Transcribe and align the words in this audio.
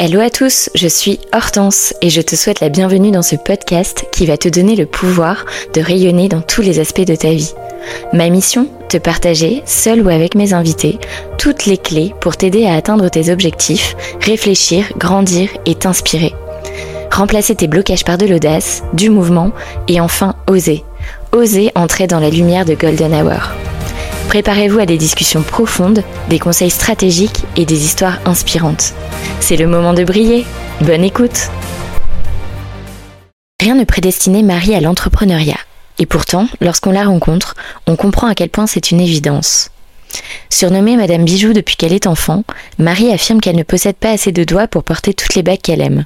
Hello 0.00 0.20
à 0.20 0.30
tous, 0.30 0.70
je 0.76 0.86
suis 0.86 1.18
Hortense 1.32 1.92
et 2.02 2.08
je 2.08 2.20
te 2.20 2.36
souhaite 2.36 2.60
la 2.60 2.68
bienvenue 2.68 3.10
dans 3.10 3.22
ce 3.22 3.34
podcast 3.34 4.06
qui 4.12 4.26
va 4.26 4.36
te 4.36 4.48
donner 4.48 4.76
le 4.76 4.86
pouvoir 4.86 5.44
de 5.74 5.80
rayonner 5.80 6.28
dans 6.28 6.40
tous 6.40 6.62
les 6.62 6.78
aspects 6.78 7.04
de 7.04 7.16
ta 7.16 7.30
vie. 7.30 7.52
Ma 8.12 8.30
mission 8.30 8.68
Te 8.88 8.96
partager, 8.96 9.60
seul 9.66 10.00
ou 10.00 10.08
avec 10.08 10.36
mes 10.36 10.52
invités, 10.52 11.00
toutes 11.36 11.66
les 11.66 11.78
clés 11.78 12.14
pour 12.20 12.36
t'aider 12.36 12.64
à 12.64 12.74
atteindre 12.74 13.08
tes 13.08 13.32
objectifs, 13.32 13.96
réfléchir, 14.20 14.84
grandir 14.96 15.48
et 15.66 15.74
t'inspirer. 15.74 16.32
Remplacer 17.10 17.56
tes 17.56 17.66
blocages 17.66 18.04
par 18.04 18.18
de 18.18 18.26
l'audace, 18.26 18.84
du 18.92 19.10
mouvement 19.10 19.50
et 19.88 20.00
enfin 20.00 20.36
oser. 20.48 20.84
Oser 21.32 21.72
entrer 21.74 22.06
dans 22.06 22.20
la 22.20 22.30
lumière 22.30 22.64
de 22.64 22.74
Golden 22.74 23.14
Hour. 23.14 23.50
Préparez-vous 24.28 24.78
à 24.78 24.84
des 24.84 24.98
discussions 24.98 25.40
profondes, 25.40 26.04
des 26.28 26.38
conseils 26.38 26.68
stratégiques 26.68 27.44
et 27.56 27.64
des 27.64 27.86
histoires 27.86 28.18
inspirantes. 28.26 28.92
C'est 29.40 29.56
le 29.56 29.66
moment 29.66 29.94
de 29.94 30.04
briller. 30.04 30.44
Bonne 30.82 31.02
écoute 31.02 31.48
Rien 33.58 33.74
ne 33.74 33.84
prédestinait 33.84 34.42
Marie 34.42 34.74
à 34.74 34.82
l'entrepreneuriat. 34.82 35.56
Et 35.98 36.04
pourtant, 36.04 36.46
lorsqu'on 36.60 36.92
la 36.92 37.06
rencontre, 37.06 37.54
on 37.86 37.96
comprend 37.96 38.26
à 38.26 38.34
quel 38.34 38.50
point 38.50 38.66
c'est 38.66 38.90
une 38.90 39.00
évidence. 39.00 39.70
Surnommée 40.50 40.98
Madame 40.98 41.24
Bijou 41.24 41.54
depuis 41.54 41.76
qu'elle 41.76 41.94
est 41.94 42.06
enfant, 42.06 42.44
Marie 42.78 43.10
affirme 43.10 43.40
qu'elle 43.40 43.56
ne 43.56 43.62
possède 43.62 43.96
pas 43.96 44.10
assez 44.10 44.30
de 44.30 44.44
doigts 44.44 44.68
pour 44.68 44.84
porter 44.84 45.14
toutes 45.14 45.36
les 45.36 45.42
bagues 45.42 45.62
qu'elle 45.62 45.80
aime. 45.80 46.04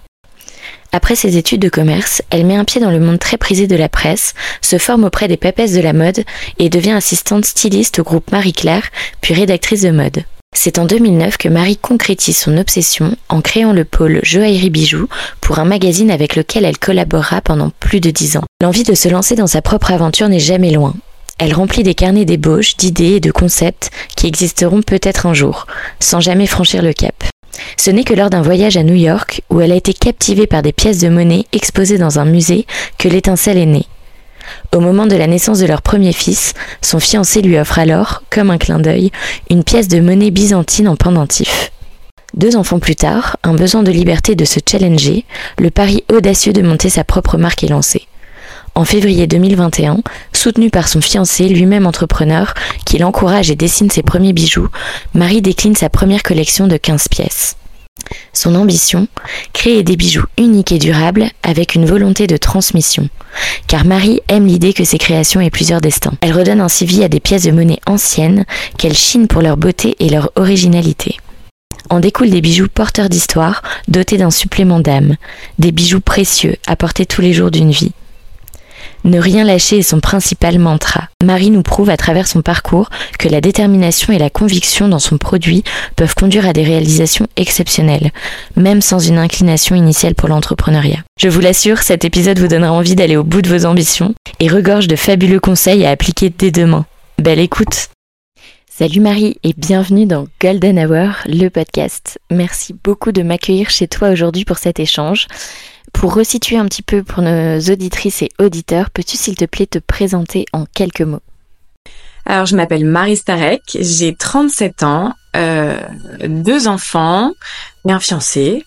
Après 0.94 1.16
ses 1.16 1.38
études 1.38 1.62
de 1.62 1.70
commerce, 1.70 2.20
elle 2.28 2.44
met 2.44 2.54
un 2.54 2.64
pied 2.64 2.78
dans 2.78 2.90
le 2.90 3.00
monde 3.00 3.18
très 3.18 3.38
prisé 3.38 3.66
de 3.66 3.76
la 3.76 3.88
presse, 3.88 4.34
se 4.60 4.76
forme 4.76 5.04
auprès 5.04 5.26
des 5.26 5.38
papesses 5.38 5.72
de 5.72 5.80
la 5.80 5.94
mode 5.94 6.22
et 6.58 6.68
devient 6.68 6.92
assistante 6.92 7.46
styliste 7.46 7.98
au 7.98 8.02
groupe 8.02 8.30
Marie-Claire, 8.30 8.90
puis 9.22 9.32
rédactrice 9.32 9.80
de 9.80 9.90
mode. 9.90 10.24
C'est 10.54 10.78
en 10.78 10.84
2009 10.84 11.38
que 11.38 11.48
Marie 11.48 11.78
concrétise 11.78 12.36
son 12.36 12.58
obsession 12.58 13.16
en 13.30 13.40
créant 13.40 13.72
le 13.72 13.86
pôle 13.86 14.20
Joaillerie 14.22 14.68
Bijoux 14.68 15.08
pour 15.40 15.58
un 15.58 15.64
magazine 15.64 16.10
avec 16.10 16.36
lequel 16.36 16.66
elle 16.66 16.78
collaborera 16.78 17.40
pendant 17.40 17.70
plus 17.80 18.00
de 18.00 18.10
dix 18.10 18.36
ans. 18.36 18.44
L'envie 18.60 18.82
de 18.82 18.94
se 18.94 19.08
lancer 19.08 19.34
dans 19.34 19.46
sa 19.46 19.62
propre 19.62 19.92
aventure 19.92 20.28
n'est 20.28 20.38
jamais 20.38 20.72
loin. 20.72 20.94
Elle 21.38 21.54
remplit 21.54 21.84
des 21.84 21.94
carnets 21.94 22.26
d'ébauches, 22.26 22.76
d'idées 22.76 23.14
et 23.14 23.20
de 23.20 23.32
concepts 23.32 23.90
qui 24.14 24.26
existeront 24.26 24.82
peut-être 24.82 25.24
un 25.24 25.32
jour, 25.32 25.66
sans 26.00 26.20
jamais 26.20 26.46
franchir 26.46 26.82
le 26.82 26.92
cap. 26.92 27.31
Ce 27.76 27.90
n'est 27.90 28.04
que 28.04 28.14
lors 28.14 28.30
d'un 28.30 28.42
voyage 28.42 28.76
à 28.76 28.82
New 28.82 28.94
York, 28.94 29.42
où 29.50 29.60
elle 29.60 29.72
a 29.72 29.76
été 29.76 29.92
captivée 29.92 30.46
par 30.46 30.62
des 30.62 30.72
pièces 30.72 31.00
de 31.00 31.08
monnaie 31.08 31.46
exposées 31.52 31.98
dans 31.98 32.18
un 32.18 32.24
musée, 32.24 32.66
que 32.98 33.08
l'étincelle 33.08 33.58
est 33.58 33.66
née. 33.66 33.86
Au 34.74 34.80
moment 34.80 35.06
de 35.06 35.16
la 35.16 35.26
naissance 35.26 35.60
de 35.60 35.66
leur 35.66 35.82
premier 35.82 36.12
fils, 36.12 36.54
son 36.80 36.98
fiancé 36.98 37.42
lui 37.42 37.58
offre 37.58 37.78
alors, 37.78 38.22
comme 38.30 38.50
un 38.50 38.58
clin 38.58 38.78
d'œil, 38.78 39.10
une 39.50 39.64
pièce 39.64 39.88
de 39.88 40.00
monnaie 40.00 40.30
byzantine 40.30 40.88
en 40.88 40.96
pendentif. 40.96 41.70
Deux 42.34 42.56
enfants 42.56 42.78
plus 42.78 42.96
tard, 42.96 43.36
un 43.42 43.54
besoin 43.54 43.82
de 43.82 43.92
liberté 43.92 44.34
de 44.34 44.44
se 44.46 44.58
challenger, 44.66 45.24
le 45.58 45.70
pari 45.70 46.04
audacieux 46.10 46.54
de 46.54 46.62
monter 46.62 46.88
sa 46.88 47.04
propre 47.04 47.36
marque 47.36 47.62
est 47.62 47.68
lancé. 47.68 48.06
En 48.74 48.86
février 48.86 49.26
2021, 49.26 49.98
soutenue 50.32 50.70
par 50.70 50.88
son 50.88 51.02
fiancé, 51.02 51.46
lui-même 51.48 51.86
entrepreneur, 51.86 52.54
qui 52.86 52.96
l'encourage 52.96 53.50
et 53.50 53.56
dessine 53.56 53.90
ses 53.90 54.02
premiers 54.02 54.32
bijoux, 54.32 54.68
Marie 55.12 55.42
décline 55.42 55.76
sa 55.76 55.90
première 55.90 56.22
collection 56.22 56.66
de 56.66 56.78
15 56.78 57.08
pièces. 57.08 57.56
Son 58.32 58.54
ambition 58.54 59.08
Créer 59.52 59.82
des 59.82 59.96
bijoux 59.96 60.24
uniques 60.38 60.72
et 60.72 60.78
durables 60.78 61.30
avec 61.42 61.74
une 61.74 61.84
volonté 61.84 62.26
de 62.26 62.38
transmission. 62.38 63.08
Car 63.66 63.84
Marie 63.84 64.22
aime 64.28 64.46
l'idée 64.46 64.72
que 64.72 64.84
ses 64.84 64.98
créations 64.98 65.42
aient 65.42 65.50
plusieurs 65.50 65.82
destins. 65.82 66.14
Elle 66.22 66.32
redonne 66.32 66.60
ainsi 66.60 66.86
vie 66.86 67.04
à 67.04 67.08
des 67.08 67.20
pièces 67.20 67.44
de 67.44 67.50
monnaie 67.50 67.80
anciennes 67.86 68.46
qu'elle 68.78 68.96
chine 68.96 69.28
pour 69.28 69.42
leur 69.42 69.58
beauté 69.58 69.96
et 70.00 70.08
leur 70.08 70.30
originalité. 70.36 71.18
En 71.90 72.00
découlent 72.00 72.30
des 72.30 72.40
bijoux 72.40 72.68
porteurs 72.68 73.10
d'histoire, 73.10 73.62
dotés 73.88 74.16
d'un 74.16 74.30
supplément 74.30 74.80
d'âme, 74.80 75.16
des 75.58 75.72
bijoux 75.72 76.00
précieux 76.00 76.56
apportés 76.66 77.04
tous 77.04 77.20
les 77.20 77.34
jours 77.34 77.50
d'une 77.50 77.70
vie. 77.70 77.92
Ne 79.04 79.18
rien 79.18 79.42
lâcher 79.42 79.78
est 79.78 79.82
son 79.82 79.98
principal 79.98 80.60
mantra. 80.60 81.08
Marie 81.24 81.50
nous 81.50 81.62
prouve 81.62 81.90
à 81.90 81.96
travers 81.96 82.28
son 82.28 82.40
parcours 82.40 82.88
que 83.18 83.28
la 83.28 83.40
détermination 83.40 84.12
et 84.12 84.18
la 84.18 84.30
conviction 84.30 84.88
dans 84.88 85.00
son 85.00 85.18
produit 85.18 85.64
peuvent 85.96 86.14
conduire 86.14 86.46
à 86.46 86.52
des 86.52 86.62
réalisations 86.62 87.26
exceptionnelles, 87.36 88.12
même 88.54 88.80
sans 88.80 89.00
une 89.00 89.18
inclination 89.18 89.74
initiale 89.74 90.14
pour 90.14 90.28
l'entrepreneuriat. 90.28 91.02
Je 91.18 91.28
vous 91.28 91.40
l'assure, 91.40 91.78
cet 91.78 92.04
épisode 92.04 92.38
vous 92.38 92.48
donnera 92.48 92.72
envie 92.72 92.94
d'aller 92.94 93.16
au 93.16 93.24
bout 93.24 93.42
de 93.42 93.48
vos 93.48 93.66
ambitions 93.66 94.14
et 94.38 94.48
regorge 94.48 94.86
de 94.86 94.96
fabuleux 94.96 95.40
conseils 95.40 95.84
à 95.84 95.90
appliquer 95.90 96.30
dès 96.30 96.52
demain. 96.52 96.86
Belle 97.18 97.40
écoute 97.40 97.88
Salut 98.70 99.00
Marie 99.00 99.36
et 99.42 99.52
bienvenue 99.56 100.06
dans 100.06 100.26
Golden 100.40 100.78
Hour, 100.78 101.16
le 101.26 101.48
podcast. 101.50 102.18
Merci 102.30 102.74
beaucoup 102.82 103.12
de 103.12 103.22
m'accueillir 103.22 103.68
chez 103.68 103.86
toi 103.86 104.10
aujourd'hui 104.10 104.44
pour 104.44 104.58
cet 104.58 104.80
échange. 104.80 105.26
Pour 105.92 106.14
resituer 106.14 106.56
un 106.56 106.66
petit 106.66 106.82
peu 106.82 107.02
pour 107.02 107.22
nos 107.22 107.58
auditrices 107.58 108.22
et 108.22 108.30
auditeurs, 108.38 108.90
peux-tu 108.90 109.16
s'il 109.16 109.36
te 109.36 109.44
plaît 109.44 109.66
te 109.66 109.78
présenter 109.78 110.46
en 110.52 110.66
quelques 110.66 111.02
mots? 111.02 111.22
Alors 112.24 112.46
je 112.46 112.56
m'appelle 112.56 112.84
Marie 112.84 113.16
Starek, 113.16 113.62
j'ai 113.80 114.14
37 114.14 114.84
ans, 114.84 115.12
euh, 115.36 115.76
deux 116.24 116.68
enfants 116.68 117.32
et 117.88 117.92
un 117.92 118.00
fiancé 118.00 118.64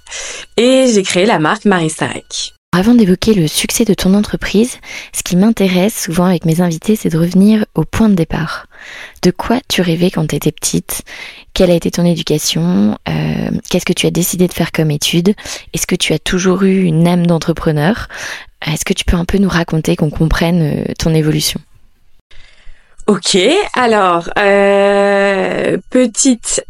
et 0.58 0.88
j'ai 0.94 1.03
créé 1.03 1.25
la 1.25 1.40
marque 1.40 1.66
Marie 1.66 1.90
Starek. 1.90 2.53
Avant 2.74 2.94
d'évoquer 2.94 3.34
le 3.34 3.47
succès 3.47 3.85
de 3.85 3.94
ton 3.94 4.14
entreprise, 4.14 4.80
ce 5.14 5.24
qui 5.24 5.38
m'intéresse 5.38 6.03
souvent 6.03 6.25
avec 6.25 6.44
mes 6.44 6.59
invités, 6.59 6.97
c'est 6.97 7.08
de 7.08 7.18
revenir 7.18 7.64
au 7.74 7.85
point 7.85 8.09
de 8.09 8.16
départ. 8.16 8.68
De 9.22 9.31
quoi 9.31 9.59
tu 9.68 9.81
rêvais 9.81 10.12
quand 10.12 10.28
tu 10.28 10.35
étais 10.35 10.51
petite? 10.51 11.03
Quelle 11.53 11.72
a 11.72 11.73
été 11.73 11.90
ton 11.91 12.06
éducation? 12.06 12.97
Euh, 13.07 13.50
Qu'est-ce 13.69 13.85
que 13.85 13.94
tu 13.94 14.06
as 14.06 14.12
décidé 14.12 14.47
de 14.47 14.53
faire 14.53 14.72
comme 14.72 14.91
étude? 14.91 15.34
Est-ce 15.73 15.88
que 15.88 15.96
tu 15.96 16.13
as 16.13 16.19
toujours 16.19 16.63
eu 16.63 16.84
une 16.84 17.07
âme 17.07 17.25
d'entrepreneur? 17.25 18.07
Est-ce 18.66 18.85
que 18.85 18.94
tu 18.94 19.06
peux 19.06 19.16
un 19.16 19.25
peu 19.25 19.38
nous 19.38 19.50
raconter, 19.50 19.96
qu'on 19.96 20.09
comprenne 20.09 20.62
euh, 20.62 20.94
ton 21.00 21.13
évolution? 21.13 21.59
Ok, 23.07 23.38
alors 23.75 24.31
euh, 24.40 25.78
petite, 25.91 26.66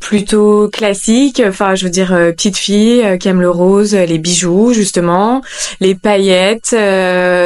plutôt 0.00 0.68
classique. 0.68 1.40
Enfin, 1.46 1.76
je 1.76 1.84
veux 1.84 1.90
dire 1.90 2.08
petite 2.08 2.56
fille 2.56 3.18
qui 3.20 3.28
aime 3.28 3.40
le 3.40 3.50
rose, 3.50 3.94
les 3.94 4.18
bijoux 4.18 4.72
justement, 4.72 5.42
les 5.80 5.94
paillettes, 5.94 6.74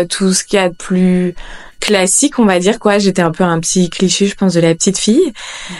tout 0.09 0.33
ce 0.33 0.43
qu'il 0.43 0.59
y 0.59 0.62
a 0.62 0.71
de 0.71 0.75
plus 0.75 1.35
classique, 1.81 2.39
on 2.39 2.45
va 2.45 2.59
dire 2.59 2.79
quoi. 2.79 2.99
J'étais 2.99 3.23
un 3.23 3.31
peu 3.31 3.45
un 3.45 3.61
petit 3.61 3.91
cliché, 3.91 4.27
je 4.27 4.35
pense, 4.35 4.55
de 4.55 4.61
la 4.61 4.75
petite 4.75 4.99
fille. 4.99 5.33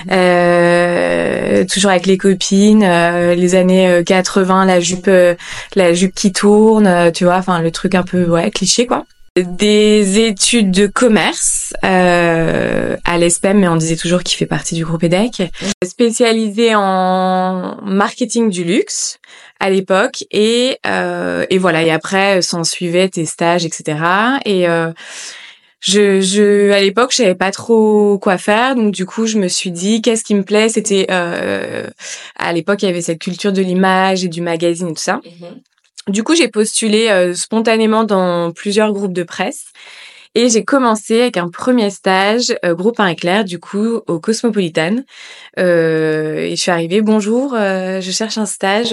Mhm. 0.07 1.67
toujours 1.67 1.91
avec 1.91 2.07
les 2.07 2.19
copines, 2.19 2.85
les 2.85 3.55
années 3.55 4.03
80, 4.05 4.67
la 4.67 4.81
jupe, 4.81 5.11
la 5.75 5.93
jupe 5.93 6.15
qui 6.15 6.33
tourne, 6.33 7.13
tu 7.13 7.25
vois. 7.25 7.37
Enfin, 7.37 7.61
le 7.61 7.71
truc 7.71 7.95
un 7.95 8.03
peu 8.03 8.25
ouais 8.25 8.51
cliché 8.51 8.87
quoi 8.87 9.05
des 9.37 10.21
études 10.21 10.71
de 10.71 10.87
commerce 10.87 11.75
euh, 11.85 12.97
à 13.05 13.19
l'ESPEM, 13.19 13.59
mais 13.59 13.67
on 13.67 13.75
disait 13.75 13.97
toujours 13.97 14.23
qu'il 14.23 14.39
fait 14.39 14.47
partie 14.47 14.77
du 14.77 14.85
groupe 14.85 15.03
EDEC, 15.03 15.51
spécialisé 15.85 16.77
en 16.77 17.77
marketing 17.83 18.49
du 18.49 18.63
luxe 18.63 19.19
à 19.59 19.71
l'époque, 19.71 20.25
et, 20.31 20.79
euh, 20.87 21.47
et 21.51 21.59
voilà, 21.59 21.83
et 21.83 21.91
après 21.91 22.43
s'en 22.43 22.63
suivait 22.63 23.09
tes 23.09 23.25
stages, 23.25 23.65
etc. 23.65 23.99
Et 24.45 24.69
euh, 24.69 24.93
je, 25.85 26.23
je, 26.23 26.71
à 26.71 26.81
l'époque, 26.81 27.11
je 27.11 27.17
savais 27.17 27.35
pas 27.35 27.51
trop 27.51 28.19
quoi 28.19 28.39
faire, 28.39 28.75
donc 28.75 28.91
du 28.91 29.05
coup, 29.05 29.27
je 29.27 29.37
me 29.37 29.49
suis 29.49 29.71
dit, 29.71 30.01
qu'est-ce 30.01 30.25
qui 30.25 30.35
me 30.35 30.43
plaît? 30.43 30.71
C'était 30.71 31.07
euh, 31.11 31.87
à 32.37 32.55
l'époque, 32.55 32.83
il 32.83 32.87
y 32.87 32.89
avait 32.89 33.03
cette 33.03 33.19
culture 33.21 33.53
de 33.53 33.61
l'image 33.61 34.25
et 34.25 34.29
du 34.29 34.41
magazine 34.41 34.89
et 34.89 34.95
tout 34.95 35.03
ça. 35.03 35.21
Mm-hmm. 35.23 36.13
Du 36.13 36.23
coup, 36.23 36.35
j'ai 36.35 36.49
postulé 36.49 37.09
euh, 37.11 37.35
spontanément 37.35 38.05
dans 38.05 38.51
plusieurs 38.51 38.95
groupes 38.95 39.13
de 39.13 39.25
presse. 39.25 39.67
Et 40.37 40.49
j'ai 40.49 40.65
commencé 40.65 41.21
avec 41.21 41.37
un 41.37 41.49
premier 41.49 41.91
stage, 41.91 42.57
euh, 42.65 42.75
groupe 42.75 42.99
1 42.99 43.09
éclair, 43.09 43.45
du 43.45 43.61
coup, 43.61 44.01
au 44.09 44.19
Cosmopolitan. 44.19 44.97
Euh, 45.59 46.39
et 46.39 46.57
je 46.57 46.61
suis 46.61 46.71
arrivée, 46.71 47.03
bonjour, 47.03 47.55
euh, 47.55 48.01
je 48.01 48.11
cherche 48.11 48.39
un 48.39 48.47
stage, 48.47 48.91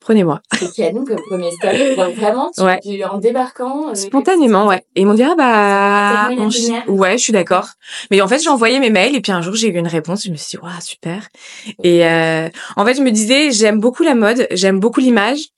prenez-moi. 0.00 0.40
C'est 0.58 0.74
canon 0.74 1.04
comme 1.04 1.20
premier 1.28 1.50
stage. 1.52 1.96
vraiment, 2.16 2.50
tu, 2.56 2.62
ouais. 2.62 3.04
en 3.04 3.18
débarquant 3.18 3.94
Spontanément, 3.94 4.66
ouais. 4.66 4.84
Et 4.96 5.02
ils 5.02 5.06
m'ont 5.06 5.14
dit, 5.14 5.22
ah 5.22 5.34
bah, 5.36 6.30
ouais, 6.88 7.18
je 7.18 7.22
suis 7.22 7.32
d'accord. 7.32 7.68
Mais 8.10 8.20
en 8.20 8.28
fait, 8.28 8.38
j'ai 8.38 8.50
envoyé 8.50 8.80
mes 8.80 8.90
mails 8.90 9.14
et 9.14 9.20
puis 9.20 9.32
un 9.32 9.42
jour, 9.42 9.54
j'ai 9.54 9.68
eu 9.68 9.76
une 9.76 9.86
réponse. 9.86 10.24
Je 10.24 10.30
me 10.30 10.36
suis 10.36 10.58
dit, 10.58 10.62
waouh, 10.62 10.80
super. 10.80 11.28
Et 11.82 12.04
en 12.04 12.84
fait, 12.84 12.94
je 12.94 13.02
me 13.02 13.10
disais, 13.10 13.50
j'aime 13.50 13.78
beaucoup 13.80 14.02
la 14.02 14.14
mode, 14.14 14.46
j'aime 14.50 14.80
beaucoup 14.80 15.00
l'image 15.00 15.50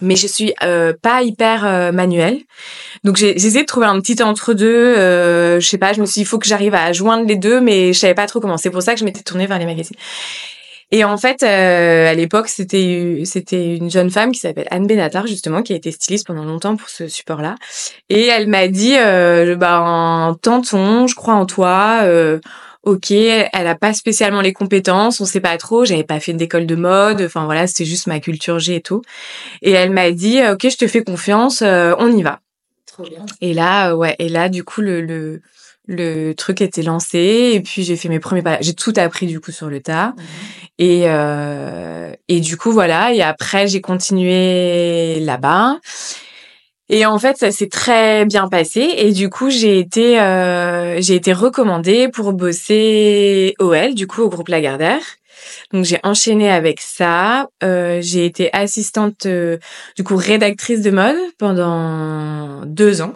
mais 0.00 0.16
je 0.16 0.26
suis 0.26 0.52
euh, 0.62 0.92
pas 1.00 1.22
hyper 1.22 1.64
euh, 1.64 1.92
manuelle. 1.92 2.40
Donc 3.04 3.16
j'ai 3.16 3.34
essayé 3.36 3.62
de 3.62 3.66
trouver 3.66 3.86
un 3.86 4.00
petit 4.00 4.22
entre 4.22 4.54
deux. 4.54 4.66
Euh, 4.66 5.60
je 5.60 5.66
sais 5.66 5.78
pas, 5.78 5.92
je 5.92 6.00
me 6.00 6.06
suis 6.06 6.14
dit 6.14 6.20
il 6.20 6.26
faut 6.26 6.38
que 6.38 6.46
j'arrive 6.46 6.74
à 6.74 6.92
joindre 6.92 7.26
les 7.26 7.36
deux, 7.36 7.60
mais 7.60 7.92
je 7.92 7.98
savais 7.98 8.14
pas 8.14 8.26
trop 8.26 8.40
comment. 8.40 8.56
C'est 8.56 8.70
pour 8.70 8.82
ça 8.82 8.94
que 8.94 9.00
je 9.00 9.04
m'étais 9.04 9.22
tournée 9.22 9.46
vers 9.46 9.58
les 9.58 9.66
magazines. 9.66 9.96
Et 10.90 11.04
en 11.04 11.16
fait, 11.16 11.42
euh, 11.42 12.10
à 12.10 12.14
l'époque, 12.14 12.48
c'était 12.48 13.22
c'était 13.24 13.76
une 13.76 13.90
jeune 13.90 14.10
femme 14.10 14.32
qui 14.32 14.40
s'appelle 14.40 14.68
Anne 14.70 14.86
Benatar 14.86 15.26
justement, 15.26 15.62
qui 15.62 15.72
a 15.72 15.76
été 15.76 15.90
styliste 15.90 16.26
pendant 16.26 16.44
longtemps 16.44 16.76
pour 16.76 16.88
ce 16.88 17.08
support-là. 17.08 17.56
Et 18.08 18.26
elle 18.26 18.48
m'a 18.48 18.68
dit, 18.68 18.94
euh, 18.96 19.56
bah, 19.56 20.34
tonton, 20.42 21.06
je 21.06 21.14
crois 21.14 21.34
en 21.34 21.46
toi. 21.46 22.00
Euh, 22.02 22.38
ok, 22.82 23.10
elle 23.10 23.66
a 23.66 23.74
pas 23.74 23.94
spécialement 23.94 24.42
les 24.42 24.52
compétences, 24.52 25.20
on 25.20 25.24
sait 25.24 25.40
pas 25.40 25.56
trop, 25.56 25.86
j'avais 25.86 26.04
pas 26.04 26.20
fait 26.20 26.34
d'école 26.34 26.66
de 26.66 26.76
mode, 26.76 27.22
enfin 27.22 27.46
voilà, 27.46 27.66
c'était 27.66 27.86
juste 27.86 28.06
ma 28.06 28.20
culture 28.20 28.58
G 28.58 28.76
et 28.76 28.80
tout. 28.82 29.00
Et 29.62 29.70
elle 29.70 29.90
m'a 29.90 30.10
dit, 30.10 30.40
ok, 30.46 30.68
je 30.68 30.76
te 30.76 30.86
fais 30.86 31.02
confiance, 31.02 31.62
on 31.62 32.12
y 32.12 32.22
va. 32.22 32.40
Trop 32.86 33.04
bien. 33.04 33.24
Et 33.40 33.54
là, 33.54 33.96
ouais, 33.96 34.14
et 34.18 34.28
là, 34.28 34.48
du 34.48 34.62
coup, 34.62 34.80
le, 34.80 35.00
le, 35.00 35.40
le 35.86 36.32
truc 36.32 36.60
était 36.60 36.82
lancé 36.82 37.52
et 37.54 37.60
puis 37.60 37.82
j'ai 37.84 37.96
fait 37.96 38.08
mes 38.08 38.20
premiers 38.20 38.42
pas. 38.42 38.58
J'ai 38.60 38.74
tout 38.74 38.94
appris 38.96 39.26
du 39.26 39.40
coup 39.40 39.52
sur 39.52 39.68
le 39.68 39.80
tas. 39.80 40.14
Mhm. 40.16 40.24
Et, 40.78 41.02
euh, 41.06 42.12
et 42.28 42.40
du 42.40 42.56
coup, 42.56 42.72
voilà. 42.72 43.12
Et 43.14 43.22
après, 43.22 43.68
j'ai 43.68 43.80
continué 43.80 45.20
là-bas. 45.20 45.78
Et 46.90 47.06
en 47.06 47.18
fait, 47.18 47.38
ça 47.38 47.50
s'est 47.50 47.68
très 47.68 48.26
bien 48.26 48.48
passé. 48.48 48.94
Et 48.98 49.12
du 49.12 49.30
coup, 49.30 49.50
j'ai 49.50 49.78
été, 49.78 50.20
euh, 50.20 51.00
j'ai 51.00 51.14
été 51.14 51.32
recommandée 51.32 52.08
pour 52.08 52.32
bosser 52.32 53.54
OL, 53.58 53.94
du 53.94 54.06
coup, 54.06 54.22
au 54.22 54.28
groupe 54.28 54.48
Lagardère. 54.48 55.02
Donc, 55.72 55.84
j'ai 55.84 55.98
enchaîné 56.02 56.50
avec 56.50 56.80
ça. 56.80 57.48
Euh, 57.62 58.00
j'ai 58.02 58.26
été 58.26 58.52
assistante, 58.52 59.26
euh, 59.26 59.58
du 59.96 60.04
coup, 60.04 60.16
rédactrice 60.16 60.82
de 60.82 60.90
mode 60.90 61.16
pendant 61.38 62.66
deux 62.66 63.00
ans. 63.00 63.14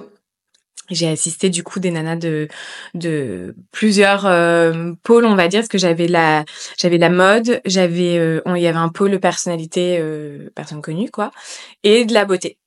J'ai 0.90 1.08
assisté 1.08 1.50
du 1.50 1.62
coup 1.62 1.80
des 1.80 1.90
nanas 1.90 2.16
de 2.16 2.48
de 2.94 3.54
plusieurs 3.72 4.26
euh, 4.26 4.92
pôles, 5.02 5.26
on 5.26 5.34
va 5.34 5.48
dire, 5.48 5.60
parce 5.60 5.68
que 5.68 5.78
j'avais 5.78 6.08
la 6.08 6.44
j'avais 6.78 6.98
la 6.98 7.10
mode, 7.10 7.60
j'avais 7.64 8.18
euh, 8.18 8.40
il 8.46 8.62
y 8.62 8.66
avait 8.66 8.78
un 8.78 8.88
pôle 8.88 9.18
personnalité, 9.20 9.98
euh, 10.00 10.48
personne 10.54 10.80
connue 10.82 11.10
quoi, 11.10 11.30
et 11.82 12.04
de 12.04 12.14
la 12.14 12.24
beauté. 12.24 12.58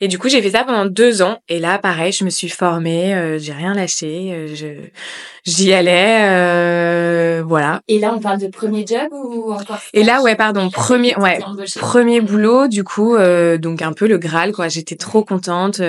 Et 0.00 0.08
du 0.08 0.18
coup, 0.18 0.28
j'ai 0.28 0.42
fait 0.42 0.50
ça 0.50 0.64
pendant 0.64 0.84
deux 0.84 1.22
ans. 1.22 1.38
Et 1.48 1.58
là, 1.58 1.78
pareil, 1.78 2.12
je 2.12 2.24
me 2.24 2.30
suis 2.30 2.48
formée, 2.48 3.14
euh, 3.14 3.38
j'ai 3.38 3.52
rien 3.52 3.74
lâché, 3.74 4.32
euh, 4.32 4.54
je 4.54 4.66
j'y 5.44 5.72
allais, 5.72 6.28
euh, 6.28 7.42
voilà. 7.46 7.80
Et 7.88 7.98
là, 7.98 8.12
on 8.14 8.20
parle 8.20 8.38
de 8.38 8.48
premier 8.48 8.86
job 8.86 9.08
ou 9.12 9.52
encore 9.52 9.78
Et 9.92 10.02
là, 10.02 10.22
ouais, 10.22 10.34
pardon, 10.34 10.70
premier, 10.70 11.16
ouais, 11.16 11.40
premier 11.78 12.20
boulot, 12.20 12.68
du 12.68 12.84
coup, 12.84 13.14
euh, 13.14 13.58
donc 13.58 13.82
un 13.82 13.92
peu 13.92 14.06
le 14.06 14.18
Graal, 14.18 14.52
quoi. 14.52 14.68
J'étais 14.68 14.96
trop 14.96 15.24
contente 15.24 15.80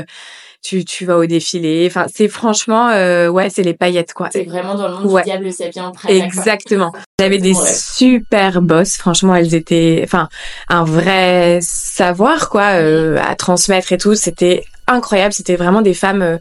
tu, 0.63 0.85
tu 0.85 1.05
vas 1.05 1.17
au 1.17 1.25
défilé. 1.25 1.85
Enfin, 1.87 2.05
c'est 2.13 2.27
franchement, 2.29 2.89
euh, 2.89 3.27
ouais, 3.27 3.49
c'est 3.49 3.63
les 3.63 3.73
paillettes, 3.73 4.13
quoi. 4.13 4.29
C'est 4.31 4.45
vraiment 4.45 4.75
dans 4.75 4.87
le 4.87 4.95
monde 4.95 5.11
Ouais. 5.11 5.21
du 5.21 5.29
diable 5.29 5.51
sapien 5.51 5.91
Exactement. 6.07 6.91
J'avais 7.19 7.37
des 7.37 7.53
Ouais. 7.53 7.73
super 7.73 8.61
boss. 8.61 8.95
Franchement, 8.95 9.35
elles 9.35 9.53
étaient, 9.55 10.01
enfin, 10.05 10.29
un 10.69 10.83
vrai 10.85 11.59
savoir, 11.61 12.49
quoi, 12.49 12.75
euh, 12.79 13.17
à 13.21 13.35
transmettre 13.35 13.91
et 13.91 13.97
tout. 13.97 14.15
C'était 14.15 14.63
incroyable. 14.87 15.33
C'était 15.33 15.55
vraiment 15.57 15.81
des 15.81 15.93
femmes 15.93 16.21
euh, 16.21 16.37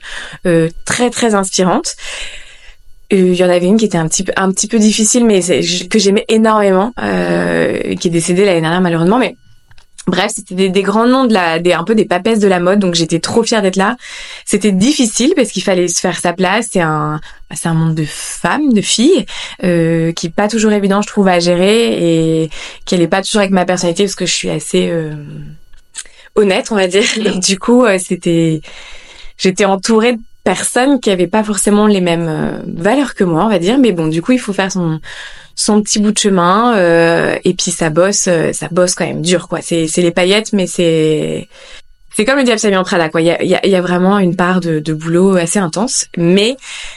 euh, 0.47 0.69
très, 0.85 1.11
très 1.11 1.35
inspirantes. 1.35 1.97
Euh, 3.13 3.17
Il 3.17 3.35
y 3.35 3.45
en 3.45 3.51
avait 3.51 3.67
une 3.67 3.77
qui 3.77 3.85
était 3.85 3.99
un 3.99 4.09
petit 4.09 4.23
peu, 4.25 4.33
un 4.37 4.51
petit 4.53 4.69
peu 4.69 4.79
difficile, 4.79 5.27
mais 5.27 5.43
c'est- 5.43 5.89
que 5.89 5.99
j'aimais 5.99 6.25
énormément, 6.29 6.93
euh, 7.03 7.95
qui 7.97 8.09
est 8.09 8.11
décédée 8.11 8.45
l'année 8.47 8.63
dernière 8.63 8.81
malheureusement, 8.81 9.19
mais 9.19 9.37
Bref, 10.09 10.33
c'était 10.35 10.57
des, 10.57 10.69
des 10.69 10.83
grands 10.83 11.07
noms 11.07 11.27
de 11.27 11.33
la, 11.33 11.61
des, 11.61 11.73
un 11.73 11.85
peu 11.85 11.95
des 11.95 12.05
papesses 12.05 12.41
de 12.41 12.49
la 12.49 12.59
mode, 12.59 12.81
donc 12.81 12.95
j'étais 12.95 13.21
trop 13.21 13.45
fière 13.45 13.63
d'être 13.63 13.77
là. 13.77 13.97
C'était 14.45 14.73
difficile 14.73 15.33
parce 15.37 15.51
qu'il 15.51 15.63
fallait 15.63 15.87
se 15.87 16.01
faire 16.01 16.19
sa 16.19 16.33
place. 16.33 16.69
C'est 16.73 16.81
un, 16.81 17.21
c'est 17.55 17.69
un 17.69 17.75
monde 17.75 17.95
de 17.95 18.05
femmes, 18.05 18.73
de 18.73 18.81
filles, 18.81 19.27
euh, 19.63 20.13
qui 20.13 20.27
est 20.27 20.35
pas 20.35 20.49
toujours 20.49 20.73
évident, 20.73 21.03
je 21.03 21.07
trouve, 21.07 21.29
à 21.29 21.39
gérer 21.39 22.43
et 22.43 22.51
qui 22.85 22.99
n'est 22.99 23.07
pas 23.07 23.23
toujours 23.23 23.41
avec 23.41 23.53
ma 23.53 23.65
personnalité 23.65 24.05
parce 24.05 24.17
que 24.17 24.27
je 24.27 24.33
suis 24.33 24.51
assez 24.51 24.89
euh, 24.89 25.15
honnête, 26.35 26.73
on 26.73 26.77
va 26.77 26.89
dire. 26.89 27.05
Donc 27.25 27.41
du 27.41 27.59
coup, 27.59 27.85
euh, 27.85 27.99
c'était, 27.99 28.61
j'étais 29.39 29.67
entourée 29.67 30.15
de 30.15 30.21
personnes 30.45 31.01
qui 31.01 31.11
avaient 31.11 31.27
pas 31.27 31.45
forcément 31.45 31.87
les 31.87 32.01
mêmes 32.01 32.29
euh, 32.29 32.59
valeurs 32.67 33.15
que 33.15 33.25
moi, 33.25 33.45
on 33.45 33.49
va 33.49 33.59
dire. 33.59 33.79
Mais 33.79 33.93
bon, 33.93 34.07
du 34.09 34.23
coup, 34.23 34.33
il 34.33 34.39
faut 34.41 34.53
faire 34.53 34.71
son 34.73 35.01
son 35.55 35.83
petit 35.83 35.99
bout 35.99 36.13
de 36.13 36.19
chemin 36.19 36.75
euh, 36.77 37.37
et 37.45 37.53
puis 37.53 37.71
ça 37.71 37.91
bosse, 37.91 38.27
euh, 38.27 38.53
ça 38.55 38.69
bosse 38.71 38.95
quand 38.95 39.07
même 39.07 39.21
dur, 39.23 39.49
quoi. 39.49 39.61
C'est 39.61 39.87
c'est 39.87 40.01
les 40.03 40.11
paillettes, 40.11 40.53
mais 40.53 40.67
c'est 40.67 41.49
c'est 42.15 42.25
comme 42.27 42.37
le 42.37 42.45
diable 42.45 42.59
s'habille 42.59 42.77
en 42.77 42.85
Prada, 42.85 43.09
quoi. 43.09 43.21
Il 43.23 43.27
y 43.27 43.31
a, 43.31 43.43
il 43.43 43.49
y, 43.49 43.55
a, 43.55 43.67
y 43.67 43.75
a 43.75 43.81
vraiment 43.81 44.19
une 44.19 44.37
part 44.37 44.61
de, 44.61 44.81
de 44.81 44.93
boulot 44.93 45.37
assez 45.37 45.59
intense, 45.59 46.07
mais 46.19 46.57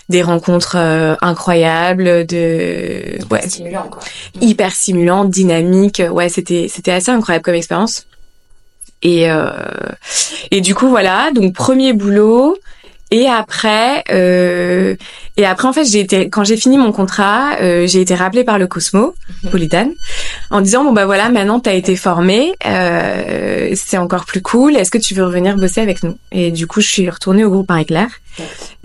des 0.09 0.21
rencontres 0.21 0.75
euh, 0.77 1.15
incroyables, 1.21 2.25
de 2.25 3.17
ouais, 3.31 3.41
Stimulant, 3.47 3.87
quoi. 3.89 4.01
hyper 4.41 4.71
stimulantes, 4.73 5.29
dynamiques. 5.29 6.01
Ouais, 6.11 6.27
c'était 6.29 6.67
c'était 6.69 6.91
assez 6.91 7.11
incroyable 7.11 7.43
comme 7.45 7.55
expérience. 7.55 8.07
Et 9.03 9.29
euh, 9.29 9.51
et 10.51 10.61
du 10.61 10.73
coup 10.75 10.87
voilà, 10.89 11.29
donc 11.33 11.53
premier 11.53 11.93
boulot. 11.93 12.57
Et 13.11 13.27
après, 13.27 14.03
euh, 14.11 14.95
et 15.37 15.45
après 15.45 15.67
en 15.67 15.73
fait, 15.73 15.85
j'ai 15.85 15.99
été 15.99 16.27
quand 16.29 16.43
j'ai 16.43 16.57
fini 16.57 16.77
mon 16.77 16.91
contrat, 16.91 17.57
euh, 17.61 17.85
j'ai 17.85 18.01
été 18.01 18.15
rappelée 18.15 18.43
par 18.43 18.57
le 18.57 18.65
Cosmo 18.67 19.13
Politan 19.51 19.91
en 20.49 20.59
disant 20.59 20.83
bon 20.83 20.91
bah 20.91 21.05
voilà, 21.05 21.29
maintenant 21.29 21.59
t'as 21.59 21.75
été 21.75 21.95
formée, 21.95 22.53
euh, 22.65 23.69
c'est 23.75 23.97
encore 23.97 24.25
plus 24.25 24.41
cool. 24.41 24.75
Est-ce 24.75 24.89
que 24.89 24.97
tu 24.97 25.13
veux 25.13 25.23
revenir 25.23 25.55
bosser 25.55 25.81
avec 25.81 26.01
nous? 26.03 26.17
Et 26.31 26.49
du 26.51 26.65
coup, 26.65 26.81
je 26.81 26.87
suis 26.87 27.09
retournée 27.09 27.43
au 27.43 27.51
groupe 27.51 27.69
Marie 27.69 27.85
Claire. 27.85 28.09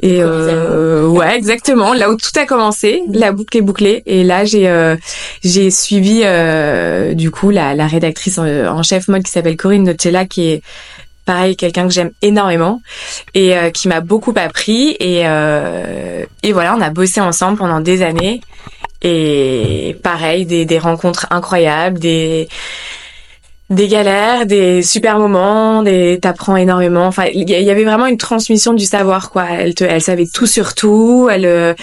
Et 0.01 0.19
euh, 0.23 1.09
ouais, 1.09 1.35
exactement. 1.37 1.93
Là 1.93 2.11
où 2.11 2.17
tout 2.17 2.39
a 2.39 2.47
commencé, 2.47 3.03
la 3.13 3.33
boucle 3.33 3.57
est 3.57 3.63
bouclée. 3.63 4.03
Et 4.07 4.23
là, 4.23 4.45
j'ai 4.45 4.69
euh, 4.69 4.97
j'ai 5.43 5.71
suivi 5.71 6.21
euh, 6.25 7.15
du 7.15 7.31
coup 7.31 7.51
la, 7.51 7.75
la 7.75 7.87
rédactrice 7.87 8.39
en, 8.39 8.47
en 8.47 8.83
chef 8.83 9.09
mode 9.09 9.23
qui 9.23 9.33
s'appelle 9.33 9.57
Corinne 9.57 9.85
Nocella, 9.85 10.27
qui 10.27 10.49
est 10.51 10.63
pareil 11.25 11.57
quelqu'un 11.57 11.87
que 11.87 11.93
j'aime 11.93 12.11
énormément 12.23 12.81
et 13.35 13.57
euh, 13.57 13.71
qui 13.71 13.89
m'a 13.89 14.01
beaucoup 14.01 14.35
appris. 14.37 14.97
Et 15.01 15.23
euh, 15.27 16.25
et 16.43 16.53
voilà, 16.53 16.75
on 16.77 16.81
a 16.81 16.91
bossé 16.91 17.21
ensemble 17.21 17.59
pendant 17.59 17.81
des 17.81 18.03
années. 18.03 18.41
Et 19.03 19.97
pareil, 20.03 20.45
des, 20.45 20.67
des 20.67 20.79
rencontres 20.79 21.27
incroyables, 21.31 21.99
des 21.99 22.49
des 23.71 23.87
galères, 23.87 24.47
des 24.47 24.83
super 24.83 25.19
moments, 25.19 25.83
des 25.85 26.19
t'apprends 26.21 26.57
énormément. 26.57 27.07
Enfin, 27.07 27.27
il 27.33 27.49
y, 27.49 27.71
avait 27.71 27.85
vraiment 27.85 28.07
une 28.07 28.17
transmission 28.17 28.75
du 28.75 28.85
savoir 28.85 29.31
quoi. 29.31 29.47
Elle 29.49 29.75
te, 29.75 29.85
elle 29.85 30.03
savait 30.03 30.27
tout 30.27 30.47
sur 30.47 30.75
tout. 30.75 31.29
Elle, 31.31 31.47
euh, 31.47 31.75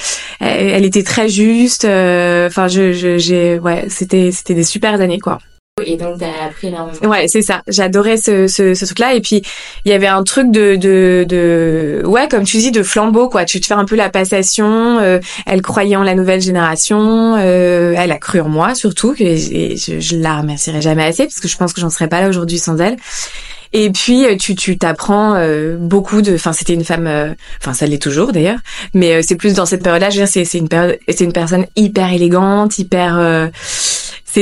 elle, 0.42 0.84
était 0.84 1.04
très 1.04 1.30
juste. 1.30 1.86
euh, 1.86 2.48
Enfin, 2.48 2.68
je, 2.68 3.18
j'ai, 3.18 3.58
ouais, 3.60 3.86
c'était, 3.88 4.32
c'était 4.32 4.54
des 4.54 4.66
super 4.66 5.00
années 5.00 5.20
quoi. 5.20 5.40
Et 5.86 5.96
donc, 5.96 6.18
t'as 6.20 6.46
appris 6.48 6.68
énormément. 6.68 6.98
Ouais, 7.08 7.28
c'est 7.28 7.44
ça. 7.44 7.62
J'adorais 7.68 8.18
ce, 8.18 8.48
ce, 8.48 8.74
ce 8.74 8.86
truc-là. 8.86 9.14
Et 9.14 9.22
puis, 9.22 9.44
il 9.86 9.92
y 9.92 9.94
avait 9.94 10.08
un 10.08 10.24
truc 10.24 10.50
de, 10.52 10.76
de, 10.76 11.24
de, 11.28 12.02
ouais, 12.06 12.28
comme 12.28 12.44
tu 12.46 12.58
dis, 12.58 12.72
de 12.72 12.82
flambeau, 12.82 13.30
quoi. 13.30 13.46
Tu 13.46 13.60
te 13.60 13.68
fais 13.68 13.76
un 13.76 13.86
peu 13.86 13.96
la 13.96 14.10
passation. 14.10 14.98
euh, 15.00 15.20
elle 15.46 15.62
croyait 15.62 15.96
en 15.96 16.04
la 16.04 16.16
nouvelle 16.16 16.42
génération. 16.42 17.36
euh, 17.38 17.94
elle 17.96 18.12
a 18.12 18.18
cru 18.18 18.40
en 18.42 18.50
moi, 18.50 18.74
surtout. 18.74 19.14
Et, 19.20 19.72
et 19.74 19.78
je, 19.78 20.00
je 20.00 20.16
la 20.16 20.38
remercierai 20.40 20.82
jamais 20.82 21.04
assez, 21.04 21.24
parce 21.26 21.40
que 21.40 21.48
je 21.48 21.58
pense 21.58 21.74
que 21.74 21.82
j'en 21.82 21.92
serais 21.92 22.08
pas 22.08 22.22
là 22.22 22.30
aujourd'hui 22.30 22.58
sans 22.58 22.78
elle. 22.80 22.98
Et 23.74 23.90
puis 23.92 24.24
euh, 24.26 24.38
tu 24.38 24.56
tu 24.56 24.78
t'apprends 24.78 25.36
euh, 25.36 25.76
beaucoup 25.78 26.22
de 26.22 26.36
enfin 26.36 26.54
c'était 26.54 26.74
une 26.74 26.86
femme 26.86 27.06
euh, 27.06 27.34
enfin 27.62 27.74
ça 27.74 27.86
l'est 27.86 28.02
toujours 28.02 28.32
d'ailleurs 28.32 28.60
mais 28.94 29.16
euh, 29.16 29.22
c'est 29.22 29.36
plus 29.36 29.56
dans 29.56 29.66
cette 29.66 29.84
période-là 29.84 30.10
je 30.10 30.16
veux 30.16 30.22
dire 30.24 30.32
c'est 30.32 30.46
c'est 30.46 30.58
une 30.58 30.70
période 30.70 30.98
c'est 31.10 31.26
une 31.26 31.34
personne 31.34 31.66
hyper 31.76 32.14
élégante 32.14 32.80
hyper 32.80 33.18
euh, 33.20 33.48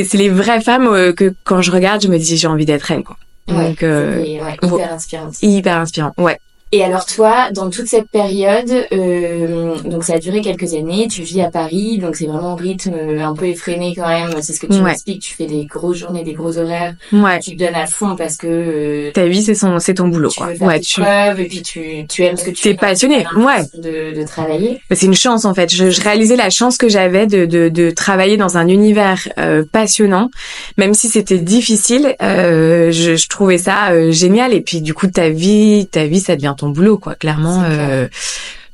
c'est 0.03 0.17
les 0.17 0.29
vraies 0.29 0.61
femmes 0.61 0.87
euh, 0.87 1.13
que 1.13 1.33
quand 1.43 1.61
je 1.61 1.71
regarde 1.71 2.01
je 2.01 2.07
me 2.07 2.17
dis 2.17 2.37
j'ai 2.37 2.47
envie 2.47 2.65
d'être 2.65 2.89
elle 2.91 3.03
quoi. 3.03 3.17
Ouais, 3.47 3.69
donc 3.69 3.83
euh, 3.83 4.17
ouais, 4.19 4.57
hyper 4.63 4.93
inspirant. 4.93 5.29
hyper 5.41 5.77
inspirant 5.77 6.13
ouais 6.17 6.39
Et 6.71 6.83
alors 6.83 7.05
toi, 7.05 7.51
dans 7.53 7.69
toute 7.69 7.87
cette 7.87 8.09
période, 8.09 8.69
euh, 8.91 9.75
donc 9.85 10.03
ça 10.03 10.15
a 10.15 10.19
duré 10.19 10.41
quelques 10.41 10.73
années, 10.73 11.07
tu 11.09 11.21
vis 11.21 11.41
à 11.41 11.49
Paris, 11.51 11.99
donc 11.99 12.15
c'est 12.15 12.25
vraiment 12.25 12.53
un 12.53 12.55
rythme 12.55 12.93
euh, 12.93 13.23
un 13.25 13.33
peu 13.33 13.45
effréné 13.45 13.93
quand 13.95 14.07
même, 14.07 14.41
c'est 14.41 14.51
ce 14.53 14.59
que 14.59 14.65
tu 14.67 14.73
Ouais. 14.73 14.81
m'expliques, 14.81 15.21
tu 15.21 15.33
fais 15.33 15.45
des 15.45 15.65
grosses 15.65 15.97
journées, 15.97 16.23
des 16.23 16.33
gros 16.33 16.57
horaires, 16.57 16.95
ouais 17.13 17.39
tu 17.39 17.55
te 17.55 17.63
donnes 17.63 17.75
à 17.75 17.85
fond 17.85 18.15
parce 18.17 18.35
que 18.35 18.47
euh, 18.47 19.11
ta 19.13 19.25
vie 19.27 19.41
c'est 19.43 19.55
son 19.55 19.79
c'est 19.79 19.93
ton 19.93 20.07
boulot 20.09 20.29
tu 20.29 20.37
quoi 20.39 20.47
veux 20.47 20.55
faire 20.55 20.67
ouais 20.67 20.79
tes 20.79 20.85
tu 20.85 21.01
preuves 21.01 21.39
et 21.39 21.45
puis 21.45 21.61
tu, 21.61 22.05
tu 22.09 22.23
aimes 22.23 22.35
ce 22.35 22.43
que 22.43 22.49
tu 22.49 22.55
T'es 22.63 22.69
fais, 22.69 22.69
donc 22.71 22.79
passionné, 22.81 23.25
ouais. 23.37 23.63
de, 23.81 24.19
de 24.19 24.25
travailler. 24.27 24.81
Mais 24.89 24.95
C'est 24.95 25.05
une 25.05 25.13
chance 25.15 25.45
en 25.45 25.53
fait. 25.53 25.71
Je, 25.73 25.91
je 25.91 26.01
réalisais 26.01 26.35
la 26.35 26.49
chance 26.49 26.77
que 26.77 26.89
j'avais 26.89 27.27
de, 27.27 27.45
de, 27.45 27.69
de 27.69 27.91
travailler 27.91 28.37
dans 28.37 28.57
un 28.57 28.67
univers 28.67 29.29
euh, 29.37 29.63
passionnant, 29.71 30.29
même 30.77 30.93
si 30.93 31.07
c'était 31.09 31.37
difficile. 31.37 32.15
euh, 32.21 32.91
je, 32.91 33.15
je 33.15 33.27
trouvais 33.29 33.59
ça 33.59 33.91
euh, 33.91 34.11
génial. 34.11 34.53
Et 34.53 34.61
puis 34.61 34.81
du 34.81 34.93
coup, 34.93 35.07
ta 35.07 35.29
vie, 35.29 35.87
ta 35.91 36.05
vie, 36.05 36.19
ça 36.19 36.35
devient 36.35 36.54
ton 36.55 36.69
boulot, 36.69 36.97
quoi. 36.97 37.15
Clairement, 37.15 37.63
euh, 37.69 38.07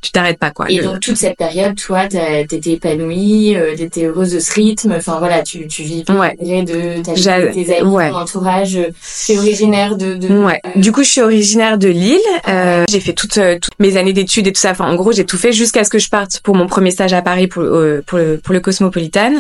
tu 0.04 0.12
t'arrêtes 0.12 0.40
pas, 0.40 0.50
quoi. 0.50 0.66
Et 0.72 0.78
Le- 0.78 0.84
donc 0.86 1.00
toute 1.00 1.16
cette 1.16 1.38
période, 1.38 1.76
toi, 1.76 2.08
t'étais 2.08 2.72
épanouie, 2.72 3.56
euh, 3.56 3.76
t'étais 3.76 4.06
heureuse 4.06 4.32
de 4.34 4.40
ce 4.40 4.52
rythme, 4.54 4.94
enfin 4.98 5.20
voilà, 5.20 5.44
tu, 5.44 5.68
tu 5.68 5.84
vivais 5.84 6.12
Ouais. 6.12 6.36
de 6.40 7.04
ta 7.04 7.14
tes 7.14 7.78
amis, 7.78 7.88
ouais. 7.92 8.10
ton 8.10 8.16
entourage, 8.18 8.78
euh, 8.78 8.88
t'es 9.28 9.38
originaire 9.38 9.96
de... 9.98 10.16
de 10.16 10.28
Ouais. 10.30 10.60
Du 10.76 10.92
coup, 10.92 11.04
je 11.04 11.10
suis 11.10 11.22
originaire 11.22 11.78
de 11.78 11.88
Lille. 11.90 12.18
Euh, 12.50 12.86
j'ai 12.90 13.00
fait 13.00 13.14
toutes, 13.14 13.38
euh, 13.38 13.60
toutes 13.62 13.78
mes 13.80 13.96
années 13.96 14.12
d'études 14.14 14.48
et 14.48 14.52
tout 14.52 14.60
ça. 14.60 14.72
Enfin, 14.72 14.90
en 14.92 14.96
gros, 14.96 15.12
j'ai 15.12 15.24
tout 15.26 15.38
fait 15.38 15.52
jusqu'à 15.54 15.84
ce 15.84 15.92
que 15.92 16.00
je 16.00 16.10
parte 16.10 16.40
pour 16.40 16.56
mon 16.56 16.66
premier 16.66 16.90
stage 16.90 17.14
à 17.14 17.22
Paris 17.22 17.46
pour, 17.46 17.62
euh, 17.62 18.02
pour, 18.08 18.18
le, 18.18 18.38
pour 18.44 18.56
le 18.56 18.60
Cosmopolitan. 18.60 19.34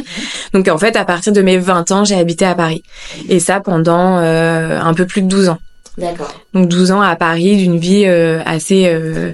Donc, 0.54 0.68
en 0.68 0.78
fait, 0.78 0.96
à 0.96 1.06
partir 1.06 1.34
de 1.34 1.42
mes 1.42 1.58
20 1.58 1.90
ans, 1.90 2.06
j'ai 2.06 2.16
habité 2.16 2.46
à 2.46 2.54
Paris. 2.54 2.84
Et 3.30 3.40
ça 3.40 3.62
pendant 3.62 4.20
euh, 4.20 4.80
un 4.80 4.94
peu 4.94 5.08
plus 5.08 5.24
de 5.24 5.28
12 5.28 5.50
ans. 5.50 5.58
D'accord. 5.98 6.34
Donc 6.54 6.70
12 6.70 6.92
ans 6.92 7.02
à 7.02 7.16
Paris, 7.18 7.58
d'une 7.58 7.78
vie 7.78 8.06
euh, 8.06 8.42
assez 8.46 8.86
euh, 8.88 9.34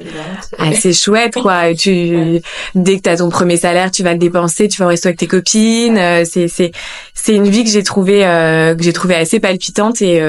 assez 0.58 0.92
chouette 0.92 1.36
quoi. 1.36 1.74
Tu 1.78 2.42
dès 2.74 2.98
que 2.98 3.02
t'as 3.02 3.18
ton 3.18 3.30
premier 3.30 3.58
salaire, 3.58 3.92
tu 3.92 4.02
vas 4.04 4.14
le 4.14 4.20
dépenser, 4.20 4.68
tu 4.68 4.80
vas 4.80 4.86
au 4.86 4.90
resto 4.90 5.08
avec 5.08 5.20
tes 5.20 5.28
copines. 5.28 5.98
Euh, 5.98 6.24
c'est 6.26 6.48
c'est 6.48 6.72
c'est 7.14 7.36
une 7.36 7.48
vie 7.48 7.64
que 7.64 7.70
j'ai 7.70 7.84
trouvé 7.84 8.22
que 8.22 8.84
j'ai 8.84 8.94
trouvé 8.94 9.16
assez 9.16 9.40
palpitante 9.40 10.02
et 10.02 10.20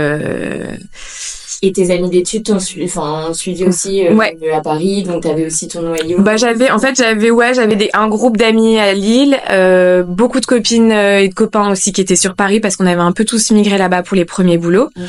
et 1.61 1.73
tes 1.73 1.91
amis 1.91 2.09
d'études 2.09 2.45
t'ont 2.45 2.61
suivi, 2.61 2.87
enfin, 2.87 3.33
suivi 3.33 3.65
aussi 3.65 4.07
euh, 4.07 4.15
ouais. 4.15 4.37
à 4.55 4.61
Paris, 4.61 5.03
donc 5.03 5.23
t'avais 5.23 5.47
aussi 5.47 5.67
ton 5.67 5.83
noyau. 5.83 6.21
Bah 6.21 6.37
j'avais, 6.37 6.71
en 6.71 6.79
fait 6.79 6.97
j'avais 6.97 7.31
ouais 7.31 7.53
j'avais 7.55 7.75
des 7.75 7.91
un 7.95 8.09
groupe 8.09 8.37
d'amis 8.37 8.79
à 8.79 8.93
Lille, 8.93 9.37
euh, 9.51 10.03
beaucoup 10.05 10.41
de 10.41 10.47
copines 10.47 10.93
euh, 10.93 11.19
et 11.19 11.29
de 11.29 11.35
copains 11.35 11.71
aussi 11.71 11.93
qui 11.93 12.01
étaient 12.01 12.17
sur 12.17 12.35
Paris 12.35 12.61
parce 12.61 12.77
qu'on 12.77 12.87
avait 12.87 13.01
un 13.01 13.13
peu 13.13 13.25
tous 13.25 13.51
migré 13.51 13.77
là-bas 13.77 14.03
pour 14.03 14.17
les 14.17 14.25
premiers 14.25 14.59
boulots. 14.59 14.91
Mhm. 14.97 15.07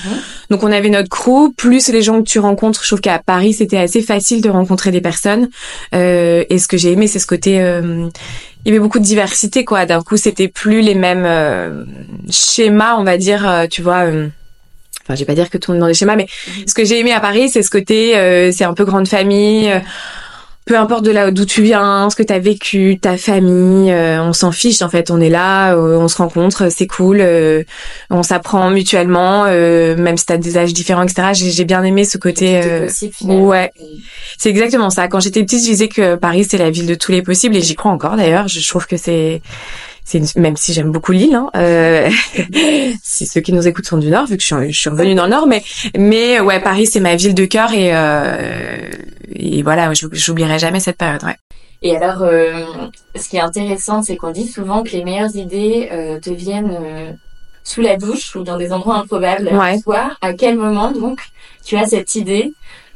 Donc 0.49 0.63
on 0.63 0.71
avait 0.71 0.89
notre 0.89 1.09
crew 1.09 1.53
plus 1.55 1.89
les 1.89 2.01
gens 2.01 2.21
que 2.21 2.27
tu 2.27 2.39
rencontres. 2.39 2.81
Je 2.81 2.87
trouve 2.87 3.01
qu'à 3.01 3.19
Paris 3.19 3.53
c'était 3.53 3.77
assez 3.77 4.01
facile 4.01 4.41
de 4.41 4.49
rencontrer 4.49 4.91
des 4.91 5.01
personnes. 5.01 5.49
Euh, 5.93 6.43
et 6.49 6.57
ce 6.57 6.67
que 6.67 6.77
j'ai 6.77 6.91
aimé 6.91 7.07
c'est 7.07 7.19
ce 7.19 7.27
côté 7.27 7.61
euh, 7.61 8.07
il 8.65 8.69
y 8.69 8.71
avait 8.71 8.79
beaucoup 8.79 8.99
de 8.99 9.03
diversité 9.03 9.65
quoi. 9.65 9.85
D'un 9.85 10.01
coup 10.01 10.17
c'était 10.17 10.47
plus 10.47 10.81
les 10.81 10.95
mêmes 10.95 11.25
euh, 11.25 11.83
schémas 12.29 12.95
on 12.97 13.03
va 13.03 13.17
dire 13.17 13.67
tu 13.69 13.83
vois 13.83 14.05
enfin 15.09 15.15
je 15.15 15.19
vais 15.21 15.25
pas 15.25 15.35
dire 15.35 15.49
que 15.49 15.57
tout 15.57 15.71
le 15.71 15.77
monde 15.77 15.81
dans 15.81 15.87
des 15.87 15.95
schémas 15.95 16.15
mais 16.15 16.27
mhm. 16.47 16.67
ce 16.67 16.73
que 16.73 16.85
j'ai 16.85 16.99
aimé 16.99 17.11
à 17.11 17.19
Paris 17.19 17.49
c'est 17.49 17.63
ce 17.63 17.71
côté 17.71 18.15
euh, 18.15 18.51
c'est 18.51 18.63
un 18.63 18.73
peu 18.73 18.85
grande 18.85 19.07
famille 19.07 19.69
euh, 19.71 19.79
peu 20.65 20.77
importe 20.77 21.03
de 21.03 21.09
là 21.09 21.31
d'où 21.31 21.45
tu 21.45 21.63
viens, 21.63 22.11
ce 22.11 22.15
que 22.15 22.21
tu 22.21 22.31
as 22.31 22.37
vécu, 22.37 22.99
ta 23.01 23.17
famille, 23.17 23.91
euh, 23.91 24.21
on 24.21 24.33
s'en 24.33 24.51
fiche 24.51 24.83
en 24.83 24.89
fait, 24.89 25.09
on 25.09 25.19
est 25.19 25.29
là, 25.29 25.75
on 25.75 26.07
se 26.07 26.17
rencontre, 26.17 26.69
c'est 26.71 26.85
cool, 26.85 27.25
on 28.11 28.21
s'apprend 28.21 28.69
mutuellement, 28.69 29.45
même 29.45 30.15
si 30.15 30.27
tu 30.27 30.33
as 30.33 30.37
des 30.37 30.59
âges 30.59 30.71
différents, 30.71 31.01
etc. 31.01 31.29
J'ai 31.33 31.65
bien 31.65 31.83
aimé 31.83 32.05
ce 32.05 32.19
côté. 32.19 32.61
Possible, 32.85 33.31
ouais, 33.31 33.71
c'est 34.37 34.49
exactement 34.49 34.91
ça. 34.91 35.07
Quand 35.07 35.19
j'étais 35.19 35.41
petite, 35.41 35.61
je 35.61 35.71
disais 35.71 35.87
que 35.87 36.13
Paris 36.13 36.45
c'est 36.47 36.59
la 36.59 36.69
ville 36.69 36.85
de 36.85 36.93
tous 36.93 37.11
les 37.11 37.23
possibles 37.23 37.55
et 37.55 37.61
j'y 37.63 37.73
crois 37.73 37.89
encore 37.89 38.15
d'ailleurs. 38.15 38.47
Je 38.47 38.69
trouve 38.69 38.85
que 38.85 38.97
c'est 38.97 39.41
même 40.35 40.57
si 40.57 40.73
j'aime 40.73 40.91
beaucoup 40.91 41.11
l'île, 41.11 41.35
hein, 41.35 41.49
euh, 41.55 42.09
si 43.03 43.25
ceux 43.25 43.41
qui 43.41 43.53
nous 43.53 43.67
écoutent 43.67 43.85
sont 43.85 43.97
du 43.97 44.09
Nord, 44.09 44.25
vu 44.25 44.37
que 44.37 44.43
je 44.43 44.47
suis, 44.47 44.73
je 44.73 44.79
suis 44.79 44.89
revenue 44.89 45.15
dans 45.15 45.25
le 45.25 45.31
Nord, 45.31 45.47
mais 45.47 45.63
mais 45.97 46.39
ouais, 46.39 46.59
Paris 46.59 46.87
c'est 46.87 46.99
ma 46.99 47.15
ville 47.15 47.35
de 47.35 47.45
cœur 47.45 47.71
et 47.73 47.89
euh, 47.93 48.89
et 49.33 49.61
voilà, 49.63 49.91
j'oublierai 49.93 50.59
jamais 50.59 50.79
cette 50.79 50.97
période. 50.97 51.23
Ouais. 51.23 51.35
Et 51.81 51.95
alors, 51.95 52.23
euh, 52.23 52.65
ce 53.15 53.29
qui 53.29 53.37
est 53.37 53.41
intéressant, 53.41 54.01
c'est 54.01 54.17
qu'on 54.17 54.31
dit 54.31 54.47
souvent 54.47 54.83
que 54.83 54.91
les 54.91 55.03
meilleures 55.03 55.35
idées 55.35 55.89
te 56.21 56.29
viennent 56.29 57.17
sous 57.63 57.81
la 57.81 57.95
douche 57.95 58.35
ou 58.35 58.43
dans 58.43 58.57
des 58.57 58.73
endroits 58.73 58.97
improbables. 58.97 59.49
Ouais. 59.53 59.79
Toi, 59.81 60.11
à 60.21 60.33
quel 60.33 60.57
moment 60.57 60.91
donc 60.91 61.21
tu 61.63 61.77
as 61.77 61.85
cette 61.85 62.15
idée 62.15 62.51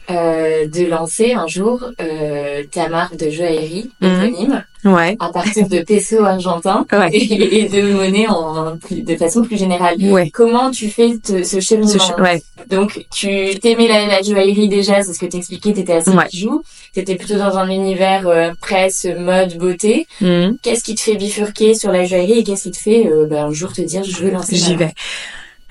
euh, 0.10 0.68
de 0.68 0.86
lancer 0.86 1.34
un 1.34 1.48
jour 1.48 1.84
euh, 2.02 2.64
ta 2.72 2.90
marque 2.90 3.16
de 3.18 3.30
joaillerie 3.30 3.90
mhm. 4.02 4.10
éponyme 4.10 4.64
ouais. 4.86 5.16
à 5.20 5.30
partir 5.30 5.68
de 5.68 5.80
pesos 5.80 6.24
argentins 6.24 6.86
et, 7.12 7.68
de 7.70 7.94
monnaie 7.94 8.28
en, 8.28 8.78
de 8.92 9.16
façon 9.16 9.44
plus 9.44 9.58
générale. 9.58 9.96
Ouais. 10.02 10.30
Comment 10.30 10.72
tu 10.72 10.90
fais 10.90 11.14
ce 11.24 11.60
cheminement 11.60 12.18
ouais. 12.20 12.42
Donc 12.70 13.06
tu 13.12 13.58
t'aimais 13.62 13.88
la, 13.88 14.22
joaillerie 14.22 14.70
déjà, 14.70 15.04
c'est 15.04 15.14
ce 15.14 15.20
que 15.20 15.26
t'expliquais, 15.26 15.74
t'étais 15.74 15.94
assez 15.94 16.12
ouais. 16.12 16.28
bijou, 16.32 16.64
t'étais 16.94 17.16
plutôt 17.16 17.38
dans 17.38 17.58
un 17.58 17.70
univers 17.70 18.28
euh, 18.28 18.52
presse, 18.60 19.08
mode, 19.18 19.58
beauté. 19.58 20.08
Mhm. 20.22 20.58
Qu'est-ce 20.62 20.84
qui 20.84 20.96
te 20.96 21.02
fait 21.02 21.16
bifurquer 21.16 21.76
sur 21.76 21.92
la 21.92 22.06
joaillerie 22.06 22.40
et 22.40 22.44
qu'est-ce 22.44 22.64
qui 22.64 22.72
te 22.72 22.78
fait 22.78 23.08
euh, 23.08 23.26
ben, 23.26 23.46
un 23.46 23.52
jour 23.52 23.74
te 23.74 23.82
dire 23.82 24.04
je 24.04 24.24
veux 24.24 24.32
lancer 24.32 24.56
J'y 24.56 24.76
vais. 24.76 24.94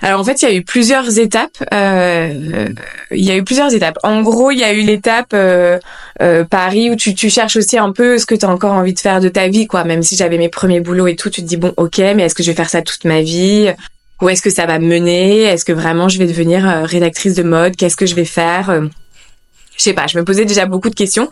Alors 0.03 0.19
en 0.19 0.23
fait, 0.25 0.41
il 0.41 0.49
y 0.49 0.51
a 0.51 0.53
eu 0.53 0.63
plusieurs 0.63 1.17
étapes. 1.17 1.63
Euh, 1.73 2.67
il 3.11 3.23
y 3.23 3.31
a 3.31 3.37
eu 3.37 3.43
plusieurs 3.45 3.73
étapes. 3.73 3.97
En 4.03 4.21
gros, 4.21 4.51
il 4.51 4.59
y 4.59 4.63
a 4.63 4.73
eu 4.73 4.81
l'étape 4.81 5.31
euh, 5.33 5.79
euh, 6.21 6.43
Paris 6.43 6.91
où 6.91 6.97
tu, 6.97 7.15
tu 7.15 7.29
cherches 7.29 7.55
aussi 7.55 7.77
un 7.77 7.93
peu 7.93 8.17
ce 8.17 8.25
que 8.25 8.35
tu 8.35 8.45
as 8.45 8.49
encore 8.49 8.73
envie 8.73 8.93
de 8.93 8.99
faire 8.99 9.21
de 9.21 9.29
ta 9.29 9.47
vie, 9.47 9.65
quoi. 9.65 9.85
Même 9.85 10.03
si 10.03 10.17
j'avais 10.17 10.37
mes 10.37 10.49
premiers 10.49 10.81
boulots 10.81 11.07
et 11.07 11.15
tout, 11.15 11.29
tu 11.29 11.41
te 11.41 11.47
dis 11.47 11.55
bon, 11.55 11.73
ok, 11.77 11.99
mais 11.99 12.23
est-ce 12.23 12.35
que 12.35 12.43
je 12.43 12.51
vais 12.51 12.55
faire 12.55 12.69
ça 12.69 12.81
toute 12.81 13.05
ma 13.05 13.21
vie? 13.21 13.71
Où 14.21 14.27
est-ce 14.27 14.41
que 14.41 14.49
ça 14.49 14.65
va 14.65 14.77
me 14.77 14.87
mener? 14.87 15.43
Est-ce 15.43 15.63
que 15.63 15.71
vraiment 15.71 16.09
je 16.09 16.19
vais 16.19 16.27
devenir 16.27 16.65
rédactrice 16.83 17.35
de 17.35 17.43
mode? 17.43 17.77
Qu'est-ce 17.77 17.95
que 17.95 18.05
je 18.05 18.15
vais 18.15 18.25
faire? 18.25 18.81
Je 19.83 19.89
sais 19.89 19.93
pas, 19.93 20.07
je 20.07 20.17
me 20.17 20.23
posais 20.23 20.45
déjà 20.45 20.65
beaucoup 20.65 20.89
de 20.89 20.95
questions. 20.95 21.29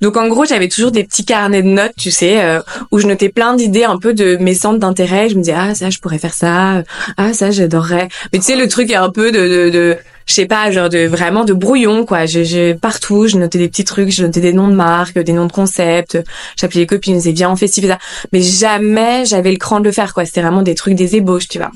Donc 0.00 0.16
en 0.16 0.26
gros, 0.28 0.46
j'avais 0.46 0.68
toujours 0.68 0.92
des 0.92 1.04
petits 1.04 1.26
carnets 1.26 1.62
de 1.62 1.68
notes, 1.68 1.92
tu 1.98 2.10
sais, 2.10 2.42
euh, 2.42 2.60
où 2.90 2.98
je 2.98 3.06
notais 3.06 3.28
plein 3.28 3.54
d'idées 3.54 3.84
un 3.84 3.98
peu 3.98 4.14
de 4.14 4.36
mes 4.36 4.54
centres 4.54 4.78
d'intérêt. 4.78 5.28
Je 5.28 5.34
me 5.34 5.40
disais 5.40 5.54
ah 5.54 5.74
ça 5.74 5.90
je 5.90 5.98
pourrais 5.98 6.16
faire 6.18 6.32
ça, 6.32 6.82
ah 7.18 7.34
ça 7.34 7.50
j'adorerais. 7.50 8.08
Mais 8.32 8.38
tu 8.38 8.46
sais 8.46 8.56
le 8.56 8.66
truc 8.66 8.90
est 8.90 8.96
un 8.96 9.10
peu 9.10 9.30
de, 9.30 9.40
de, 9.40 9.70
de 9.70 9.98
je 10.24 10.32
sais 10.32 10.46
pas, 10.46 10.70
genre 10.70 10.88
de 10.88 11.06
vraiment 11.06 11.44
de 11.44 11.52
brouillon 11.52 12.06
quoi. 12.06 12.24
Je, 12.24 12.72
partout, 12.72 13.26
je 13.26 13.36
notais 13.36 13.58
des 13.58 13.68
petits 13.68 13.84
trucs, 13.84 14.10
je 14.10 14.24
notais 14.24 14.40
des 14.40 14.54
noms 14.54 14.68
de 14.68 14.74
marques, 14.74 15.18
des 15.18 15.34
noms 15.34 15.46
de 15.46 15.52
concepts. 15.52 16.18
J'appelais 16.56 16.80
les 16.80 16.86
copines, 16.86 17.14
je 17.16 17.18
disais 17.18 17.32
viens 17.32 17.50
on 17.50 17.56
fait 17.56 17.66
ça. 17.68 17.98
Mais 18.32 18.40
jamais 18.40 19.26
j'avais 19.26 19.50
le 19.50 19.58
cran 19.58 19.80
de 19.80 19.84
le 19.84 19.92
faire 19.92 20.14
quoi. 20.14 20.24
C'était 20.24 20.40
vraiment 20.40 20.62
des 20.62 20.74
trucs 20.74 20.94
des 20.94 21.14
ébauches, 21.16 21.48
tu 21.48 21.58
vois. 21.58 21.72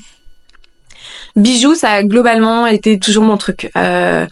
Bijoux, 1.35 1.75
ça 1.75 1.91
a 1.91 2.03
globalement 2.03 2.65
été 2.65 2.97
toujours 2.97 3.23
mon 3.23 3.37
truc. 3.37 3.69
Euh, 3.77 4.25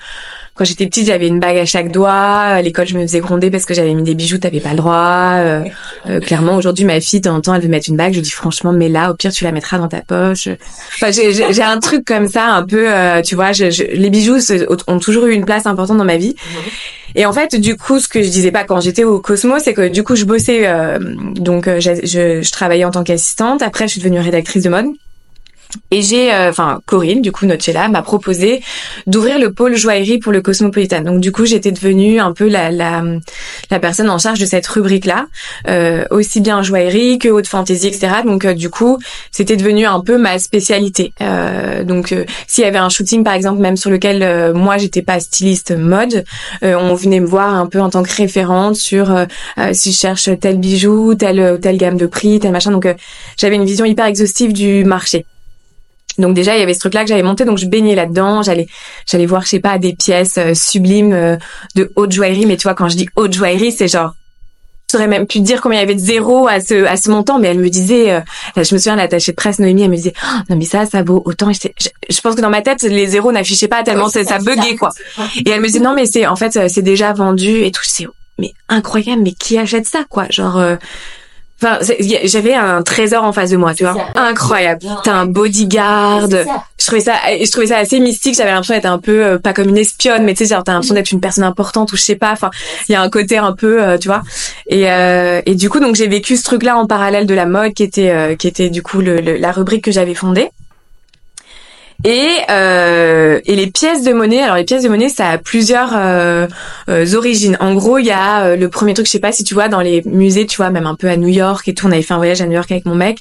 quand 0.55 0.63
j'étais 0.63 0.85
petite, 0.85 1.07
j'avais 1.07 1.27
une 1.27 1.41
bague 1.41 1.57
à 1.57 1.65
chaque 1.65 1.91
doigt. 1.91 2.13
À 2.13 2.61
l'école, 2.61 2.87
je 2.87 2.95
me 2.95 3.01
faisais 3.01 3.19
gronder 3.19 3.51
parce 3.51 3.65
que 3.65 3.73
j'avais 3.73 3.93
mis 3.93 4.03
des 4.03 4.15
bijoux, 4.15 4.37
t'avais 4.37 4.61
pas 4.61 4.69
le 4.69 4.77
droit. 4.77 5.33
Euh, 5.35 5.63
euh, 6.09 6.21
clairement, 6.21 6.55
aujourd'hui, 6.55 6.85
ma 6.85 7.01
fille, 7.01 7.19
de 7.19 7.27
temps 7.27 7.35
en 7.35 7.41
temps, 7.41 7.53
elle 7.53 7.61
veut 7.61 7.67
mettre 7.67 7.89
une 7.89 7.97
bague. 7.97 8.13
Je 8.13 8.21
dis 8.21 8.31
franchement, 8.31 8.71
mets-la. 8.71 9.11
Au 9.11 9.15
pire, 9.15 9.33
tu 9.33 9.43
la 9.43 9.51
mettras 9.51 9.77
dans 9.79 9.89
ta 9.89 9.99
poche. 9.99 10.47
Enfin, 10.95 11.11
j'ai 11.11 11.61
un 11.61 11.79
truc 11.81 12.05
comme 12.05 12.29
ça, 12.29 12.45
un 12.45 12.63
peu, 12.63 12.89
euh, 12.89 13.21
tu 13.21 13.35
vois. 13.35 13.51
Je, 13.51 13.65
les 13.83 14.09
bijoux 14.09 14.37
ont 14.87 14.99
toujours 14.99 15.25
eu 15.25 15.33
une 15.33 15.43
place 15.43 15.65
importante 15.65 15.97
dans 15.97 16.05
ma 16.05 16.17
vie. 16.17 16.35
Et 17.15 17.25
en 17.25 17.33
fait, 17.33 17.55
du 17.55 17.75
coup, 17.75 17.99
ce 17.99 18.07
que 18.07 18.23
je 18.23 18.29
disais 18.29 18.51
pas 18.51 18.63
quand 18.63 18.79
j'étais 18.79 19.03
au 19.03 19.19
Cosmo, 19.19 19.59
c'est 19.59 19.73
que 19.73 19.89
du 19.89 20.03
coup, 20.03 20.15
je 20.15 20.23
bossais, 20.23 20.69
donc 21.35 21.65
je, 21.79 21.95
je, 22.03 22.51
travaillais 22.51 22.85
en 22.85 22.91
tant 22.91 23.03
qu'assistante. 23.03 23.61
Après, 23.61 23.87
je 23.87 23.91
suis 23.91 23.99
devenue 23.99 24.21
rédactrice 24.21 24.63
de 24.63 24.69
mode. 24.69 24.85
Et 25.91 26.01
j'ai, 26.01 26.33
euh, 26.33 26.49
enfin 26.49 26.81
Corinne, 26.85 27.21
du 27.21 27.31
coup 27.31 27.45
Nocella, 27.45 27.87
m'a 27.87 28.01
proposé 28.01 28.61
d'ouvrir 29.07 29.39
le 29.39 29.53
pôle 29.53 29.75
joaillerie 29.75 30.19
pour 30.19 30.31
le 30.31 30.41
Cosmopolitan. 30.41 31.01
Donc 31.01 31.19
du 31.19 31.31
coup 31.31 31.45
j'étais 31.45 31.71
devenue 31.71 32.19
un 32.19 32.33
peu 32.33 32.47
la, 32.47 32.71
la, 32.71 33.03
la 33.69 33.79
personne 33.79 34.09
en 34.09 34.17
charge 34.17 34.39
de 34.39 34.45
cette 34.45 34.65
rubrique-là, 34.67 35.27
euh, 35.67 36.05
aussi 36.11 36.41
bien 36.41 36.63
joaillerie 36.63 37.19
que 37.19 37.29
haute 37.29 37.47
fantaisie, 37.47 37.87
etc. 37.87 38.07
Donc 38.25 38.45
euh, 38.45 38.53
du 38.53 38.69
coup 38.69 38.97
c'était 39.31 39.57
devenu 39.57 39.85
un 39.85 39.99
peu 39.99 40.17
ma 40.17 40.39
spécialité. 40.39 41.13
donc 41.83 42.13
s'il 42.47 42.63
y 42.63 42.67
avait 42.67 42.77
un 42.77 42.89
shooting 42.89 43.23
par 43.23 43.33
exemple 43.33 43.61
même 43.61 43.77
sur 43.77 43.89
lequel 43.89 44.53
moi 44.53 44.77
j'étais 44.77 45.01
pas 45.01 45.19
styliste 45.19 45.71
mode, 45.71 46.23
on 46.61 46.93
venait 46.95 47.19
me 47.19 47.25
voir 47.25 47.53
un 47.53 47.67
peu 47.67 47.79
en 47.81 47.89
tant 47.89 48.03
que 48.03 48.13
référente 48.13 48.75
sur 48.75 49.13
si 49.73 49.91
je 49.91 49.97
cherche 49.97 50.29
tel 50.39 50.57
bijou, 50.57 51.15
telle 51.15 51.59
telle 51.61 51.77
gamme 51.77 51.97
de 51.97 52.05
prix, 52.05 52.39
tel 52.39 52.51
machin. 52.51 52.71
Donc 52.71 52.87
j'avais 53.37 53.55
une 53.55 53.65
vision 53.65 53.85
hyper 53.85 54.05
exhaustive 54.05 54.53
du 54.53 54.83
marché. 54.85 55.25
Donc 56.17 56.33
déjà 56.33 56.55
il 56.55 56.59
y 56.59 56.63
avait 56.63 56.73
ce 56.73 56.79
truc 56.79 56.93
là 56.93 57.03
que 57.03 57.09
j'avais 57.09 57.23
monté 57.23 57.45
donc 57.45 57.57
je 57.57 57.65
baignais 57.65 57.95
là-dedans, 57.95 58.41
j'allais 58.41 58.67
j'allais 59.05 59.25
voir 59.25 59.43
je 59.43 59.49
sais 59.49 59.59
pas 59.59 59.77
des 59.77 59.93
pièces 59.93 60.37
euh, 60.37 60.53
sublimes 60.53 61.13
euh, 61.13 61.37
de 61.75 61.91
haute 61.95 62.11
joaillerie 62.11 62.45
mais 62.45 62.57
tu 62.57 62.63
vois 62.63 62.73
quand 62.73 62.89
je 62.89 62.95
dis 62.95 63.09
haute 63.15 63.33
joaillerie 63.33 63.71
c'est 63.71 63.87
genre 63.87 64.13
j'aurais 64.91 65.07
même 65.07 65.27
pu 65.27 65.39
dire 65.39 65.61
combien 65.61 65.79
il 65.79 65.81
y 65.81 65.83
avait 65.83 65.95
de 65.95 65.99
zéros 65.99 66.47
à 66.47 66.61
ce 66.61 66.85
à 66.85 66.95
ce 66.95 67.09
montant 67.09 67.37
mais 67.39 67.49
elle 67.49 67.59
me 67.59 67.69
disait 67.69 68.11
euh, 68.11 68.21
je 68.55 68.61
me 68.61 68.79
souviens 68.79 68.95
l'attachée 68.95 69.33
de 69.33 69.35
presse 69.35 69.59
Noémie 69.59 69.83
elle 69.83 69.89
me 69.89 69.95
disait 69.95 70.13
oh, 70.23 70.39
non 70.49 70.55
mais 70.55 70.65
ça 70.65 70.85
ça 70.85 71.03
vaut 71.03 71.21
autant. 71.25 71.51
Je, 71.51 71.67
je, 72.09 72.21
pense 72.21 72.35
que 72.35 72.41
dans 72.41 72.49
ma 72.49 72.61
tête 72.61 72.81
les 72.83 73.07
zéros 73.07 73.31
n'affichaient 73.31 73.67
pas 73.67 73.83
tellement 73.83 74.07
ça, 74.07 74.23
ça 74.23 74.39
buguait 74.39 74.75
quoi. 74.77 74.91
Et 75.45 75.49
elle 75.49 75.59
me 75.59 75.67
disait 75.67 75.79
non 75.79 75.93
mais 75.93 76.05
c'est 76.05 76.27
en 76.27 76.35
fait 76.35 76.69
c'est 76.69 76.81
déjà 76.81 77.13
vendu 77.13 77.63
et 77.63 77.71
tout. 77.71 77.81
C'est 77.83 78.07
mais 78.37 78.53
incroyable 78.69 79.21
mais 79.23 79.31
qui 79.33 79.57
achète 79.57 79.85
ça 79.85 80.03
quoi? 80.09 80.27
Genre 80.29 80.77
Enfin, 81.65 81.79
j'avais 82.25 82.53
un 82.53 82.83
trésor 82.83 83.23
en 83.23 83.33
face 83.33 83.49
de 83.49 83.57
moi, 83.57 83.73
tu 83.73 83.83
vois, 83.83 83.95
incroyable. 84.15 84.85
T'as 85.03 85.13
un 85.13 85.25
bodyguard. 85.25 86.29
Je 86.29 86.85
trouvais 86.85 87.01
ça, 87.01 87.13
je 87.27 87.49
trouvais 87.49 87.67
ça 87.67 87.77
assez 87.77 87.99
mystique. 87.99 88.35
J'avais 88.35 88.51
l'impression 88.51 88.75
d'être 88.75 88.85
un 88.85 88.99
peu 88.99 89.23
euh, 89.23 89.39
pas 89.39 89.53
comme 89.53 89.69
une 89.69 89.77
espionne, 89.77 90.23
mais 90.23 90.33
tu 90.33 90.45
sais, 90.45 90.53
genre 90.53 90.63
t'as 90.63 90.73
l'impression 90.73 90.93
d'être 90.93 91.11
une 91.11 91.19
personne 91.19 91.43
importante 91.43 91.91
ou 91.93 91.97
je 91.97 92.01
sais 92.01 92.15
pas. 92.15 92.31
Enfin, 92.31 92.51
il 92.87 92.91
y 92.91 92.95
a 92.95 93.01
un 93.01 93.09
côté 93.09 93.37
un 93.37 93.53
peu, 93.53 93.81
euh, 93.81 93.97
tu 93.97 94.07
vois. 94.07 94.21
Et 94.67 94.91
euh, 94.91 95.41
et 95.47 95.55
du 95.55 95.69
coup, 95.69 95.79
donc 95.79 95.95
j'ai 95.95 96.07
vécu 96.07 96.37
ce 96.37 96.43
truc-là 96.43 96.77
en 96.77 96.85
parallèle 96.85 97.25
de 97.25 97.33
la 97.33 97.47
mode, 97.47 97.73
qui 97.73 97.83
était 97.83 98.35
qui 98.37 98.47
était 98.47 98.69
du 98.69 98.83
coup 98.83 99.01
le, 99.01 99.19
la 99.19 99.51
rubrique 99.51 99.83
que 99.83 99.91
j'avais 99.91 100.13
fondée. 100.13 100.49
Et, 102.03 102.29
euh, 102.49 103.39
et 103.45 103.55
les 103.55 103.67
pièces 103.67 104.03
de 104.03 104.11
monnaie, 104.11 104.41
alors 104.41 104.57
les 104.57 104.63
pièces 104.63 104.83
de 104.83 104.89
monnaie, 104.89 105.09
ça 105.09 105.29
a 105.29 105.37
plusieurs 105.37 105.91
euh, 105.95 106.45
euh, 106.89 107.13
origines. 107.15 107.57
En 107.59 107.73
gros, 107.73 107.97
il 107.97 108.05
y 108.05 108.11
a 108.11 108.43
euh, 108.43 108.55
le 108.55 108.69
premier 108.69 108.93
truc, 108.93 109.07
je 109.07 109.11
sais 109.11 109.19
pas 109.19 109.31
si 109.31 109.43
tu 109.43 109.53
vois, 109.53 109.69
dans 109.69 109.81
les 109.81 110.03
musées, 110.05 110.45
tu 110.45 110.57
vois, 110.57 110.69
même 110.69 110.85
un 110.85 110.95
peu 110.95 111.09
à 111.09 111.17
New 111.17 111.29
York 111.29 111.67
et 111.67 111.73
tout, 111.73 111.87
on 111.87 111.91
avait 111.91 112.01
fait 112.01 112.13
un 112.13 112.17
voyage 112.17 112.41
à 112.41 112.45
New 112.45 112.53
York 112.53 112.71
avec 112.71 112.85
mon 112.85 112.95
mec, 112.95 113.19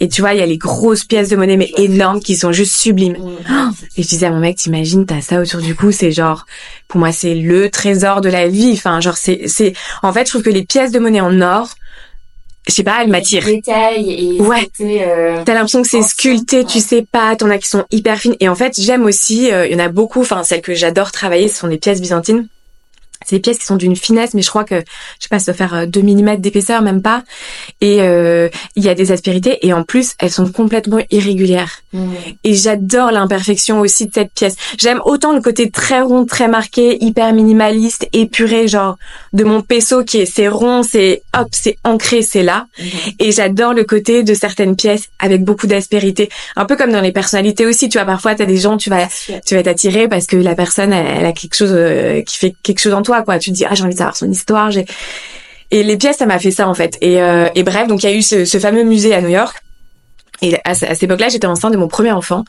et 0.00 0.08
tu 0.08 0.20
vois, 0.22 0.34
il 0.34 0.38
y 0.38 0.42
a 0.42 0.46
les 0.46 0.56
grosses 0.56 1.04
pièces 1.04 1.28
de 1.28 1.36
monnaie, 1.36 1.56
mais 1.56 1.72
énormes, 1.76 2.20
qui 2.20 2.36
sont 2.36 2.52
juste 2.52 2.76
sublimes. 2.76 3.16
Oh 3.20 3.30
et 3.96 4.02
je 4.02 4.08
disais 4.08 4.26
à 4.26 4.30
mon 4.30 4.40
mec, 4.40 4.56
t'imagines, 4.56 5.04
t'as 5.04 5.20
ça 5.20 5.40
autour 5.40 5.60
du 5.60 5.74
cou, 5.74 5.92
c'est 5.92 6.12
genre, 6.12 6.46
pour 6.88 7.00
moi, 7.00 7.12
c'est 7.12 7.34
le 7.34 7.70
trésor 7.70 8.20
de 8.20 8.28
la 8.28 8.48
vie. 8.48 8.72
Enfin, 8.72 9.00
genre, 9.00 9.16
c'est, 9.16 9.42
c'est, 9.46 9.74
en 10.02 10.12
fait, 10.12 10.26
je 10.26 10.30
trouve 10.30 10.42
que 10.42 10.50
les 10.50 10.64
pièces 10.64 10.92
de 10.92 10.98
monnaie 10.98 11.20
en 11.20 11.40
or, 11.40 11.70
je 12.68 12.72
sais 12.72 12.82
pas, 12.84 12.98
elle 13.02 13.08
m'attire. 13.10 13.46
et 13.48 14.40
ouais. 14.40 14.68
Euh, 14.80 15.42
T'as 15.44 15.54
l'impression 15.54 15.82
que 15.82 15.88
c'est 15.88 16.02
sculpté, 16.02 16.64
tu 16.64 16.78
sais 16.80 17.04
pas, 17.10 17.34
t'en 17.36 17.50
as 17.50 17.58
qui 17.58 17.68
sont 17.68 17.84
hyper 17.90 18.18
fines. 18.20 18.36
Et 18.40 18.48
en 18.48 18.54
fait, 18.54 18.80
j'aime 18.80 19.04
aussi, 19.04 19.52
euh, 19.52 19.66
il 19.66 19.72
y 19.72 19.76
en 19.76 19.84
a 19.84 19.88
beaucoup, 19.88 20.20
enfin 20.20 20.42
celles 20.44 20.62
que 20.62 20.74
j'adore 20.74 21.10
travailler, 21.12 21.48
ce 21.48 21.58
sont 21.58 21.68
des 21.68 21.78
pièces 21.78 22.00
byzantines. 22.00 22.46
C'est 23.24 23.36
des 23.36 23.40
pièces 23.40 23.58
qui 23.58 23.64
sont 23.64 23.76
d'une 23.76 23.96
finesse, 23.96 24.34
mais 24.34 24.42
je 24.42 24.48
crois 24.48 24.64
que, 24.64 24.76
je 24.76 24.82
sais 25.20 25.28
pas, 25.28 25.38
ça 25.38 25.52
doit 25.52 25.68
faire 25.68 25.86
2 25.86 26.00
euh, 26.00 26.02
mm 26.02 26.36
d'épaisseur, 26.36 26.82
même 26.82 27.02
pas. 27.02 27.22
Et 27.80 27.98
euh, 28.00 28.48
il 28.76 28.84
y 28.84 28.88
a 28.88 28.94
des 28.94 29.12
aspérités, 29.12 29.66
et 29.66 29.72
en 29.72 29.84
plus, 29.84 30.14
elles 30.18 30.30
sont 30.30 30.50
complètement 30.50 31.00
irrégulières. 31.10 31.82
Mmh. 31.92 32.12
Et 32.44 32.54
j'adore 32.54 33.10
l'imperfection 33.10 33.80
aussi 33.80 34.06
de 34.06 34.12
cette 34.14 34.32
pièce. 34.32 34.56
J'aime 34.78 35.00
autant 35.04 35.32
le 35.32 35.40
côté 35.40 35.70
très 35.70 36.00
rond, 36.00 36.24
très 36.24 36.48
marqué, 36.48 37.02
hyper 37.02 37.32
minimaliste, 37.32 38.08
épuré, 38.12 38.68
genre 38.68 38.96
de 39.32 39.44
mon 39.44 39.62
peso 39.62 40.04
qui 40.04 40.18
est 40.18 40.26
c'est 40.26 40.48
rond, 40.48 40.82
c'est 40.82 41.22
hop, 41.38 41.48
c'est 41.52 41.76
ancré, 41.84 42.22
c'est 42.22 42.42
là. 42.42 42.66
Mmh. 42.78 42.84
Et 43.18 43.32
j'adore 43.32 43.74
le 43.74 43.84
côté 43.84 44.22
de 44.22 44.34
certaines 44.34 44.76
pièces 44.76 45.08
avec 45.18 45.44
beaucoup 45.44 45.66
d'aspérité. 45.66 46.28
Un 46.56 46.64
peu 46.64 46.76
comme 46.76 46.92
dans 46.92 47.00
les 47.00 47.12
personnalités 47.12 47.66
aussi, 47.66 47.88
tu 47.88 47.98
vois, 47.98 48.06
parfois 48.06 48.34
t'as 48.34 48.46
des 48.46 48.56
gens, 48.56 48.76
tu 48.76 48.90
vas, 48.90 49.08
tu 49.44 49.54
vas 49.54 49.62
t'attirer 49.62 50.08
parce 50.08 50.26
que 50.26 50.36
la 50.36 50.54
personne, 50.54 50.92
elle, 50.92 51.26
a 51.26 51.32
quelque 51.32 51.54
chose 51.54 51.72
euh, 51.72 52.22
qui 52.22 52.38
fait 52.38 52.54
quelque 52.62 52.80
chose 52.80 52.94
en 52.94 53.02
toi 53.02 53.11
quoi. 53.20 53.38
Tu 53.38 53.50
te 53.50 53.56
dis 53.56 53.66
ah 53.68 53.74
j'ai 53.74 53.84
envie 53.84 53.92
de 53.92 53.98
savoir 53.98 54.16
son 54.16 54.30
histoire. 54.30 54.70
J'ai 54.70 54.86
et 55.70 55.82
les 55.82 55.98
pièces 55.98 56.16
ça 56.16 56.26
m'a 56.26 56.38
fait 56.38 56.50
ça 56.50 56.66
en 56.66 56.74
fait. 56.74 56.96
Et, 57.02 57.20
euh, 57.20 57.48
et 57.54 57.62
bref 57.62 57.86
donc 57.86 58.02
il 58.02 58.10
y 58.10 58.12
a 58.12 58.16
eu 58.16 58.22
ce, 58.22 58.46
ce, 58.46 58.58
fameux 58.58 58.84
musée 58.84 59.14
à 59.14 59.20
New 59.20 59.28
York. 59.28 59.62
Et 60.42 60.58
à, 60.64 60.74
cette 60.74 61.04
époque-là, 61.04 61.28
j'étais 61.28 61.46
enceinte 61.46 61.72
de 61.72 61.76
mon 61.76 61.86
premier 61.86 62.10
enfant. 62.10 62.44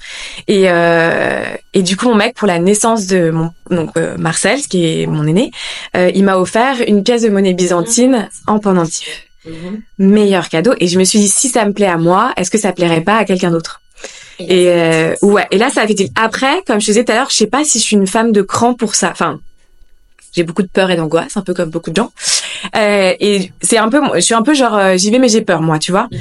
Et, 0.48 0.64
euh, 0.66 1.44
et 1.76 1.84
du 1.84 1.96
coup, 1.96 2.08
mon 2.08 2.16
mec, 2.16 2.36
pour 2.36 2.48
la 2.48 2.58
naissance 2.58 3.06
de 3.06 3.30
mon 3.30 3.52
donc 3.70 3.92
euh, 3.98 4.18
Marcel, 4.18 4.62
qui 4.62 5.02
est 5.02 5.06
mon 5.06 5.28
aîné, 5.28 5.52
euh, 5.96 6.10
il 6.16 6.24
m'a 6.24 6.38
offert 6.38 6.78
une 6.88 7.04
pièce 7.04 7.22
de 7.22 7.30
monnaie 7.30 7.54
byzantine 7.54 8.30
en 8.48 8.58
pendentif. 8.58 9.28
Mhm. 9.46 9.82
Meilleur 10.00 10.50
cadeau. 10.50 10.74
Et 10.80 10.88
je 10.88 10.98
me 10.98 11.04
suis 11.04 11.20
dit, 11.20 11.28
si 11.28 11.50
ça 11.50 11.66
me 11.66 11.74
plaît 11.74 11.86
à 11.86 11.98
moi, 11.98 12.34
est-ce 12.36 12.50
que 12.50 12.58
ça 12.58 12.72
plairait 12.72 13.02
pas 13.02 13.18
à 13.18 13.26
quelqu'un 13.26 13.52
d'autre? 13.52 13.82
Et, 14.40 14.70
euh, 14.70 15.14
ouais. 15.22 15.46
Et 15.52 15.58
là, 15.58 15.70
ça 15.70 15.82
a 15.82 15.88
fait. 15.88 16.10
Après, 16.16 16.64
comme 16.66 16.82
je 16.82 16.86
disais 16.88 17.04
tout 17.04 17.12
à 17.12 17.16
l'heure, 17.16 17.30
je 17.30 17.36
sais 17.36 17.48
pas 17.48 17.64
si 17.64 17.78
je 17.78 17.84
suis 17.84 17.96
une 17.96 18.08
femme 18.08 18.32
de 18.32 18.42
cran 18.42 18.74
pour 18.74 18.96
ça. 18.96 19.10
Enfin, 19.12 19.40
j'ai 20.34 20.44
beaucoup 20.44 20.64
de 20.64 20.68
peur 20.68 20.92
et 20.92 20.96
d'angoisse, 20.96 21.38
un 21.38 21.42
peu 21.42 21.54
comme 21.54 21.70
beaucoup 21.70 21.92
de 21.92 21.96
gens. 21.96 22.12
Euh, 22.76 23.14
et 23.20 23.52
c'est 23.62 23.78
un 23.78 23.90
peu, 23.90 24.02
je 24.16 24.20
suis 24.20 24.34
un 24.34 24.42
peu 24.42 24.54
genre, 24.54 24.76
euh, 24.76 24.98
j'y 24.98 25.12
vais 25.12 25.20
mais 25.20 25.30
j'ai 25.30 25.42
peur 25.42 25.62
moi, 25.62 25.80
tu 25.80 25.92
vois. 25.92 26.08
Mhm. 26.12 26.20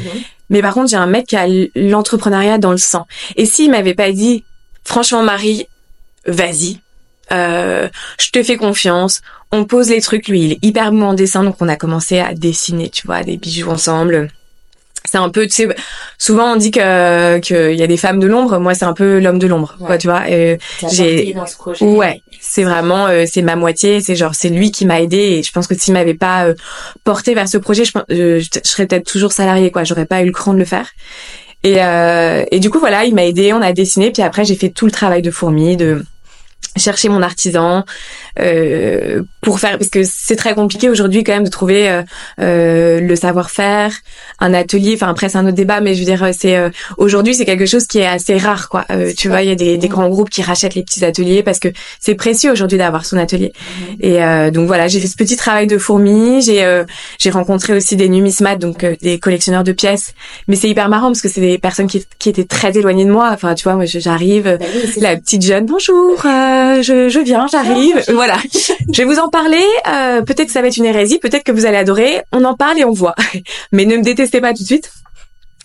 Mais 0.50 0.60
par 0.60 0.74
contre, 0.74 0.90
j'ai 0.90 0.96
un 0.96 1.06
mec 1.06 1.26
qui 1.26 1.36
a 1.36 1.46
l'entrepreneuriat 1.74 2.58
dans 2.58 2.72
le 2.72 2.78
sang. 2.78 3.06
Et 3.36 3.46
s'il 3.46 3.70
m'avait 3.70 3.94
pas 3.94 4.12
dit, 4.12 4.44
franchement 4.84 5.22
Marie, 5.22 5.66
vas-y, 6.26 6.78
euh, 7.32 7.88
je 8.20 8.30
te 8.30 8.42
fais 8.42 8.56
confiance, 8.56 9.22
on 9.50 9.64
pose 9.64 9.88
les 9.88 10.02
trucs. 10.02 10.28
Lui, 10.28 10.42
il 10.42 10.52
est 10.52 10.64
hyper 10.64 10.92
bon 10.92 11.04
en 11.04 11.14
dessin, 11.14 11.42
donc 11.42 11.56
on 11.60 11.68
a 11.68 11.76
commencé 11.76 12.18
à 12.18 12.34
dessiner, 12.34 12.90
tu 12.90 13.06
vois, 13.06 13.22
des 13.22 13.38
bijoux 13.38 13.70
ensemble 13.70 14.28
c'est 15.12 15.18
un 15.18 15.28
peu 15.28 15.46
tu 15.46 15.52
sais 15.52 15.68
souvent 16.16 16.54
on 16.54 16.56
dit 16.56 16.70
que 16.70 17.38
qu'il 17.40 17.74
y 17.78 17.82
a 17.82 17.86
des 17.86 17.98
femmes 17.98 18.18
de 18.18 18.26
l'ombre. 18.26 18.58
Moi 18.58 18.72
c'est 18.72 18.86
un 18.86 18.94
peu 18.94 19.18
l'homme 19.20 19.38
de 19.38 19.46
l'ombre 19.46 19.76
quoi 19.78 19.98
tu 19.98 20.08
vois 20.08 20.22
j'ai 20.90 21.34
ouais 21.82 22.22
c'est 22.40 22.64
vraiment 22.64 23.06
euh, 23.08 23.24
c'est 23.30 23.42
ma 23.42 23.54
moitié 23.56 24.00
c'est 24.00 24.16
genre 24.16 24.34
c'est 24.34 24.48
lui 24.48 24.70
qui 24.70 24.86
m'a 24.86 25.02
aidé 25.02 25.18
et 25.18 25.42
je 25.42 25.52
pense 25.52 25.66
que 25.66 25.74
s'il 25.74 25.92
m'avait 25.92 26.14
pas 26.14 26.46
euh, 26.46 26.54
porté 27.04 27.34
vers 27.34 27.46
ce 27.46 27.58
projet 27.58 27.84
je, 27.84 27.92
je, 28.08 28.40
je 28.40 28.68
serais 28.70 28.86
peut-être 28.86 29.04
toujours 29.04 29.32
salarié 29.32 29.70
quoi. 29.70 29.84
J'aurais 29.84 30.06
pas 30.06 30.22
eu 30.22 30.26
le 30.26 30.32
cran 30.32 30.54
de 30.54 30.58
le 30.58 30.64
faire. 30.64 30.88
Et 31.62 31.76
euh, 31.82 32.44
et 32.50 32.58
du 32.58 32.70
coup 32.70 32.78
voilà 32.80 33.04
il 33.04 33.14
m'a 33.14 33.24
aidé 33.26 33.52
on 33.52 33.60
a 33.60 33.72
dessiné 33.72 34.10
puis 34.10 34.22
après 34.22 34.44
j'ai 34.46 34.56
fait 34.56 34.70
tout 34.70 34.86
le 34.86 34.92
travail 34.92 35.20
de 35.20 35.30
fourmi 35.30 35.76
de 35.76 36.02
chercher 36.76 37.08
mon 37.08 37.22
artisan 37.22 37.84
euh, 38.40 39.22
pour 39.42 39.60
faire 39.60 39.78
parce 39.78 39.90
que 39.90 40.02
c'est 40.04 40.36
très 40.36 40.54
compliqué 40.54 40.88
aujourd'hui 40.88 41.22
quand 41.24 41.32
même 41.32 41.44
de 41.44 41.50
trouver 41.50 41.88
euh, 41.88 42.02
euh, 42.40 43.00
le 43.00 43.16
savoir-faire 43.16 43.92
un 44.40 44.54
atelier 44.54 44.94
enfin 44.94 45.08
après 45.08 45.28
c'est 45.28 45.38
un 45.38 45.46
autre 45.46 45.56
débat 45.56 45.80
mais 45.80 45.94
je 45.94 46.00
veux 46.00 46.06
dire 46.06 46.30
c'est 46.32 46.56
euh, 46.56 46.70
aujourd'hui 46.96 47.34
c'est 47.34 47.44
quelque 47.44 47.66
chose 47.66 47.86
qui 47.86 47.98
est 47.98 48.06
assez 48.06 48.38
rare 48.38 48.68
quoi. 48.68 48.84
Euh, 48.90 49.12
tu 49.16 49.28
vois 49.28 49.42
il 49.42 49.48
y 49.48 49.52
a 49.52 49.54
des, 49.54 49.76
des, 49.76 49.88
grands 49.88 50.08
groupes 50.08 50.30
qui 50.30 50.42
rachètent 50.42 50.74
les 50.74 50.82
petits 50.82 51.04
ateliers 51.04 51.42
parce 51.42 51.58
que 51.58 51.68
c'est 52.00 52.14
précieux 52.14 52.50
aujourd'hui 52.50 52.78
d'avoir 52.78 53.04
son 53.04 53.18
atelier. 53.18 53.52
Mhm. 53.52 53.96
et 54.00 54.22
euh, 54.22 54.50
donc 54.50 54.66
voilà 54.66 54.88
j'ai 54.88 55.00
fait 55.00 55.06
ce 55.06 55.16
petit 55.16 55.36
travail 55.36 55.66
de 55.66 55.78
fourmi 55.78 56.42
j'ai 56.42 56.82
j'ai 57.18 57.30
rencontré 57.30 57.74
aussi 57.74 57.96
des 57.96 58.08
numismates 58.08 58.58
donc 58.58 58.84
des 59.00 59.18
collectionneurs 59.18 59.64
de 59.64 59.72
pièces. 59.72 60.14
Mais 60.48 60.56
c'est 60.56 60.68
hyper 60.68 60.88
marrant 60.88 61.08
parce 61.08 61.20
que 61.20 61.28
c'est 61.28 61.40
des 61.40 61.58
personnes 61.58 61.86
qui, 61.86 62.04
qui 62.18 62.28
étaient 62.28 62.44
très 62.44 62.76
éloignées 62.76 63.04
de 63.04 63.12
moi. 63.12 63.30
Enfin 63.32 63.54
tu 63.54 63.64
vois 63.64 63.74
moi 63.74 63.84
j'arrive 63.84 64.56
bah 64.58 64.66
la 64.98 65.16
petite 65.16 65.42
jeune 65.44 65.66
bonjour 65.66 66.24
je, 66.82 67.08
je 67.08 67.20
viens, 67.20 67.46
j'arrive. 67.50 68.02
voilà. 68.12 68.36
Je 68.92 69.02
vais 69.02 69.04
vous 69.04 69.18
en 69.18 69.28
parler. 69.28 69.64
Euh, 69.88 70.22
peut-être 70.22 70.46
que 70.46 70.52
ça 70.52 70.60
va 70.62 70.68
être 70.68 70.76
une 70.76 70.84
hérésie, 70.84 71.18
peut-être 71.18 71.44
que 71.44 71.52
vous 71.52 71.66
allez 71.66 71.76
adorer. 71.78 72.22
On 72.32 72.44
en 72.44 72.54
parle 72.54 72.78
et 72.78 72.84
on 72.84 72.92
voit. 72.92 73.14
Mais 73.72 73.84
ne 73.84 73.96
me 73.96 74.02
détestez 74.02 74.40
pas 74.40 74.52
tout 74.52 74.62
de 74.62 74.66
suite. 74.68 74.90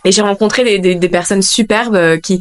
Et 0.08 0.14
j'ai 0.14 0.22
rencontré 0.22 0.64
des, 0.64 0.80
des, 0.80 0.96
des, 0.96 1.10
personnes 1.10 1.42
superbes 1.42 1.96
euh, 1.96 2.18
qui, 2.18 2.40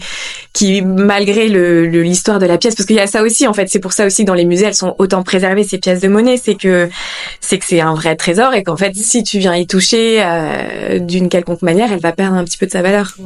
qui 0.53 0.83
malgré 0.83 1.49
le 1.49 1.85
l'histoire 1.87 2.39
de 2.39 2.47
la 2.47 2.59
pièce, 2.59 2.77
parce 2.77 2.87
qu'il 2.87 2.95
y 2.95 3.01
a 3.01 3.09
ça 3.09 3.23
aussi 3.23 3.45
en 3.49 3.53
fait, 3.53 3.67
c'est 3.69 3.81
pour 3.81 3.93
ça 3.93 4.07
aussi 4.07 4.23
que 4.23 4.29
dans 4.29 4.35
les 4.35 4.45
musées 4.45 4.67
elles 4.67 4.75
sont 4.75 4.95
autant 4.99 5.25
préservées 5.25 5.65
ces 5.65 5.79
pièces 5.79 6.01
de 6.01 6.07
monnaie, 6.07 6.37
c'est 6.37 6.55
que 6.55 6.89
c'est 7.41 7.59
que 7.59 7.65
c'est 7.67 7.81
un 7.81 7.95
vrai 7.95 8.15
trésor 8.15 8.55
et 8.55 8.63
qu'en 8.63 8.77
fait 8.77 8.95
si 8.95 9.25
tu 9.25 9.41
viens 9.41 9.57
y 9.57 9.67
toucher 9.67 10.23
euh, 10.23 11.01
d'une 11.01 11.29
quelconque 11.29 11.63
manière, 11.63 11.91
elle 11.93 11.99
va 11.99 12.13
perdre 12.13 12.37
un 12.37 12.45
petit 12.45 12.57
peu 12.57 12.67
de 12.67 12.71
sa 12.71 12.83
valeur. 12.83 13.17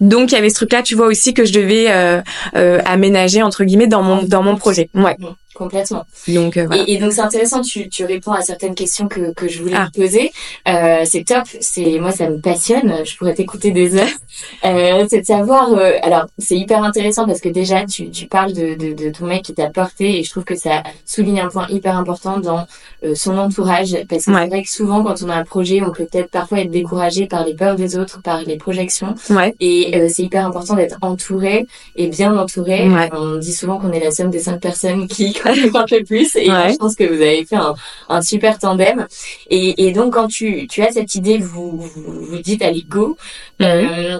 Donc 0.00 0.30
il 0.30 0.36
y 0.36 0.38
avait 0.38 0.50
ce 0.50 0.54
truc-là, 0.54 0.82
tu 0.82 0.94
vois 0.94 1.06
aussi 1.06 1.34
que 1.34 1.44
je 1.44 1.52
devais 1.52 1.86
euh, 1.90 2.20
euh 2.54 2.80
aménager 2.84 3.42
entre 3.42 3.64
guillemets 3.64 3.88
dans 3.88 4.04
mon 4.04 4.22
dans 4.22 4.44
mon 4.44 4.54
projet. 4.54 4.90
Ouais. 4.94 5.16
Complètement. 5.62 6.04
Donc 6.28 6.56
euh, 6.56 6.66
voilà. 6.66 6.84
et, 6.86 6.94
et, 6.94 6.98
donc 6.98 7.12
c'est 7.12 7.20
intéressant, 7.20 7.60
tu, 7.60 7.88
tu 7.88 8.04
réponds 8.04 8.32
à 8.32 8.42
certaines 8.42 8.74
questions 8.74 9.06
que, 9.06 9.32
que 9.32 9.48
je 9.48 9.62
voulais 9.62 9.76
ah. 9.76 9.88
te 9.92 10.00
poser. 10.00 10.32
Euh, 10.68 11.02
c'est 11.04 11.24
top, 11.24 11.44
c'est 11.60 11.98
moi 12.00 12.10
ça 12.10 12.28
me 12.28 12.40
passionne, 12.40 13.04
je 13.04 13.16
pourrais 13.16 13.34
t'écouter 13.34 13.70
des 13.70 13.96
heures. 13.96 14.06
Euh, 14.64 15.06
c'est 15.10 15.20
de 15.20 15.26
savoir. 15.26 15.72
Euh, 15.72 15.92
alors 16.02 16.26
c'est 16.38 16.56
hyper 16.56 16.82
intéressant 16.82 17.26
parce 17.26 17.40
que 17.40 17.48
déjà 17.48 17.84
tu, 17.84 18.10
tu 18.10 18.26
parles 18.26 18.52
de, 18.52 18.74
de, 18.74 18.92
de 18.94 19.10
ton 19.10 19.26
mec 19.26 19.42
qui 19.42 19.54
t'a 19.54 19.68
porté 19.68 20.18
et 20.18 20.24
je 20.24 20.30
trouve 20.30 20.44
que 20.44 20.56
ça 20.56 20.82
souligne 21.04 21.40
un 21.40 21.48
point 21.48 21.66
hyper 21.68 21.96
important 21.96 22.38
dans 22.38 22.66
euh, 23.04 23.14
son 23.14 23.36
entourage 23.38 23.92
parce 24.08 24.24
que 24.24 24.32
c'est 24.32 24.46
vrai 24.46 24.62
que 24.62 24.70
souvent 24.70 25.02
quand 25.02 25.22
on 25.22 25.28
a 25.28 25.34
un 25.34 25.44
projet 25.44 25.82
on 25.82 25.90
peut 25.90 26.06
peut-être 26.06 26.30
parfois 26.30 26.60
être 26.60 26.70
découragé 26.70 27.26
par 27.26 27.44
les 27.44 27.54
peurs 27.54 27.76
des 27.76 27.96
autres, 27.96 28.22
par 28.22 28.42
les 28.42 28.56
projections. 28.56 29.14
Ouais. 29.30 29.54
Et 29.60 29.96
euh, 29.96 30.08
c'est 30.08 30.22
hyper 30.22 30.46
important 30.46 30.74
d'être 30.74 30.98
entouré 31.02 31.66
et 31.96 32.06
bien 32.08 32.36
entouré. 32.36 32.88
On 33.12 33.36
dit 33.36 33.52
souvent 33.52 33.78
qu'on 33.78 33.92
est 33.92 34.00
la 34.00 34.10
somme 34.10 34.30
des 34.30 34.40
cinq 34.40 34.60
personnes 34.60 35.08
qui 35.08 35.32
peu 35.88 36.04
plus. 36.04 36.36
Et 36.36 36.46
je 36.46 36.76
pense 36.76 36.94
que 36.94 37.04
vous 37.04 37.20
avez 37.20 37.44
fait 37.44 37.56
un, 37.56 37.74
un 38.08 38.22
super 38.22 38.58
tandem. 38.58 39.06
Et, 39.50 39.86
et, 39.86 39.92
donc, 39.92 40.14
quand 40.14 40.28
tu, 40.28 40.66
tu 40.68 40.82
as 40.82 40.92
cette 40.92 41.14
idée, 41.14 41.38
vous 41.38 41.78
vous, 41.78 42.26
vous 42.26 42.38
dites 42.38 42.62
allez 42.62 42.82
go. 42.82 43.16
Mhm. 43.60 43.66
Euh, 43.66 44.18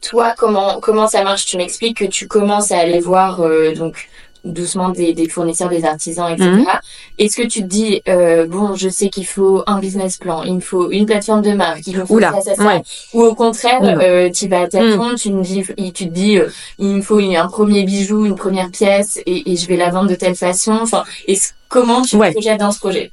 toi, 0.00 0.34
comment 0.36 0.80
comment 0.80 1.06
ça 1.06 1.22
marche? 1.22 1.46
Tu 1.46 1.56
m'expliques 1.56 1.98
que 1.98 2.04
tu 2.06 2.26
commences 2.26 2.72
à 2.72 2.78
aller 2.78 3.00
voir 3.00 3.40
euh, 3.40 3.74
donc 3.74 4.08
doucement 4.44 4.90
des, 4.90 5.12
des, 5.12 5.28
fournisseurs, 5.28 5.68
des 5.68 5.84
artisans, 5.84 6.30
etc. 6.32 6.48
Mhm. 6.50 6.66
Est-ce 7.18 7.36
que 7.36 7.46
tu 7.46 7.62
te 7.62 7.66
dis 7.66 8.02
euh, 8.08 8.46
bon, 8.46 8.74
je 8.74 8.88
sais 8.88 9.08
qu'il 9.08 9.26
faut 9.26 9.62
un 9.66 9.78
business 9.78 10.16
plan, 10.16 10.42
il 10.42 10.54
me 10.54 10.60
faut 10.60 10.90
une 10.90 11.06
plateforme 11.06 11.42
de 11.42 11.52
marque, 11.52 11.86
il 11.86 11.96
faut 12.06 12.20
ça, 12.20 12.40
ça, 12.40 12.54
ça, 12.54 12.82
ou 13.14 13.22
au 13.22 13.34
contraire, 13.34 13.80
euh, 13.82 14.30
tu 14.30 14.48
vas 14.48 14.62
à 14.62 14.68
ta 14.68 14.82
mhm. 14.82 15.14
tu 15.16 15.32
me 15.32 15.42
dis, 15.42 15.64
tu 15.92 16.08
te 16.08 16.12
dis, 16.12 16.38
euh, 16.38 16.48
il 16.78 16.96
me 16.96 17.02
faut 17.02 17.18
un 17.18 17.48
premier 17.48 17.84
bijou, 17.84 18.26
une 18.26 18.34
première 18.34 18.70
pièce, 18.70 19.18
et, 19.26 19.52
et 19.52 19.56
je 19.56 19.66
vais 19.66 19.76
la 19.76 19.90
vendre 19.90 20.10
de 20.10 20.14
telle 20.14 20.34
façon. 20.34 20.72
Enfin, 20.72 21.04
est-ce 21.26 21.52
comment 21.68 22.02
tu 22.02 22.18
te 22.18 22.32
projettes 22.32 22.60
dans 22.60 22.72
ce 22.72 22.78
projet? 22.78 23.10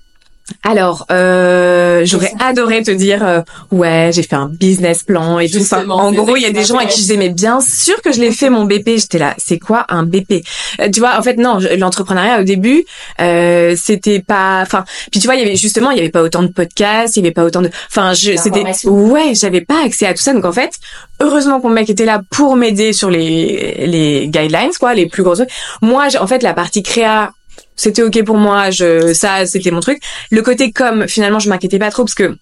Alors, 0.63 1.05
euh, 1.11 2.03
j'aurais 2.05 2.31
adoré 2.39 2.81
te 2.83 2.91
dire, 2.91 3.25
euh, 3.25 3.41
ouais, 3.71 4.11
j'ai 4.13 4.23
fait 4.23 4.35
un 4.35 4.47
business 4.47 5.03
plan 5.03 5.39
et 5.39 5.49
tout 5.49 5.59
ça. 5.59 5.83
En 5.87 6.11
gros, 6.11 6.35
il 6.35 6.41
y 6.41 6.45
a 6.45 6.51
des 6.51 6.63
gens 6.63 6.77
à 6.77 6.85
qui 6.85 6.97
je 6.97 7.01
disais, 7.01 7.17
mais 7.17 7.29
bien 7.29 7.59
sûr 7.61 8.01
que 8.01 8.11
je 8.11 8.19
l'ai 8.21 8.31
fait 8.31 8.49
mon 8.49 8.65
BP. 8.65 8.97
J'étais 8.97 9.19
là, 9.19 9.33
c'est 9.37 9.59
quoi 9.59 9.85
un 9.89 10.03
BP 10.03 10.43
euh, 10.79 10.89
Tu 10.89 10.99
vois, 10.99 11.17
en 11.17 11.21
fait, 11.21 11.37
non, 11.37 11.59
l'entrepreneuriat 11.77 12.39
au 12.39 12.43
début, 12.43 12.85
euh, 13.19 13.75
c'était 13.77 14.19
pas. 14.19 14.61
Enfin, 14.61 14.85
puis 15.11 15.19
tu 15.19 15.27
vois, 15.27 15.35
il 15.35 15.41
y 15.41 15.45
avait 15.45 15.55
justement, 15.55 15.91
il 15.91 15.97
y 15.97 15.99
avait 15.99 16.09
pas 16.09 16.23
autant 16.23 16.43
de 16.43 16.47
podcasts, 16.47 17.17
il 17.17 17.23
y 17.23 17.25
avait 17.25 17.33
pas 17.33 17.43
autant 17.43 17.61
de. 17.61 17.69
Enfin, 17.89 18.13
je, 18.13 18.35
c'était. 18.37 18.63
Ouais, 18.85 19.33
j'avais 19.35 19.61
pas 19.61 19.83
accès 19.85 20.05
à 20.05 20.13
tout 20.13 20.21
ça. 20.21 20.33
Donc 20.33 20.45
en 20.45 20.53
fait, 20.53 20.71
heureusement 21.19 21.59
qu'on 21.59 21.69
mec 21.69 21.89
était 21.89 22.05
là 22.05 22.21
pour 22.29 22.55
m'aider 22.55 22.93
sur 22.93 23.09
les 23.09 23.85
les 23.85 24.27
guidelines, 24.27 24.71
quoi, 24.79 24.93
les 24.93 25.07
plus 25.07 25.23
grosses. 25.23 25.43
Moi, 25.81 26.07
en 26.19 26.27
fait, 26.27 26.41
la 26.43 26.53
partie 26.53 26.83
créa 26.83 27.31
c'était 27.77 28.01
ok 28.01 28.23
pour 28.25 28.37
moi, 28.37 28.69
je 28.71 29.13
ça 29.13 29.45
c'était 29.45 29.71
mon 29.71 29.79
truc. 29.79 30.01
Le 30.31 30.41
côté 30.41 30.71
comme 30.71 31.07
finalement 31.07 31.39
je 31.39 31.49
m'inquiétais 31.49 31.79
pas 31.79 31.91
trop 31.91 32.03
parce 32.03 32.15
que 32.15 32.35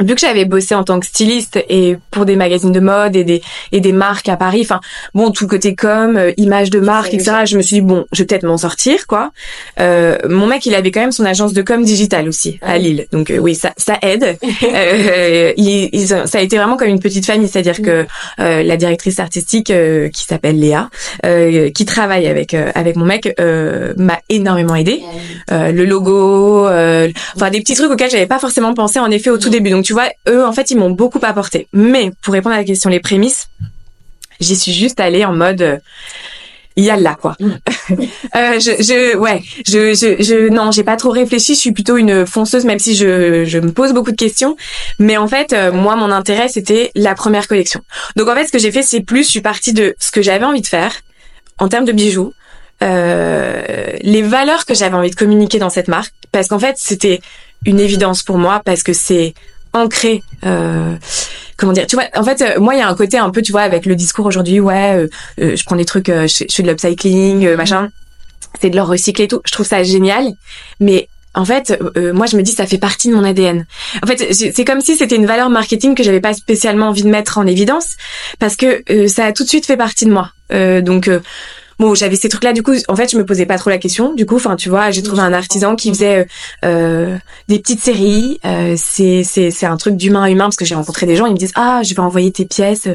vu 0.00 0.14
que 0.14 0.20
j'avais 0.20 0.44
bossé 0.44 0.74
en 0.74 0.84
tant 0.84 1.00
que 1.00 1.06
styliste 1.06 1.58
et 1.68 1.96
pour 2.10 2.24
des 2.24 2.36
magazines 2.36 2.72
de 2.72 2.80
mode 2.80 3.16
et 3.16 3.24
des 3.24 3.42
et 3.72 3.80
des 3.80 3.92
marques 3.92 4.28
à 4.28 4.36
Paris, 4.36 4.60
enfin 4.62 4.80
bon 5.14 5.30
tout 5.30 5.46
côté 5.46 5.74
com, 5.74 6.16
euh, 6.16 6.32
image 6.36 6.70
de 6.70 6.80
marque, 6.80 7.14
etc. 7.14 7.38
Je 7.44 7.56
me 7.56 7.62
suis 7.62 7.76
dit 7.76 7.80
bon, 7.80 8.06
je 8.12 8.22
vais 8.22 8.26
peut-être 8.26 8.44
m'en 8.44 8.58
sortir 8.58 9.06
quoi. 9.06 9.32
Euh, 9.80 10.18
mon 10.28 10.46
mec 10.46 10.66
il 10.66 10.74
avait 10.74 10.90
quand 10.90 11.00
même 11.00 11.12
son 11.12 11.24
agence 11.24 11.52
de 11.52 11.62
com 11.62 11.82
digital 11.84 12.28
aussi 12.28 12.58
à 12.62 12.78
Lille, 12.78 13.06
donc 13.12 13.30
euh, 13.30 13.38
oui 13.38 13.54
ça 13.54 13.72
ça 13.76 13.98
aide. 14.02 14.38
euh, 14.74 15.52
il, 15.56 16.08
ça 16.08 16.38
a 16.38 16.40
été 16.40 16.56
vraiment 16.56 16.76
comme 16.76 16.88
une 16.88 17.00
petite 17.00 17.26
famille, 17.26 17.48
c'est-à-dire 17.48 17.80
que 17.82 18.06
euh, 18.40 18.62
la 18.62 18.76
directrice 18.76 19.18
artistique 19.18 19.70
euh, 19.70 20.08
qui 20.08 20.24
s'appelle 20.24 20.58
Léa, 20.58 20.90
qui 21.74 21.84
travaille 21.84 22.26
avec 22.26 22.54
avec 22.54 22.96
mon 22.96 23.04
mec, 23.04 23.34
m'a 23.96 24.18
énormément 24.28 24.74
aidé. 24.74 25.02
le 25.50 25.84
logo, 25.84 26.66
enfin 26.66 27.50
des 27.50 27.60
petits 27.60 27.74
trucs 27.74 27.90
auxquels 27.90 28.10
j'avais 28.10 28.26
pas 28.26 28.38
forcément 28.38 28.74
pensé 28.74 28.98
en 28.98 29.10
effet 29.10 29.30
au 29.30 29.38
tout 29.38 29.48
début. 29.48 29.70
Donc 29.70 29.84
tu 29.88 29.94
vois, 29.94 30.10
eux, 30.28 30.44
en 30.44 30.52
fait, 30.52 30.70
ils 30.70 30.76
m'ont 30.76 30.90
beaucoup 30.90 31.18
apporté. 31.22 31.66
Mais 31.72 32.10
pour 32.20 32.34
répondre 32.34 32.54
à 32.54 32.58
la 32.58 32.64
question, 32.64 32.90
les 32.90 33.00
prémices, 33.00 33.48
j'y 34.38 34.54
suis 34.54 34.74
juste 34.74 35.00
allée 35.00 35.24
en 35.24 35.32
mode 35.32 35.62
euh, 35.62 35.78
il 36.76 36.84
y 36.84 36.90
a 36.90 36.96
là 36.98 37.16
quoi. 37.18 37.36
Mm. 37.40 37.46
euh, 37.90 38.60
je, 38.60 38.82
je, 38.82 39.16
ouais, 39.16 39.42
je, 39.66 39.94
je, 39.94 40.22
je 40.22 40.50
non, 40.50 40.72
j'ai 40.72 40.84
pas 40.84 40.96
trop 40.96 41.08
réfléchi. 41.08 41.54
Je 41.54 41.60
suis 41.60 41.72
plutôt 41.72 41.96
une 41.96 42.26
fonceuse, 42.26 42.66
même 42.66 42.78
si 42.78 42.96
je, 42.96 43.46
je 43.46 43.58
me 43.58 43.72
pose 43.72 43.94
beaucoup 43.94 44.10
de 44.10 44.16
questions. 44.16 44.56
Mais 44.98 45.16
en 45.16 45.26
fait, 45.26 45.54
euh, 45.54 45.72
moi, 45.72 45.96
mon 45.96 46.10
intérêt, 46.10 46.50
c'était 46.50 46.90
la 46.94 47.14
première 47.14 47.48
collection. 47.48 47.80
Donc 48.14 48.28
en 48.28 48.34
fait, 48.34 48.44
ce 48.44 48.52
que 48.52 48.58
j'ai 48.58 48.70
fait, 48.70 48.82
c'est 48.82 49.00
plus, 49.00 49.24
je 49.24 49.30
suis 49.30 49.40
partie 49.40 49.72
de 49.72 49.96
ce 49.98 50.10
que 50.10 50.20
j'avais 50.20 50.44
envie 50.44 50.60
de 50.60 50.66
faire 50.66 50.92
en 51.56 51.68
termes 51.70 51.86
de 51.86 51.92
bijoux, 51.92 52.34
euh, 52.82 53.62
les 54.02 54.20
valeurs 54.20 54.66
que 54.66 54.74
j'avais 54.74 54.96
envie 54.96 55.10
de 55.10 55.16
communiquer 55.16 55.58
dans 55.58 55.70
cette 55.70 55.88
marque, 55.88 56.12
parce 56.30 56.48
qu'en 56.48 56.58
fait, 56.58 56.74
c'était 56.76 57.22
une 57.64 57.80
évidence 57.80 58.22
pour 58.22 58.38
moi, 58.38 58.60
parce 58.64 58.82
que 58.82 58.92
c'est 58.92 59.34
ancré. 59.82 60.22
Euh, 60.44 60.96
comment 61.58 61.72
dire 61.72 61.86
tu 61.86 61.96
vois 61.96 62.06
en 62.16 62.24
fait 62.24 62.40
euh, 62.40 62.60
moi 62.60 62.74
il 62.74 62.78
y 62.78 62.80
a 62.80 62.88
un 62.88 62.94
côté 62.94 63.18
un 63.18 63.28
peu 63.30 63.42
tu 63.42 63.52
vois 63.52 63.62
avec 63.62 63.84
le 63.84 63.94
discours 63.94 64.24
aujourd'hui 64.24 64.60
ouais 64.60 64.94
euh, 64.94 65.08
euh, 65.40 65.56
je 65.56 65.64
prends 65.64 65.76
des 65.76 65.84
trucs 65.84 66.06
je, 66.06 66.26
je, 66.26 66.54
fais 66.54 66.62
de 66.62 66.68
l'upcycling 66.68 67.54
machin 67.56 67.90
c'est 68.60 68.70
de 68.70 68.76
leur 68.76 68.86
recycler 68.86 69.24
et 69.24 69.28
tout 69.28 69.42
je 69.44 69.52
trouve 69.52 69.66
ça 69.66 69.82
génial 69.82 70.32
mais 70.80 71.08
en 71.34 71.44
fait, 71.44 71.78
moi, 72.14 72.26
je 72.26 72.36
me 72.36 72.42
dis, 72.42 72.50
ça 72.50 72.66
fait 72.66 72.78
partie 72.78 73.10
de 73.10 73.14
mon 73.14 73.22
ADN. 73.22 73.64
En 74.02 74.06
fait, 74.08 74.32
c'est 74.32 74.64
comme 74.64 74.80
si 74.80 74.96
c'était 74.96 75.14
une 75.14 75.26
valeur 75.26 75.50
marketing 75.50 75.94
que 75.94 76.02
j'avais 76.02 76.22
pas 76.22 76.34
spécialement 76.34 76.88
envie 76.88 77.04
de 77.04 77.08
mettre 77.08 77.38
en 77.38 77.46
évidence, 77.46 77.96
parce 78.40 78.56
que 78.56 78.82
ça 79.06 79.26
a 79.26 79.32
tout 79.32 79.44
de 79.44 79.48
suite 79.48 79.64
fait 79.64 79.76
partie 79.76 80.04
de 80.06 80.10
moi. 80.10 80.32
donc, 80.50 81.08
bon, 81.78 81.94
j'avais 81.94 82.16
ces 82.16 82.28
trucs-là. 82.28 82.52
Du 82.52 82.62
coup, 82.62 82.72
en 82.88 82.96
fait, 82.96 83.10
je 83.10 83.16
me 83.16 83.24
posais 83.24 83.46
pas 83.46 83.58
trop 83.58 83.70
la 83.70 83.78
question. 83.78 84.14
Du 84.14 84.26
coup, 84.26 84.36
enfin, 84.36 84.56
tu 84.56 84.68
vois, 84.68 84.90
j'ai 84.90 85.02
trouvé 85.02 85.22
un 85.22 85.32
artisan 85.32 85.76
qui 85.76 85.90
faisait 85.90 86.26
euh, 86.64 87.16
des 87.48 87.58
petites 87.58 87.80
séries. 87.80 88.40
Euh, 88.44 88.74
c'est 88.76 89.24
c'est 89.24 89.50
c'est 89.50 89.66
un 89.66 89.76
truc 89.76 89.96
d'humain 89.96 90.24
à 90.24 90.30
humain 90.30 90.44
parce 90.44 90.56
que 90.56 90.64
j'ai 90.64 90.74
rencontré 90.74 91.06
des 91.06 91.16
gens. 91.16 91.26
Ils 91.26 91.32
me 91.32 91.38
disent 91.38 91.52
ah, 91.54 91.82
je 91.84 91.94
vais 91.94 92.00
envoyer 92.00 92.30
tes 92.32 92.44
pièces 92.44 92.88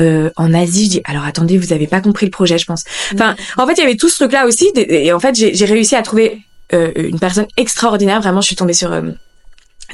euh, 0.00 0.30
en 0.36 0.54
Asie. 0.54 0.86
Je 0.86 0.90
dis 0.90 1.02
alors 1.04 1.24
attendez, 1.24 1.58
vous 1.58 1.72
avez 1.72 1.86
pas 1.86 2.00
compris 2.00 2.26
le 2.26 2.30
projet, 2.30 2.58
je 2.58 2.66
pense. 2.66 2.84
Enfin, 3.14 3.36
en 3.56 3.66
fait, 3.66 3.74
il 3.74 3.80
y 3.80 3.84
avait 3.84 3.96
tout 3.96 4.08
ce 4.08 4.16
truc-là 4.16 4.46
aussi. 4.46 4.70
Et 4.76 5.12
en 5.12 5.20
fait, 5.20 5.34
j'ai 5.34 5.64
réussi 5.64 5.94
à 5.94 6.02
trouver 6.02 6.42
euh, 6.72 6.92
une 6.96 7.20
personne 7.20 7.46
extraordinaire. 7.56 8.20
Vraiment, 8.20 8.40
je 8.40 8.46
suis 8.46 8.56
tombée 8.56 8.72
sur 8.72 8.92
euh, 8.92 9.02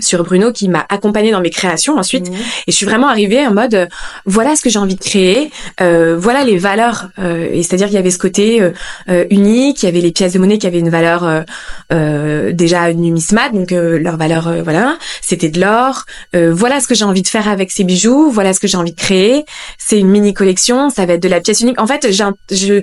sur 0.00 0.24
Bruno 0.24 0.52
qui 0.52 0.68
m'a 0.68 0.86
accompagnée 0.88 1.30
dans 1.30 1.40
mes 1.40 1.50
créations 1.50 1.98
ensuite. 1.98 2.30
Mmh. 2.30 2.34
et 2.34 2.72
je 2.72 2.76
suis 2.76 2.86
vraiment 2.86 3.08
arrivée 3.08 3.46
en 3.46 3.52
mode 3.52 3.74
euh, 3.74 3.86
voilà 4.26 4.56
ce 4.56 4.62
que 4.62 4.70
j'ai 4.70 4.78
envie 4.78 4.94
de 4.94 5.00
créer 5.00 5.50
euh, 5.80 6.16
voilà 6.18 6.44
les 6.44 6.58
valeurs 6.58 7.08
euh, 7.18 7.48
et 7.52 7.62
c'est-à-dire 7.62 7.88
qu'il 7.88 7.96
y 7.96 7.98
avait 7.98 8.10
ce 8.10 8.18
côté 8.18 8.62
euh, 8.62 9.24
unique 9.30 9.82
il 9.82 9.86
y 9.86 9.88
avait 9.88 10.00
les 10.00 10.12
pièces 10.12 10.32
de 10.32 10.38
monnaie 10.38 10.58
qui 10.58 10.66
avaient 10.66 10.78
une 10.78 10.90
valeur 10.90 11.44
déjà 11.90 12.92
numismat 12.92 13.50
donc 13.50 13.70
leur 13.70 14.16
valeur 14.16 14.52
voilà. 14.62 14.96
C'était 15.20 15.48
de 15.48 15.60
l'or 15.60 16.04
voilà 16.34 16.80
ce 16.80 16.86
que 16.86 16.94
j'ai 16.94 17.04
envie 17.04 17.22
de 17.22 17.28
faire 17.28 17.48
avec 17.48 17.70
ces 17.70 17.84
bijoux 17.84 18.30
voilà 18.30 18.52
ce 18.52 18.60
que 18.60 18.66
j'ai 18.66 18.76
envie 18.76 18.92
de 18.92 19.00
créer. 19.00 19.44
C'est 19.78 19.98
une 19.98 20.08
mini 20.08 20.34
collection 20.34 20.90
ça 20.90 21.06
va 21.06 21.14
être 21.14 21.22
de 21.22 21.28
la 21.28 21.40
pièce 21.40 21.60
unique. 21.60 21.80
En 21.80 21.86
fait 21.86 22.06
j'ai 22.10 22.24
je 22.50 22.82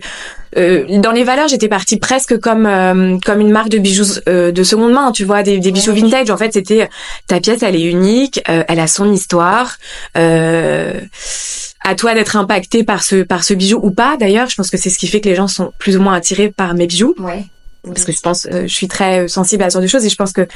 euh, 0.58 1.00
dans 1.00 1.12
les 1.12 1.24
valeurs, 1.24 1.48
j'étais 1.48 1.68
partie 1.68 1.98
presque 1.98 2.40
comme 2.40 2.66
euh, 2.66 3.18
comme 3.26 3.42
une 3.42 3.52
marque 3.52 3.70
de 3.70 3.78
bijoux 3.78 4.20
euh, 4.28 4.52
de 4.52 4.64
seconde 4.64 4.94
main, 4.94 5.12
tu 5.12 5.24
vois, 5.24 5.44
des, 5.44 5.60
des 5.60 5.72
bijoux 5.72 5.94
vintage. 5.94 6.30
En 6.30 6.38
fait, 6.38 6.54
c'était 6.54 6.90
ta 7.28 7.40
pièce, 7.40 7.64
elle 7.64 7.76
est 7.76 7.84
unique, 7.84 8.42
elle 8.46 8.80
a 8.80 8.88
son 8.88 9.12
histoire. 9.12 9.78
à 10.16 11.96
toi 11.96 12.14
d'être 12.14 12.36
impacté 12.36 12.84
par 12.84 13.04
ce 13.04 13.24
par 13.24 13.44
ce 13.44 13.54
bijou 13.54 13.80
ou 13.82 13.92
pas. 13.92 14.18
D'ailleurs, 14.18 14.50
je 14.50 14.56
pense 14.56 14.70
que 14.70 14.78
c'est 14.78 14.90
ce 14.90 15.00
qui 15.00 15.08
fait 15.08 15.22
que 15.22 15.30
les 15.30 15.36
gens 15.36 15.48
sont 15.48 15.72
plus 15.78 15.98
ou 15.98 16.02
moins 16.02 16.14
attirés 16.14 16.50
par 16.50 16.74
mes 16.74 16.88
bijoux. 16.88 17.16
Ouais 17.20 17.46
parce 17.84 18.04
que 18.04 18.12
je 18.12 18.20
pense 18.20 18.48
je 18.52 18.68
suis 18.68 18.88
très 18.88 19.28
sensible 19.28 19.64
à 19.64 19.70
ce 19.70 19.74
genre 19.76 19.82
de 19.82 19.88
choses 19.88 20.06
et 20.06 20.10
je 20.10 20.16
pense 20.16 20.34
que 20.34 20.48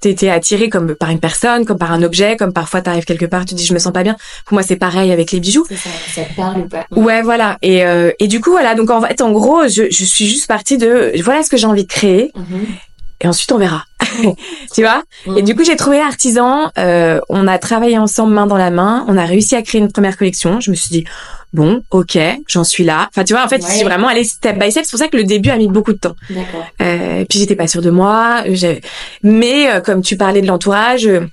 t'es 0.00 0.28
attiré 0.28 0.68
comme 0.68 0.94
par 0.94 1.10
une 1.10 1.20
personne, 1.20 1.64
comme 1.64 1.78
par 1.78 1.92
un 1.92 2.02
objet, 2.02 2.36
comme 2.36 2.52
parfois 2.52 2.82
t'arrives 2.82 3.04
quelque 3.04 3.26
part, 3.26 3.44
tu 3.44 3.54
dis 3.54 3.64
je 3.64 3.72
me 3.72 3.78
sens 3.78 3.92
pas 3.92 4.02
bien. 4.02 4.16
Pour 4.44 4.54
moi 4.54 4.62
c'est 4.62 4.76
pareil 4.76 5.12
avec 5.12 5.30
les 5.30 5.40
bijoux. 5.40 5.64
Ça, 5.70 5.90
ça 6.14 6.22
parle 6.36 6.62
ou 6.62 6.68
pas 6.68 6.86
Ouais 6.90 7.22
voilà. 7.22 7.58
Et 7.62 7.84
euh, 7.84 8.10
et 8.18 8.26
du 8.26 8.40
coup 8.40 8.50
voilà 8.50 8.74
donc 8.74 8.90
en 8.90 9.00
fait 9.00 9.20
en 9.20 9.30
gros 9.32 9.68
je 9.68 9.84
je 9.90 10.04
suis 10.04 10.26
juste 10.26 10.48
partie 10.48 10.76
de 10.76 11.12
voilà 11.22 11.42
ce 11.42 11.50
que 11.50 11.56
j'ai 11.56 11.66
envie 11.66 11.84
de 11.84 11.92
créer. 11.92 12.32
Mhm. 12.34 12.66
Et 13.22 13.28
ensuite 13.28 13.50
on 13.52 13.58
verra, 13.58 13.84
tu 14.74 14.82
vois? 14.82 15.02
Et 15.36 15.42
du 15.42 15.54
coup 15.54 15.64
j'ai 15.64 15.76
trouvé 15.76 15.98
l'artisan, 15.98 16.70
euh, 16.78 17.20
on 17.28 17.46
a 17.46 17.58
travaillé 17.58 17.96
ensemble 17.98 18.34
main 18.34 18.46
dans 18.46 18.58
la 18.58 18.70
main, 18.70 19.04
on 19.08 19.16
a 19.16 19.24
réussi 19.24 19.54
à 19.56 19.62
créer 19.62 19.80
une 19.80 19.90
première 19.90 20.16
collection. 20.16 20.60
Je 20.60 20.70
me 20.70 20.76
suis 20.76 20.90
dit 20.90 21.04
bon, 21.52 21.82
ok, 21.90 22.18
j'en 22.48 22.64
suis 22.64 22.84
là. 22.84 23.08
Enfin, 23.10 23.24
tu 23.24 23.34
vois, 23.34 23.44
en 23.44 23.48
fait, 23.48 23.62
je 23.62 23.70
suis 23.70 23.84
vraiment 23.84 24.08
allée 24.08 24.24
step 24.24 24.58
by 24.58 24.70
step. 24.70 24.84
C'est 24.84 24.90
pour 24.90 24.98
ça 24.98 25.08
que 25.08 25.16
le 25.16 25.24
début 25.24 25.50
a 25.50 25.56
mis 25.56 25.68
beaucoup 25.68 25.92
de 25.92 25.98
temps. 25.98 26.16
Euh, 26.80 27.24
puis 27.28 27.38
j'étais 27.38 27.56
pas 27.56 27.66
sûre 27.66 27.82
de 27.82 27.90
moi. 27.90 28.44
Mais 29.22 29.70
euh, 29.70 29.80
comme 29.80 30.02
tu 30.02 30.16
parlais 30.16 30.40
de 30.40 30.46
l'entourage, 30.46 31.06
euh, 31.06 31.26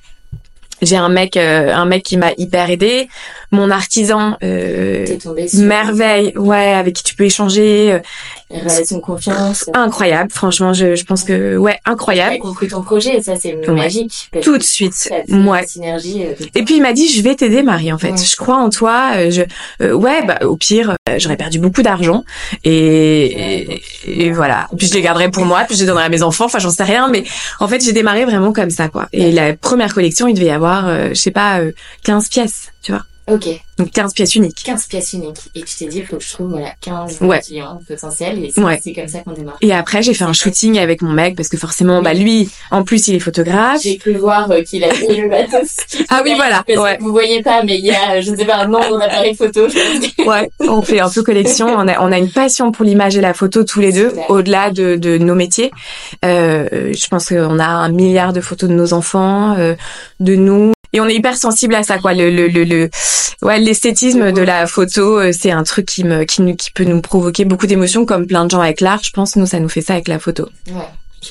j'ai 0.82 0.98
un 0.98 1.10
mec, 1.10 1.38
euh, 1.38 1.74
un 1.74 1.86
mec 1.86 2.04
qui 2.04 2.18
m'a 2.18 2.32
hyper 2.38 2.70
aidé. 2.70 3.10
Mon 3.52 3.72
artisan, 3.72 4.38
euh, 4.44 5.06
merveille, 5.54 6.34
ouais, 6.38 6.74
avec 6.74 6.96
qui 6.96 7.04
tu 7.04 7.16
peux 7.16 7.26
échanger. 7.26 8.00
Relation 8.52 9.00
confiance. 9.00 9.70
Incroyable, 9.74 10.32
franchement, 10.32 10.74
je, 10.74 10.96
je 10.96 11.04
pense 11.04 11.24
que 11.24 11.56
ouais, 11.58 11.80
incroyable. 11.86 12.34
J'ai 12.34 12.40
compris 12.40 12.68
ton 12.68 12.82
projet, 12.82 13.22
ça 13.22 13.36
c'est 13.36 13.56
magique. 13.68 14.30
Tout 14.42 14.58
de 14.58 14.64
suite, 14.64 15.12
moi. 15.28 15.62
Synergie. 15.64 16.26
Euh, 16.26 16.34
et 16.56 16.64
puis 16.64 16.76
il 16.76 16.82
m'a 16.82 16.94
dit, 16.94 17.08
je 17.08 17.22
vais 17.22 17.36
t'aider, 17.36 17.64
Marie. 17.64 17.92
En 17.92 17.98
fait, 17.98 18.18
je 18.18 18.36
crois 18.36 18.58
en 18.58 18.70
toi. 18.70 19.12
Euh, 19.16 19.32
je, 19.32 19.44
euh, 19.82 19.94
ouais, 19.94 20.26
bah 20.26 20.40
au 20.44 20.58
pire, 20.58 20.96
j'aurais 21.18 21.38
perdu 21.38 21.60
beaucoup 21.60 21.82
d'argent 21.82 22.24
et, 22.64 23.82
et, 24.06 24.32
voilà. 24.32 24.68
Puis 24.78 24.88
je 24.88 24.94
les 24.94 25.02
garderai 25.02 25.30
pour 25.30 25.46
moi, 25.46 25.64
puis 25.68 25.76
je 25.76 25.82
les 25.82 25.88
donnerai 25.88 26.06
à 26.06 26.10
mes 26.10 26.24
enfants. 26.24 26.46
Enfin, 26.46 26.60
j'en 26.60 26.72
sais 26.72 26.84
rien, 26.84 27.08
mais 27.10 27.24
en 27.60 27.68
fait, 27.68 27.84
j'ai 27.84 27.94
démarré 27.94 28.26
vraiment 28.26 28.54
comme 28.54 28.70
ça, 28.70 28.90
quoi. 28.90 29.08
Et 29.14 29.32
la 29.32 29.54
première 29.54 29.94
collection, 29.94 30.28
il 30.28 30.34
devait 30.34 30.48
y 30.48 30.52
avoir, 30.52 31.10
je 31.10 31.14
sais 31.14 31.32
pas, 31.32 31.60
15 32.04 32.30
pièces, 32.30 32.72
tu 32.82 32.92
vois. 32.92 33.04
Ok. 33.30 33.48
Donc 33.78 33.92
15 33.92 34.14
pièces 34.14 34.36
uniques. 34.36 34.62
15 34.64 34.88
pièces 34.88 35.14
uniques. 35.14 35.50
Et 35.56 35.62
tu 35.62 35.76
t'es 35.78 35.86
dit, 35.86 36.00
il 36.00 36.06
faut 36.06 36.18
que 36.18 36.24
je 36.24 36.32
trouve 36.32 36.50
voilà, 36.50 36.74
15 36.82 37.22
ouais. 37.22 37.40
clients 37.40 37.80
potentiels. 37.88 38.44
Et 38.44 38.52
c'est 38.52 38.94
comme 38.94 39.08
ça 39.08 39.20
qu'on 39.20 39.32
démarre. 39.32 39.58
Et 39.62 39.74
après, 39.74 40.02
j'ai 40.02 40.14
fait 40.14 40.26
un 40.26 40.34
shooting 40.34 40.78
avec 40.78 41.02
mon 41.02 41.12
mec 41.12 41.36
parce 41.36 41.48
que 41.48 41.58
forcément, 41.58 42.02
bah 42.02 42.14
lui, 42.14 42.50
en 42.72 42.84
plus, 42.84 43.08
il 43.08 43.16
est 43.16 43.20
photographe. 43.20 43.82
J'ai 43.82 43.98
pu 43.98 44.14
voir 44.14 44.52
euh, 44.52 44.64
qu'il 44.64 44.84
a 44.84 44.94
mis 44.94 45.16
le 45.16 45.30
matos. 45.30 45.78
ah 46.10 46.22
oui, 46.26 46.34
voilà. 46.36 46.64
Ouais. 46.68 46.98
Vous 47.00 47.12
voyez 47.12 47.42
pas, 47.42 47.64
mais 47.64 47.78
il 47.78 47.86
y 47.86 47.92
a, 47.92 48.20
je 48.20 48.32
ne 48.32 48.36
sais 48.36 48.46
pas, 48.46 48.58
un 48.58 48.68
nombre 48.68 49.00
d'appareils 49.00 49.36
photo. 49.36 49.68
ouais, 50.26 50.50
on 50.60 50.82
fait 50.82 51.00
un 51.00 51.10
peu 51.10 51.24
collection. 51.24 51.68
On 51.68 51.88
a, 51.88 52.00
on 52.02 52.12
a 52.12 52.18
une 52.18 52.32
passion 52.32 52.72
pour 52.72 52.84
l'image 52.86 53.16
et 53.16 53.22
la 53.22 53.34
photo 53.34 53.64
tous 53.64 53.80
les 53.80 53.94
deux, 53.94 54.14
au-delà 54.28 54.72
de, 54.72 54.96
de 54.96 55.18
nos 55.18 55.36
métiers. 55.36 55.72
Euh, 56.26 56.92
je 56.94 57.08
pense 57.08 57.30
qu'on 57.30 57.60
a 57.60 57.68
un 57.68 57.90
milliard 57.90 58.34
de 58.34 58.42
photos 58.42 58.70
de 58.70 58.76
nos 58.76 58.94
enfants, 58.94 59.56
euh, 59.58 59.76
de 60.20 60.36
nous 60.36 60.74
et 60.94 61.00
on 61.00 61.08
est 61.08 61.16
hyper 61.16 61.38
sensible 61.38 61.76
à 61.76 61.84
ça 61.84 61.98
quoi 61.98 62.14
le 62.14 62.30
le 62.30 62.48
le, 62.48 62.64
le 62.64 62.90
ouais 63.42 63.60
l'esthétisme 63.60 64.32
de 64.32 64.42
la 64.42 64.68
photo 64.68 65.20
euh, 65.20 65.32
c'est 65.38 65.52
un 65.52 65.64
truc 65.64 65.86
qui 65.86 66.04
me 66.04 66.24
qui, 66.24 66.56
qui 66.56 66.72
peut 66.72 66.84
nous 66.84 67.02
provoquer 67.02 67.46
beaucoup 67.46 67.68
d'émotions 67.68 68.06
comme 68.06 68.28
plein 68.28 68.46
de 68.46 68.52
gens 68.52 68.62
avec 68.62 68.82
l'art 68.82 69.02
je 69.04 69.12
pense 69.12 69.36
nous 69.36 69.46
ça 69.46 69.60
nous 69.60 69.70
fait 69.70 69.82
ça 69.82 69.94
avec 69.94 70.08
la 70.08 70.20
photo. 70.20 70.50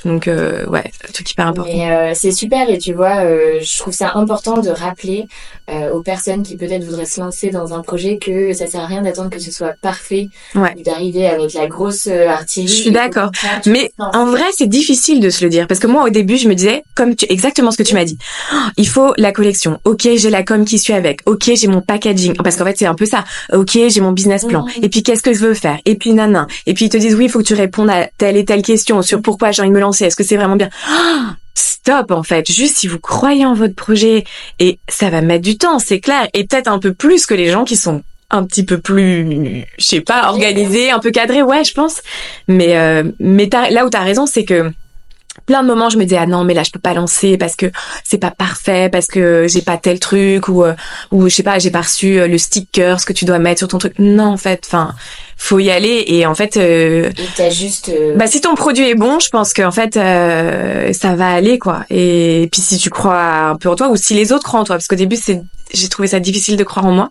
Donc 0.05 0.29
euh, 0.29 0.66
ouais, 0.66 0.90
tout 1.14 1.24
hyper 1.29 1.48
important. 1.48 1.70
Mais 1.72 1.90
euh, 1.90 2.12
c'est 2.14 2.33
super 2.33 2.68
et 2.70 2.79
tu 2.79 2.92
vois, 2.92 3.24
euh, 3.24 3.59
je 3.61 3.79
trouve 3.79 3.94
ça 3.94 4.12
important 4.14 4.59
de 4.61 4.70
rappeler 4.70 5.27
euh, 5.70 5.90
aux 5.92 6.03
personnes 6.03 6.42
qui 6.42 6.57
peut-être 6.57 6.85
voudraient 6.85 7.05
se 7.05 7.20
lancer 7.20 7.51
dans 7.51 7.74
un 7.74 7.81
projet 7.83 8.18
que 8.18 8.53
ça 8.53 8.66
sert 8.66 8.81
à 8.81 8.87
rien 8.87 9.03
d'attendre 9.03 9.31
que 9.31 9.38
ce 9.38 9.51
soit 9.51 9.74
parfait 9.83 10.29
ouais. 10.55 10.74
d'arriver 10.85 11.27
avec 11.27 11.53
la 11.55 11.66
grosse 11.66 12.07
euh, 12.07 12.29
artillerie. 12.29 12.72
Je 12.72 12.83
suis 12.83 12.90
d'accord. 12.90 13.31
Mais 13.66 13.92
en 13.98 14.27
vrai, 14.27 14.44
c'est 14.57 14.66
difficile 14.66 15.20
de 15.20 15.31
se 15.31 15.44
le 15.44 15.51
dire 15.51 15.66
parce 15.66 15.81
que 15.81 15.87
moi 15.87 16.05
au 16.05 16.11
début, 16.11 16.37
je 16.37 16.48
me 16.48 16.55
disais 16.55 16.85
comme 16.94 17.14
tu 17.14 17.27
exactement 17.29 17.70
ce 17.70 17.77
que 17.77 17.83
tu 17.83 17.94
m'as 17.94 18.05
dit. 18.05 18.18
Oh, 18.53 18.57
il 18.77 18.88
faut 18.88 19.12
la 19.16 19.33
collection. 19.33 19.79
OK, 19.85 20.09
j'ai 20.16 20.31
la 20.31 20.42
com 20.42 20.64
qui 20.64 20.79
suit 20.79 20.94
avec. 20.94 21.20
OK, 21.27 21.51
j'ai 21.55 21.68
mon 21.68 21.81
packaging 21.81 22.35
parce 22.35 22.57
qu'en 22.57 22.64
fait, 22.64 22.77
c'est 22.79 22.87
un 22.87 22.94
peu 22.94 23.07
ça. 23.07 23.24
OK, 23.53 23.79
j'ai 23.88 24.01
mon 24.01 24.12
business 24.12 24.44
plan. 24.44 24.64
Et 24.83 24.88
puis 24.88 25.03
qu'est-ce 25.03 25.22
que 25.22 25.33
je 25.33 25.40
veux 25.40 25.55
faire? 25.55 25.79
Et 25.85 25.96
puis 25.96 26.12
nanan. 26.12 26.46
Et 26.66 26.74
puis 26.74 26.87
ils 26.87 26.90
te 26.90 26.96
disent 26.96 27.14
oui, 27.14 27.24
il 27.27 27.31
faut 27.31 27.40
que 27.40 27.44
tu 27.44 27.55
répondes 27.55 27.90
à 27.90 28.09
telle 28.18 28.37
et 28.37 28.44
telle 28.44 28.62
question 28.62 29.03
sur 29.03 29.20
pourquoi 29.20 29.51
j'ai 29.51 29.62
envie 29.62 29.70
de 29.70 29.74
lancer. 29.81 30.05
Est-ce 30.05 30.17
que 30.17 30.25
c'est 30.25 30.37
vraiment 30.37 30.57
bien? 30.57 30.71
Stop 31.55 32.11
en 32.11 32.23
fait. 32.23 32.51
Juste 32.51 32.77
si 32.77 32.88
vous 32.88 32.99
croyez 32.99 33.45
en 33.47 33.55
votre 33.55 33.75
projet 33.75 34.25
et 34.59 34.79
ça 34.88 35.11
va 35.11 35.21
mettre 35.21 35.45
du 35.45 35.59
temps, 35.59 35.79
c'est 35.79 36.01
clair, 36.01 36.29
et 36.35 36.45
peut-être 36.45 36.69
un 36.69 36.79
peu 36.79 36.93
plus 36.93 37.27
que 37.27 37.35
les 37.35 37.51
gens 37.51 37.64
qui 37.64 37.77
sont 37.77 38.03
un 38.31 38.45
petit 38.45 38.64
peu 38.64 38.79
plus, 38.79 39.64
je 39.79 39.85
sais 39.85 40.01
pas, 40.03 40.29
organisés, 40.29 40.91
un 40.91 40.99
peu 40.99 41.11
cadrés, 41.11 41.43
ouais, 41.43 41.64
je 41.64 41.73
pense. 41.73 42.03
Mais 42.47 42.77
euh, 42.77 43.05
mais 43.19 43.49
là 43.71 43.87
où 43.87 43.91
t'as 43.91 44.03
raison, 44.03 44.27
c'est 44.27 44.45
que 44.45 44.71
plein 45.47 45.62
de 45.62 45.69
moments 45.69 45.88
je 45.88 45.99
me 45.99 46.05
disais 46.05 46.19
ah 46.19 46.27
non 46.27 46.45
mais 46.45 46.55
là 46.55 46.62
je 46.62 46.71
peux 46.71 46.81
pas 46.81 46.95
lancer 46.95 47.38
parce 47.38 47.57
que 47.57 47.67
c'est 48.05 48.19
pas 48.19 48.31
parfait 48.31 48.88
parce 48.91 49.07
que 49.07 49.47
j'ai 49.49 49.62
pas 49.62 49.77
tel 49.77 49.99
truc 49.99 50.49
ou 50.49 50.64
euh, 50.64 50.75
ou 51.11 51.29
je 51.29 51.35
sais 51.35 51.43
pas 51.43 51.59
j'ai 51.59 51.71
pas 51.71 51.83
reçu 51.83 52.19
euh, 52.19 52.27
le 52.27 52.38
sticker 52.38 53.01
ce 53.01 53.07
que 53.07 53.12
tu 53.12 53.25
dois 53.25 53.38
mettre 53.38 53.59
sur 53.59 53.69
ton 53.69 53.79
truc. 53.79 53.95
Non 53.99 54.33
en 54.33 54.37
fait 54.37 54.64
enfin 54.67 54.95
faut 55.38 55.61
y 55.61 55.70
aller 55.70 56.05
et 56.09 56.27
en 56.27 56.35
fait 56.35 56.57
euh, 56.57 57.11
t'as 57.37 57.48
juste 57.48 57.88
euh, 57.88 58.14
bah 58.16 58.27
si 58.27 58.40
ton 58.40 58.57
produit 58.57 58.88
est 58.88 58.96
bon 58.96 59.20
je 59.20 59.31
pense 59.31 59.55
qu'en 59.55 59.70
fait 59.70 59.96
euh, 59.96 60.92
ça 60.92 61.14
va 61.14 61.31
aller 61.31 61.59
quoi. 61.59 61.85
Et 61.90 62.48
puis 62.53 62.61
si 62.61 62.77
tu 62.77 62.90
crois 62.90 63.51
un 63.51 63.57
peu 63.57 63.70
en 63.70 63.77
toi 63.77 63.88
ou 63.88 63.96
si 63.96 64.14
les 64.14 64.33
autres 64.33 64.42
croient 64.42 64.61
en 64.61 64.64
toi 64.64 64.77
parce 64.77 64.88
qu'au 64.88 64.96
début 64.96 65.16
c'est 65.16 65.40
j'ai 65.72 65.88
trouvé 65.88 66.09
ça 66.09 66.18
difficile 66.18 66.57
de 66.57 66.64
croire 66.64 66.85
en 66.87 66.92
moi 66.92 67.11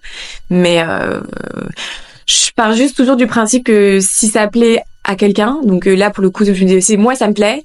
mais 0.50 0.84
euh, 0.84 1.22
je 2.28 2.52
pars 2.56 2.74
juste 2.74 2.98
toujours 2.98 3.16
du 3.16 3.28
principe 3.28 3.66
que 3.66 4.00
si 4.02 4.28
ça 4.28 4.48
plaît 4.48 4.84
à 5.08 5.16
quelqu'un. 5.16 5.60
Donc 5.64 5.86
là, 5.86 6.12
pour 6.12 6.22
le 6.22 6.30
coup, 6.30 6.46
je 6.46 6.52
me 6.52 6.68
dis, 6.68 6.82
c'est 6.82 6.98
moi, 6.98 7.16
ça 7.16 7.28
me 7.28 7.34
plaît. 7.34 7.64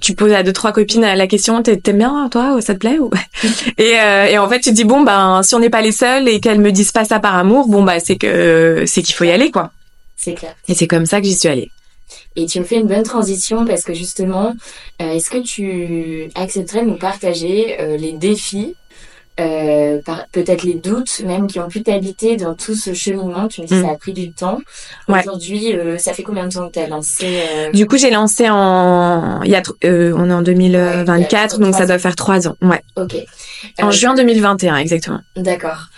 tu 0.00 0.14
poses 0.14 0.32
à 0.32 0.42
deux 0.42 0.52
trois 0.52 0.72
copines 0.72 1.00
la 1.02 1.26
question, 1.26 1.62
t'aimes 1.62 1.98
bien 1.98 2.28
toi, 2.30 2.60
ça 2.60 2.74
te 2.74 2.78
plaît 2.78 2.98
ou... 2.98 3.10
et, 3.78 3.94
et 4.30 4.38
en 4.38 4.48
fait, 4.48 4.60
tu 4.60 4.70
te 4.70 4.74
dis 4.74 4.84
bon 4.84 5.00
ben, 5.00 5.42
si 5.42 5.54
on 5.54 5.58
n'est 5.58 5.70
pas 5.70 5.82
les 5.82 5.92
seuls 5.92 6.28
et 6.28 6.40
qu'elles 6.40 6.60
me 6.60 6.70
disent 6.70 6.92
pas 6.92 7.04
ça 7.04 7.18
par 7.18 7.36
amour, 7.36 7.68
bon 7.68 7.82
bah 7.82 7.98
c'est 7.98 8.16
que 8.16 8.84
c'est 8.86 9.02
qu'il 9.02 9.14
faut 9.14 9.24
y 9.24 9.30
aller 9.30 9.50
quoi. 9.50 9.70
C'est 10.16 10.34
clair. 10.34 10.54
Et 10.68 10.74
c'est 10.74 10.86
comme 10.86 11.06
ça 11.06 11.20
que 11.20 11.26
j'y 11.26 11.34
suis 11.34 11.48
allée. 11.48 11.70
Et 12.36 12.46
tu 12.46 12.60
me 12.60 12.64
fais 12.64 12.76
une 12.76 12.86
bonne 12.86 13.02
transition 13.02 13.64
parce 13.64 13.82
que 13.82 13.92
justement, 13.92 14.54
euh, 15.00 15.12
est-ce 15.12 15.30
que 15.30 15.38
tu 15.38 16.30
accepterais 16.34 16.82
de 16.82 16.90
nous 16.90 16.96
partager 16.96 17.76
euh, 17.80 17.96
les 17.96 18.12
défis, 18.12 18.74
euh, 19.40 20.00
peut-être 20.32 20.62
les 20.62 20.74
doutes 20.74 21.20
même 21.24 21.46
qui 21.46 21.58
ont 21.60 21.68
pu 21.68 21.82
t'habiter 21.82 22.36
dans 22.36 22.54
tout 22.54 22.74
ce 22.74 22.92
cheminement 22.92 23.48
Tu 23.48 23.62
me 23.62 23.66
dis 23.66 23.74
que 23.74 23.82
ça 23.82 23.90
a 23.90 23.94
mm. 23.94 23.98
pris 23.98 24.12
du 24.12 24.32
temps. 24.32 24.58
Aujourd'hui, 25.08 25.74
ça 25.98 26.12
fait 26.12 26.22
combien 26.22 26.46
de 26.46 26.52
temps 26.52 26.68
que 26.68 26.72
tu 26.72 26.78
as 26.78 26.88
lancé 26.88 27.40
Du 27.72 27.86
coup, 27.86 27.96
j'ai 27.96 28.10
lancé 28.10 28.48
en... 28.50 29.42
Il 29.42 29.50
y 29.50 29.56
a, 29.56 29.62
on 29.84 30.30
est 30.30 30.34
en 30.34 30.42
2024, 30.42 31.58
donc 31.58 31.74
ça 31.74 31.86
doit 31.86 31.98
faire 31.98 32.16
trois 32.16 32.46
ans. 32.48 32.56
Ouais. 32.60 32.82
Ok. 32.96 33.16
En 33.80 33.90
juin 33.90 34.14
2021, 34.14 34.76
exactement. 34.76 35.20
D'accord. 35.36 35.88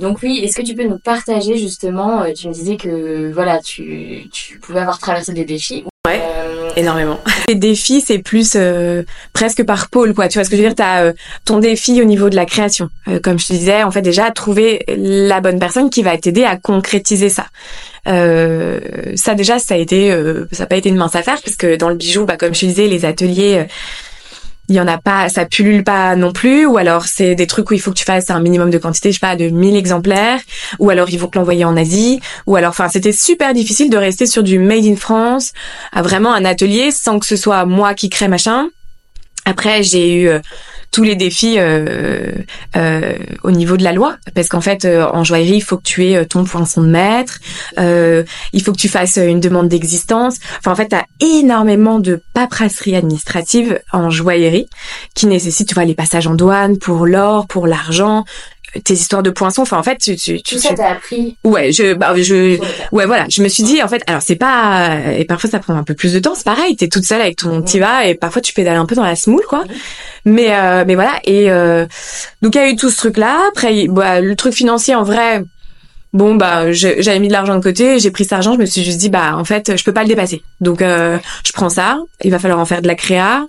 Donc 0.00 0.18
oui, 0.22 0.38
est-ce 0.44 0.54
que 0.54 0.62
tu 0.62 0.76
peux 0.76 0.86
nous 0.86 1.00
partager 1.00 1.58
justement, 1.58 2.22
euh, 2.22 2.32
tu 2.32 2.46
me 2.46 2.52
disais 2.52 2.76
que 2.76 3.32
voilà, 3.32 3.58
tu, 3.58 4.28
tu 4.30 4.60
pouvais 4.60 4.78
avoir 4.78 5.00
traversé 5.00 5.32
des 5.32 5.44
défis. 5.44 5.82
Ouais, 6.06 6.22
euh, 6.22 6.70
énormément. 6.76 7.18
Les 7.48 7.56
défis, 7.56 8.00
c'est 8.00 8.20
plus 8.20 8.52
euh, 8.54 9.02
presque 9.32 9.64
par 9.64 9.90
pôle, 9.90 10.14
quoi. 10.14 10.28
Tu 10.28 10.38
vois 10.38 10.44
ce 10.44 10.50
que 10.50 10.56
je 10.56 10.62
veux 10.62 10.68
dire? 10.68 10.76
T'as 10.76 11.12
ton 11.44 11.58
défi 11.58 12.00
au 12.00 12.04
niveau 12.04 12.30
de 12.30 12.36
la 12.36 12.46
création. 12.46 12.90
comme 13.24 13.40
je 13.40 13.48
te 13.48 13.52
disais, 13.54 13.82
en 13.82 13.90
fait, 13.90 14.02
déjà, 14.02 14.30
trouver 14.30 14.84
la 14.86 15.40
bonne 15.40 15.58
personne 15.58 15.90
qui 15.90 16.04
va 16.04 16.16
t'aider 16.16 16.44
à 16.44 16.56
concrétiser 16.56 17.28
ça. 17.28 17.46
ça 18.06 19.34
déjà, 19.34 19.58
ça 19.58 19.74
a 19.74 19.78
été, 19.78 20.10
ça 20.52 20.62
n'a 20.62 20.66
pas 20.66 20.76
été 20.76 20.90
une 20.90 20.96
mince 20.96 21.16
affaire, 21.16 21.40
parce 21.44 21.56
que 21.56 21.74
dans 21.74 21.88
le 21.88 21.96
bijou, 21.96 22.24
bah, 22.24 22.36
comme 22.36 22.54
je 22.54 22.60
te 22.60 22.66
disais, 22.66 22.86
les 22.86 23.04
ateliers 23.04 23.66
il 24.68 24.74
y 24.74 24.80
en 24.80 24.86
a 24.86 24.98
pas, 24.98 25.28
ça 25.28 25.46
pullule 25.46 25.82
pas 25.82 26.14
non 26.14 26.32
plus, 26.32 26.66
ou 26.66 26.76
alors 26.76 27.06
c'est 27.06 27.34
des 27.34 27.46
trucs 27.46 27.70
où 27.70 27.74
il 27.74 27.80
faut 27.80 27.90
que 27.90 27.96
tu 27.96 28.04
fasses 28.04 28.30
un 28.30 28.40
minimum 28.40 28.70
de 28.70 28.78
quantité, 28.78 29.10
je 29.10 29.14
sais 29.14 29.26
pas, 29.26 29.34
de 29.34 29.48
1000 29.48 29.76
exemplaires, 29.76 30.40
ou 30.78 30.90
alors 30.90 31.08
il 31.10 31.18
faut 31.18 31.28
que 31.28 31.38
l'envoyer 31.38 31.64
en 31.64 31.76
Asie, 31.76 32.20
ou 32.46 32.56
alors, 32.56 32.70
enfin, 32.70 32.88
c'était 32.88 33.12
super 33.12 33.54
difficile 33.54 33.88
de 33.88 33.96
rester 33.96 34.26
sur 34.26 34.42
du 34.42 34.58
made 34.58 34.84
in 34.84 34.96
France, 34.96 35.52
à 35.92 36.02
vraiment 36.02 36.34
un 36.34 36.44
atelier 36.44 36.90
sans 36.90 37.18
que 37.18 37.26
ce 37.26 37.36
soit 37.36 37.64
moi 37.64 37.94
qui 37.94 38.10
crée 38.10 38.28
machin. 38.28 38.68
Après, 39.46 39.82
j'ai 39.82 40.12
eu 40.12 40.28
euh, 40.28 40.40
tous 40.90 41.02
les 41.02 41.16
défis 41.16 41.56
euh, 41.58 42.32
euh, 42.76 43.12
au 43.42 43.50
niveau 43.50 43.76
de 43.76 43.84
la 43.84 43.92
loi, 43.92 44.16
parce 44.34 44.48
qu'en 44.48 44.60
fait, 44.60 44.84
euh, 44.84 45.06
en 45.12 45.24
joaillerie, 45.24 45.56
il 45.56 45.60
faut 45.60 45.76
que 45.76 45.82
tu 45.82 46.06
aies 46.06 46.16
euh, 46.16 46.24
ton 46.24 46.44
poinçon 46.44 46.82
de 46.82 46.88
maître, 46.88 47.38
il 47.78 48.62
faut 48.62 48.72
que 48.72 48.78
tu 48.78 48.88
fasses 48.88 49.16
une 49.16 49.40
demande 49.40 49.68
d'existence. 49.68 50.36
Enfin, 50.58 50.72
en 50.72 50.76
fait, 50.76 50.88
tu 50.88 50.96
as 50.96 51.06
énormément 51.20 51.98
de 51.98 52.22
paperasserie 52.34 52.96
administrative 52.96 53.80
en 53.92 54.10
joaillerie 54.10 54.68
qui 55.14 55.26
nécessite, 55.26 55.68
tu 55.68 55.74
vois, 55.74 55.84
les 55.84 55.94
passages 55.94 56.26
en 56.26 56.34
douane 56.34 56.78
pour 56.78 57.06
l'or, 57.06 57.46
pour 57.46 57.66
l'argent, 57.66 58.24
tes 58.84 58.94
histoires 58.94 59.22
de 59.22 59.30
poinçons 59.30 59.62
enfin 59.62 59.78
en 59.78 59.82
fait 59.82 59.96
tu 59.96 60.16
tu 60.16 60.42
tu 60.42 60.56
tout 60.56 60.60
ça 60.60 60.74
t'as 60.74 60.92
appris. 60.92 61.36
Ouais 61.44 61.72
je 61.72 61.94
bah 61.94 62.12
je 62.16 62.58
ouais 62.92 63.06
voilà 63.06 63.26
je 63.28 63.42
me 63.42 63.48
suis 63.48 63.62
dit 63.62 63.82
en 63.82 63.88
fait 63.88 64.02
alors 64.06 64.22
c'est 64.22 64.36
pas 64.36 64.98
et 65.16 65.24
parfois 65.24 65.48
ça 65.50 65.58
prend 65.58 65.74
un 65.74 65.84
peu 65.84 65.94
plus 65.94 66.12
de 66.12 66.18
temps 66.18 66.34
c'est 66.34 66.44
pareil 66.44 66.76
t'es 66.76 66.88
toute 66.88 67.04
seule 67.04 67.20
avec 67.20 67.36
ton 67.36 67.62
petit 67.62 67.78
va 67.78 68.06
et 68.06 68.14
parfois 68.14 68.42
tu 68.42 68.52
pédales 68.52 68.76
un 68.76 68.86
peu 68.86 68.94
dans 68.94 69.04
la 69.04 69.16
semoule 69.16 69.44
quoi. 69.48 69.64
Mais 70.24 70.54
euh, 70.54 70.84
mais 70.86 70.94
voilà 70.94 71.18
et 71.24 71.50
euh, 71.50 71.86
donc 72.42 72.54
il 72.54 72.58
y 72.58 72.64
a 72.64 72.68
eu 72.68 72.76
tout 72.76 72.90
ce 72.90 72.96
truc 72.96 73.16
là 73.16 73.40
après 73.48 73.86
bah, 73.88 74.20
le 74.20 74.36
truc 74.36 74.52
financier 74.52 74.94
en 74.94 75.02
vrai 75.02 75.42
bon 76.12 76.34
bah 76.34 76.72
j'avais 76.72 77.18
mis 77.20 77.28
de 77.28 77.32
l'argent 77.32 77.56
de 77.56 77.62
côté 77.62 77.98
j'ai 77.98 78.10
pris 78.10 78.24
cet 78.24 78.32
argent 78.34 78.54
je 78.54 78.58
me 78.58 78.66
suis 78.66 78.82
juste 78.84 78.98
dit 78.98 79.08
bah 79.08 79.36
en 79.36 79.44
fait 79.44 79.76
je 79.76 79.84
peux 79.84 79.92
pas 79.92 80.02
le 80.02 80.08
dépasser. 80.08 80.42
Donc 80.60 80.82
euh, 80.82 81.18
je 81.44 81.52
prends 81.52 81.68
ça 81.70 81.98
il 82.22 82.30
va 82.30 82.38
falloir 82.38 82.58
en 82.60 82.64
faire 82.66 82.82
de 82.82 82.86
la 82.88 82.94
créa 82.94 83.44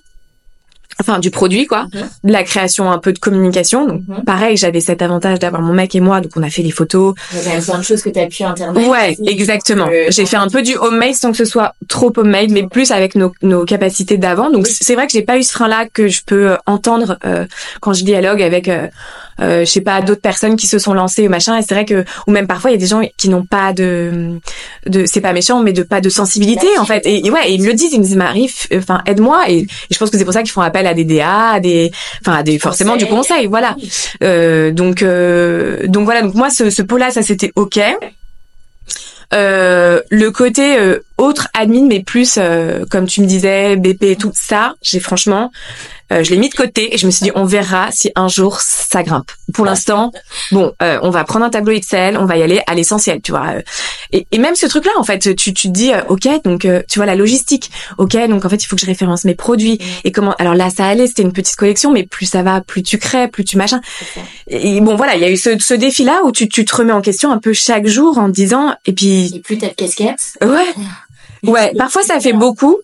enfin 1.00 1.20
du 1.20 1.32
produit 1.32 1.66
quoi, 1.66 1.84
mhm. 1.94 2.10
de 2.26 2.32
la 2.32 2.44
création 2.44 2.92
un 2.92 2.98
peu 2.98 3.14
de 3.14 3.20
communication. 3.20 3.86
Donc 3.86 4.02
mhm. 4.08 4.24
pareil, 4.24 4.58
j'avais 4.58 4.82
cet 4.82 5.02
avantage 5.02 5.40
d'avoir 5.40 5.62
mon 5.62 5.74
mec 5.74 5.96
et 5.96 6.00
moi, 6.00 6.22
donc 6.22 6.32
on 6.36 6.44
a 6.44 6.50
fait 6.50 6.62
les 6.62 6.72
photos. 6.72 7.14
Il 7.34 7.52
y 7.52 7.56
a 7.56 7.62
plein 7.62 7.78
de 7.78 7.84
choses 7.84 8.02
que 8.02 8.10
tu 8.10 8.20
as 8.20 8.28
pu 8.28 8.44
internet. 8.44 8.88
Ouais, 8.88 9.16
exactement. 9.28 9.88
J'ai 10.10 10.26
fait 10.26 10.38
un 10.38 10.50
peu 10.50 10.62
du 10.62 10.76
homemade 10.76 11.14
sans 11.14 11.32
que 11.32 11.38
ce 11.38 11.46
soit 11.46 11.74
trop 11.88 12.12
homemade, 12.18 12.50
mais 12.52 12.68
plus 12.68 12.92
avec 12.92 13.16
nos, 13.16 13.32
nos 13.42 13.66
capacités 13.66 14.18
d'avant. 14.18 14.50
Donc 14.52 14.68
c'est 14.68 14.96
vrai 14.96 15.08
que 15.08 15.14
j'ai 15.14 15.24
pas 15.24 15.38
eu 15.38 15.44
ce 15.44 15.52
frein-là 15.52 15.88
que 15.92 16.08
je 16.08 16.22
peux 16.26 16.52
euh, 16.52 16.58
entendre 16.66 17.18
euh, 17.26 17.46
quand 17.82 17.94
je 17.94 18.04
dialogue 18.04 18.42
avec 18.42 18.68
euh, 18.68 18.88
euh, 19.42 19.62
je 19.62 19.66
sais 19.66 19.82
pas 19.82 20.02
d'autres 20.02 20.22
personnes 20.22 20.56
qui 20.56 20.68
se 20.68 20.80
sont 20.80 20.94
lancées 20.94 21.28
ou 21.28 21.30
machin 21.30 21.58
et 21.58 21.62
c'est 21.62 21.74
vrai 21.74 21.86
que 21.86 22.04
ou 22.28 22.32
même 22.32 22.48
parfois 22.48 22.72
il 22.72 22.74
y 22.74 22.78
a 22.78 22.80
des 22.80 22.88
gens 22.88 23.02
qui 23.18 23.30
n'ont 23.30 23.46
pas 23.46 23.74
de 23.74 24.40
de 24.86 25.06
c'est 25.06 25.22
pas 25.22 25.34
méchant 25.34 25.62
mais 25.62 25.72
de 25.72 25.84
pas 25.84 26.02
de 26.02 26.10
sensibilité 26.10 26.68
en 26.78 26.86
fait 26.86 27.02
et, 27.06 27.30
ouais 27.32 27.54
ils 27.54 27.62
me 27.62 27.68
le 27.68 27.74
disent 27.74 27.94
ils 27.94 28.00
me 28.00 28.04
disent 28.04 28.18
Marie 28.18 28.52
enfin 28.74 29.02
aide-moi 29.06 29.50
et, 29.50 29.68
je 29.90 29.98
pense 29.98 30.10
que 30.10 30.18
c'est 30.18 30.26
pour 30.26 30.34
ça 30.34 30.44
qu'ils 30.44 30.52
font 30.52 30.62
appel 30.62 30.86
à 30.88 30.89
des 30.94 31.04
DA 31.04 31.52
à 31.52 31.60
des 31.60 31.92
enfin 32.22 32.38
à 32.38 32.44
des 32.44 32.60
forcément 32.60 32.96
du 32.96 33.06
conseil 33.06 33.48
voilà. 33.48 33.76
Euh, 34.24 34.72
donc 34.72 35.02
euh, 35.02 35.88
donc 35.88 36.06
voilà 36.06 36.22
donc 36.22 36.36
moi 36.36 36.50
ce, 36.50 36.70
ce 36.70 36.82
pot 36.82 36.98
là 36.98 37.12
ça 37.12 37.22
c'était 37.22 37.52
ok. 37.56 37.80
Euh, 39.32 40.02
le 40.10 40.32
côté 40.32 40.78
euh, 40.80 41.06
autre 41.18 41.50
admin, 41.54 41.86
mais 41.86 42.02
plus 42.02 42.38
euh, 42.38 42.84
comme 42.90 43.06
tu 43.06 43.22
me 43.22 43.28
disais, 43.28 43.76
BP 43.76 44.04
et 44.04 44.16
tout 44.16 44.32
ça, 44.34 44.74
j'ai 44.82 45.00
franchement, 45.00 45.52
euh, 46.12 46.24
je 46.24 46.32
l'ai 46.32 46.38
mis 46.38 46.50
de 46.50 46.56
côté 46.56 46.94
et 46.94 46.98
je 46.98 47.06
me 47.06 47.12
suis 47.12 47.24
dit 47.24 47.32
on 47.36 47.46
verra 47.46 47.92
si 47.92 48.12
un 48.16 48.28
jour 48.28 48.60
ça 48.62 49.04
grimpe. 49.04 49.32
Pour 49.54 49.66
l'instant, 49.66 50.12
bon, 50.52 50.74
euh, 50.82 51.00
on 51.02 51.10
va 51.10 51.24
prendre 51.24 51.46
un 51.46 51.50
tableau 51.50 51.74
Excel, 51.74 52.18
on 52.18 52.26
va 52.26 52.38
y 52.38 52.44
aller 52.44 52.62
à 52.68 52.76
l'essentiel, 52.76 53.22
tu 53.22 53.32
vois. 53.32 53.56
Et, 54.12 54.28
et, 54.32 54.38
même 54.38 54.56
ce 54.56 54.66
truc-là, 54.66 54.92
en 54.98 55.04
fait, 55.04 55.36
tu, 55.36 55.54
tu 55.54 55.68
te 55.68 55.68
dis 55.68 55.92
ok, 56.08 56.28
donc 56.44 56.68
tu 56.88 57.00
vois 57.00 57.06
la 57.06 57.16
logistique, 57.16 57.72
ok, 57.98 58.18
donc 58.28 58.46
en 58.46 58.50
fait 58.50 58.64
il 58.64 58.68
faut 58.68 58.76
que 58.76 58.82
je 58.82 58.88
référence 58.88 59.26
mes 59.26 59.36
produits 59.36 59.80
et 60.04 60.12
comment. 60.12 60.34
Alors 60.40 60.56
là 60.56 60.70
ça 60.70 60.88
allait, 60.88 61.08
c'était 61.08 61.22
une 61.22 61.34
petite 61.34 61.56
collection, 61.56 61.92
mais 61.92 62.04
plus 62.04 62.26
ça 62.26 62.44
va, 62.44 62.62
plus 62.62 62.84
tu 62.84 62.98
crées, 62.98 63.28
plus 63.28 63.44
tu 63.44 63.58
machin. 63.58 63.82
Et 64.48 64.82
bon 64.82 64.96
voilà, 64.96 65.16
il 65.16 65.22
y 65.22 65.26
a 65.26 65.30
eu 65.30 65.38
ce, 65.38 65.58
ce 65.60 65.74
défi-là 65.74 66.22
où 66.26 66.32
tu, 66.32 66.48
tu 66.50 66.66
te 66.66 66.76
remets 66.76 66.94
en 66.94 67.02
question 67.02 67.32
un 67.32 67.38
peu 67.38 67.54
chaque 67.54 67.88
jour 67.88 68.18
en 68.18 68.30
disant 68.30 68.76
et 68.86 68.94
puis. 68.94 69.36
Et 69.36 69.40
plus 69.40 69.58
t'as 69.58 69.70
de 69.70 69.74
casquette. 69.74 70.38
Ouais. 70.42 70.74
Ouais, 71.44 71.74
parfois 71.78 72.04
ça 72.04 72.20
fait 72.20 72.34
beaucoup, 72.34 72.78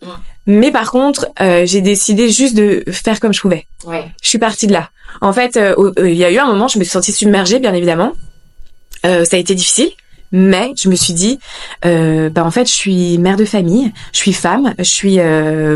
mais 0.47 0.71
par 0.71 0.91
contre, 0.91 1.27
euh, 1.41 1.65
j'ai 1.65 1.81
décidé 1.81 2.29
juste 2.29 2.55
de 2.55 2.83
faire 2.91 3.19
comme 3.19 3.33
je 3.33 3.41
pouvais. 3.41 3.65
Ouais. 3.85 4.05
Je 4.21 4.29
suis 4.29 4.37
partie 4.37 4.67
de 4.67 4.73
là. 4.73 4.89
En 5.21 5.33
fait, 5.33 5.57
euh, 5.57 5.75
euh, 5.97 6.09
il 6.09 6.15
y 6.15 6.25
a 6.25 6.31
eu 6.31 6.37
un 6.37 6.45
moment, 6.45 6.67
je 6.67 6.77
me 6.77 6.83
suis 6.83 6.91
sentie 6.91 7.11
submergée, 7.11 7.59
bien 7.59 7.73
évidemment. 7.73 8.13
ça 9.03 9.23
a 9.31 9.37
été 9.37 9.53
difficile, 9.55 9.89
mais 10.31 10.73
je 10.77 10.89
me 10.89 10.95
suis 10.95 11.13
dit, 11.13 11.39
bah 11.83 12.43
en 12.43 12.51
fait, 12.51 12.65
je 12.65 12.73
suis 12.73 13.17
mère 13.17 13.37
de 13.37 13.45
famille, 13.45 13.91
je 14.11 14.17
suis 14.17 14.33
femme, 14.33 14.73
je 14.79 14.83
suis 14.83 15.19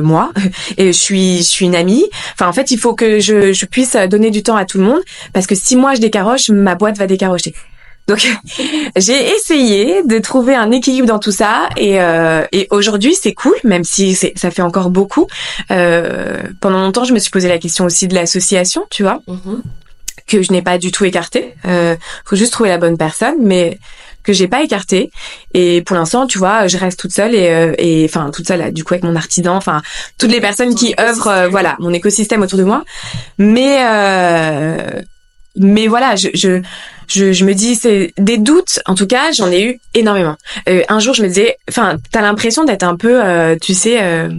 moi, 0.02 0.32
et 0.78 0.88
je 0.88 0.98
suis, 0.98 1.38
je 1.38 1.44
suis 1.44 1.66
une 1.66 1.76
amie. 1.76 2.06
Enfin, 2.34 2.48
en 2.48 2.54
fait, 2.54 2.72
il 2.72 2.78
faut 2.78 2.94
que 2.94 3.20
je, 3.20 3.54
je 3.54 3.66
puisse 3.66 3.96
donner 4.10 4.32
du 4.32 4.44
temps 4.44 4.56
à 4.56 4.66
tout 4.66 4.78
le 4.78 4.84
monde, 4.84 5.02
parce 5.34 5.48
que 5.48 5.56
si 5.56 5.76
moi 5.76 5.96
je 5.96 6.02
décaroche, 6.02 6.50
ma 6.50 6.76
boîte 6.76 6.98
va 6.98 7.08
décarocher. 7.08 7.54
Donc 8.10 8.28
j'ai 8.98 9.36
essayé 9.36 10.04
de 10.04 10.18
trouver 10.20 10.56
un 10.56 10.72
équilibre 10.72 11.08
dans 11.08 11.20
tout 11.20 11.32
ça 11.32 11.70
et, 11.78 12.02
euh, 12.02 12.44
et 12.52 12.68
aujourd'hui 12.72 13.16
c'est 13.16 13.34
cool, 13.34 13.56
même 13.64 13.84
si 13.84 14.16
ça 14.16 14.52
fait 14.52 14.62
encore 14.62 14.90
beaucoup. 14.90 15.28
Euh, 15.72 16.42
pendant 16.60 16.82
longtemps 16.82 17.06
je 17.06 17.14
me 17.14 17.20
suis 17.20 17.32
posé 17.32 17.48
la 17.48 17.60
question 17.60 17.86
aussi 17.86 18.08
de 18.08 18.16
l'association, 18.16 18.86
tu 18.90 19.04
vois, 19.04 19.22
mm-hmm. 19.28 19.62
que 20.28 20.42
je 20.42 20.52
n'ai 20.52 20.64
pas 20.64 20.80
du 20.80 20.92
tout 20.92 21.06
écarté. 21.06 21.54
Euh, 21.66 21.96
faut 22.26 22.36
juste 22.36 22.52
trouver 22.52 22.70
la 22.70 22.80
bonne 22.80 22.98
personne, 22.98 23.36
mais 23.40 23.80
que 24.24 24.34
j'ai 24.34 24.48
pas 24.48 24.64
écarté 24.64 25.12
et 25.54 25.82
pour 25.82 25.96
l'instant 25.96 26.28
tu 26.28 26.38
vois 26.38 26.68
je 26.68 26.78
reste 26.78 27.00
toute 27.00 27.14
seule 27.14 27.34
et 27.34 27.50
euh, 27.50 27.74
et 27.78 28.06
enfin 28.06 28.32
toute 28.32 28.48
seule 28.48 28.74
du 28.74 28.84
coup 28.84 28.94
avec 28.94 29.04
mon 29.04 29.16
artisan 29.16 29.56
enfin 29.56 29.82
toutes 30.18 30.32
les 30.32 30.42
personnes 30.42 30.76
qui 30.76 30.94
œuvrent 31.00 31.30
euh, 31.30 31.48
voilà 31.48 31.78
mon 31.80 31.94
écosystème 31.94 32.42
autour 32.42 32.60
de 32.60 32.66
moi 32.66 32.84
mais 33.38 33.78
euh, 33.88 35.02
mais 35.56 35.88
voilà 35.88 36.16
je, 36.16 36.28
je 36.34 36.62
je, 37.10 37.34
je 37.34 37.46
me 37.46 37.54
dis 37.54 37.76
c'est 37.76 38.14
des 38.18 38.38
doutes 38.38 38.80
en 38.86 38.96
tout 38.96 39.08
cas 39.08 39.32
j'en 39.32 39.52
ai 39.52 39.64
eu 39.64 39.80
énormément. 39.94 40.36
Euh, 40.68 40.84
un 40.90 41.00
jour 41.00 41.14
je 41.14 41.24
me 41.24 41.28
disais 41.28 41.58
enfin 41.70 41.98
t'as 42.12 42.22
l'impression 42.22 42.64
d'être 42.64 42.84
un 42.84 42.96
peu 42.96 43.24
euh, 43.24 43.56
tu 43.60 43.74
sais 43.74 44.02
euh, 44.02 44.30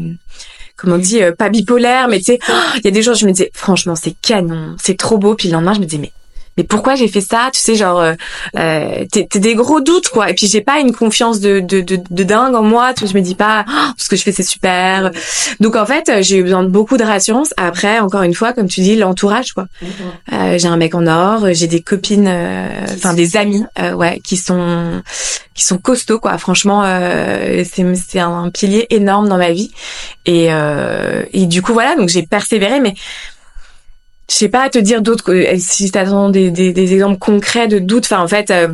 comment 0.76 0.96
on 0.96 0.98
dit 0.98 1.20
pas 1.37 1.48
bipolaire 1.48 2.09
mais 2.09 2.18
tu 2.18 2.24
sais 2.24 2.38
il 2.76 2.85
y 2.85 2.88
a 2.88 2.90
des 2.90 3.02
jours 3.02 3.14
je 3.14 3.26
me 3.26 3.33
disais 3.33 3.50
franchement 3.54 3.96
c'est 3.96 4.14
canon 4.22 4.76
c'est 4.80 4.96
trop 4.96 5.18
beau. 5.18 5.35
Puis 5.35 5.48
le 5.48 5.54
lendemain 5.54 5.74
je 5.74 5.80
me 5.80 5.85
disais 5.85 6.00
mais 6.00 6.12
mais 6.56 6.64
pourquoi 6.64 6.94
j'ai 6.94 7.08
fait 7.08 7.20
ça? 7.20 7.50
Tu 7.52 7.60
sais, 7.60 7.74
genre, 7.74 8.00
euh, 8.00 8.14
euh 8.58 9.04
t'es 9.10 9.38
des 9.38 9.54
gros 9.54 9.80
doutes, 9.80 10.08
quoi. 10.08 10.30
Et 10.30 10.34
puis 10.34 10.46
j'ai 10.46 10.60
pas 10.60 10.80
une 10.80 10.92
confiance 10.92 11.40
de, 11.40 11.60
de, 11.60 11.80
de, 11.80 11.98
de 12.10 12.24
dingue 12.24 12.54
en 12.54 12.62
moi. 12.62 12.92
Tu 12.94 13.00
vois, 13.00 13.12
je 13.12 13.16
me 13.16 13.22
dis 13.22 13.34
pas, 13.34 13.64
oh, 13.68 13.92
ce 13.96 14.08
que 14.08 14.16
je 14.16 14.22
fais 14.22 14.32
c'est 14.32 14.42
super. 14.42 15.10
Donc 15.60 15.76
en 15.76 15.86
fait, 15.86 16.10
j'ai 16.22 16.38
eu 16.38 16.42
besoin 16.42 16.62
de 16.62 16.68
beaucoup 16.68 16.96
de 16.96 17.04
rassurance. 17.04 17.54
Après, 17.56 18.00
encore 18.00 18.22
une 18.22 18.34
fois, 18.34 18.52
comme 18.52 18.68
tu 18.68 18.80
dis, 18.80 18.96
l'entourage, 18.96 19.52
quoi. 19.52 19.66
Euh, 20.32 20.58
j'ai 20.58 20.68
un 20.68 20.76
mec 20.76 20.94
en 20.94 21.06
or, 21.06 21.52
j'ai 21.52 21.66
des 21.66 21.80
copines, 21.80 22.28
euh, 22.28 22.68
enfin 22.94 23.14
des 23.14 23.36
amis, 23.36 23.64
euh, 23.78 23.92
ouais, 23.92 24.20
qui 24.20 24.36
sont 24.36 25.02
qui 25.54 25.64
sont 25.64 25.78
costauds, 25.78 26.18
quoi. 26.18 26.36
Franchement, 26.38 26.82
c'est 26.84 27.94
c'est 27.94 28.20
un 28.20 28.50
pilier 28.50 28.86
énorme 28.90 29.28
dans 29.28 29.38
ma 29.38 29.52
vie. 29.52 29.70
Et 30.26 30.48
et 31.32 31.46
du 31.46 31.62
coup 31.62 31.72
voilà, 31.72 31.96
donc 31.96 32.08
j'ai 32.08 32.22
persévéré, 32.22 32.80
mais 32.80 32.94
je 34.30 34.36
sais 34.36 34.48
pas 34.48 34.70
te 34.70 34.78
dire 34.78 35.02
d'autres 35.02 35.32
euh, 35.32 35.56
si 35.58 35.90
as 35.94 36.30
des, 36.30 36.50
des, 36.50 36.72
des, 36.72 36.94
exemples 36.94 37.18
concrets 37.18 37.66
de 37.66 37.78
doutes 37.78 38.04
enfin 38.04 38.22
en 38.22 38.28
fait 38.28 38.50
euh, 38.50 38.68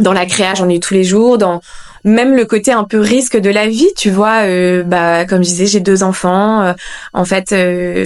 dans 0.00 0.12
la 0.12 0.26
créa 0.26 0.54
j'en 0.54 0.68
ai 0.68 0.80
tous 0.80 0.94
les 0.94 1.04
jours 1.04 1.36
dans 1.36 1.60
même 2.04 2.34
le 2.34 2.44
côté 2.44 2.72
un 2.72 2.84
peu 2.84 2.98
risque 2.98 3.36
de 3.36 3.50
la 3.50 3.66
vie, 3.66 3.88
tu 3.96 4.10
vois. 4.10 4.42
Euh, 4.44 4.82
bah, 4.82 5.24
comme 5.26 5.42
je 5.42 5.48
disais, 5.48 5.66
j'ai 5.66 5.80
deux 5.80 6.02
enfants. 6.02 6.62
Euh, 6.62 6.72
en 7.12 7.24
fait, 7.24 7.52
euh, 7.52 8.04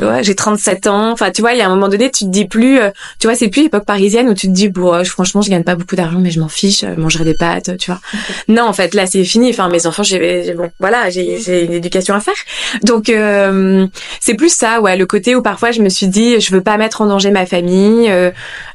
ouais, 0.00 0.22
j'ai 0.22 0.34
37 0.34 0.86
ans. 0.86 1.10
Enfin, 1.10 1.30
tu 1.30 1.40
vois, 1.40 1.52
il 1.52 1.58
y 1.58 1.62
a 1.62 1.66
un 1.66 1.74
moment 1.74 1.88
donné, 1.88 2.10
tu 2.10 2.24
te 2.24 2.30
dis 2.30 2.46
plus, 2.46 2.78
tu 3.18 3.26
vois, 3.26 3.34
c'est 3.34 3.48
plus 3.48 3.62
l'époque 3.62 3.84
parisienne 3.84 4.28
où 4.28 4.34
tu 4.34 4.46
te 4.46 4.52
dis, 4.52 4.68
bon, 4.68 5.04
franchement, 5.04 5.42
je 5.42 5.50
gagne 5.50 5.64
pas 5.64 5.74
beaucoup 5.74 5.96
d'argent, 5.96 6.20
mais 6.20 6.30
je 6.30 6.40
m'en 6.40 6.48
fiche, 6.48 6.80
je 6.80 7.00
mangerai 7.00 7.24
des 7.24 7.34
pâtes, 7.34 7.76
tu 7.78 7.90
vois. 7.90 8.00
non, 8.48 8.64
en 8.64 8.72
fait, 8.72 8.94
là, 8.94 9.06
c'est 9.06 9.24
fini. 9.24 9.50
Enfin, 9.50 9.68
mes 9.68 9.86
enfants, 9.86 10.02
j'ai, 10.02 10.54
bon, 10.54 10.70
voilà, 10.78 11.10
j'ai, 11.10 11.64
une 11.64 11.72
éducation 11.72 12.14
à 12.14 12.20
faire. 12.20 12.34
Donc, 12.82 13.12
c'est 14.20 14.34
plus 14.34 14.52
ça, 14.52 14.80
ouais, 14.80 14.96
le 14.96 15.06
côté 15.06 15.34
où 15.34 15.42
parfois 15.42 15.70
je 15.70 15.82
me 15.82 15.88
suis 15.88 16.08
dit, 16.08 16.40
je 16.40 16.52
veux 16.52 16.62
pas 16.62 16.76
mettre 16.76 17.00
en 17.00 17.06
danger 17.06 17.30
ma 17.30 17.46
famille. 17.46 18.10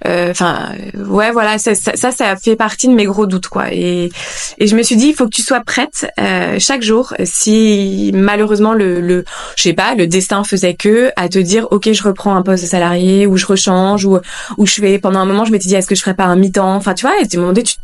Enfin, 0.05 0.71
ouais, 0.95 1.31
voilà, 1.31 1.57
ça, 1.57 1.75
ça, 1.75 1.91
ça, 1.95 2.11
ça 2.11 2.35
fait 2.35 2.55
partie 2.55 2.87
de 2.87 2.93
mes 2.93 3.05
gros 3.05 3.25
doutes, 3.25 3.47
quoi. 3.47 3.71
Et 3.71 4.09
et 4.57 4.67
je 4.67 4.75
me 4.75 4.83
suis 4.83 4.95
dit, 4.95 5.07
il 5.07 5.13
faut 5.13 5.25
que 5.25 5.35
tu 5.35 5.41
sois 5.41 5.61
prête 5.61 6.07
euh, 6.19 6.57
chaque 6.59 6.81
jour. 6.81 7.13
Si 7.23 8.11
malheureusement 8.13 8.73
le, 8.73 9.01
le, 9.01 9.25
je 9.55 9.63
sais 9.63 9.73
pas, 9.73 9.95
le 9.95 10.07
destin 10.07 10.43
faisait 10.43 10.73
que 10.75 11.11
à 11.15 11.29
te 11.29 11.39
dire, 11.39 11.67
ok, 11.71 11.91
je 11.91 12.03
reprends 12.03 12.35
un 12.35 12.41
poste 12.41 12.63
de 12.63 12.69
salarié 12.69 13.27
ou 13.27 13.37
je 13.37 13.45
rechange 13.45 14.05
ou 14.05 14.19
ou 14.57 14.65
je 14.65 14.73
fais. 14.73 14.99
Pendant 14.99 15.19
un 15.19 15.25
moment, 15.25 15.45
je 15.45 15.51
m'étais 15.51 15.67
dit, 15.67 15.75
est-ce 15.75 15.87
que 15.87 15.95
je 15.95 16.01
ferais 16.01 16.15
pas 16.15 16.25
un 16.25 16.35
mi-temps? 16.35 16.75
Enfin, 16.75 16.93
tu 16.93 17.05
vois, 17.05 17.19
et 17.21 17.27
tu 17.27 17.37
me 17.37 17.53
tu 17.53 17.75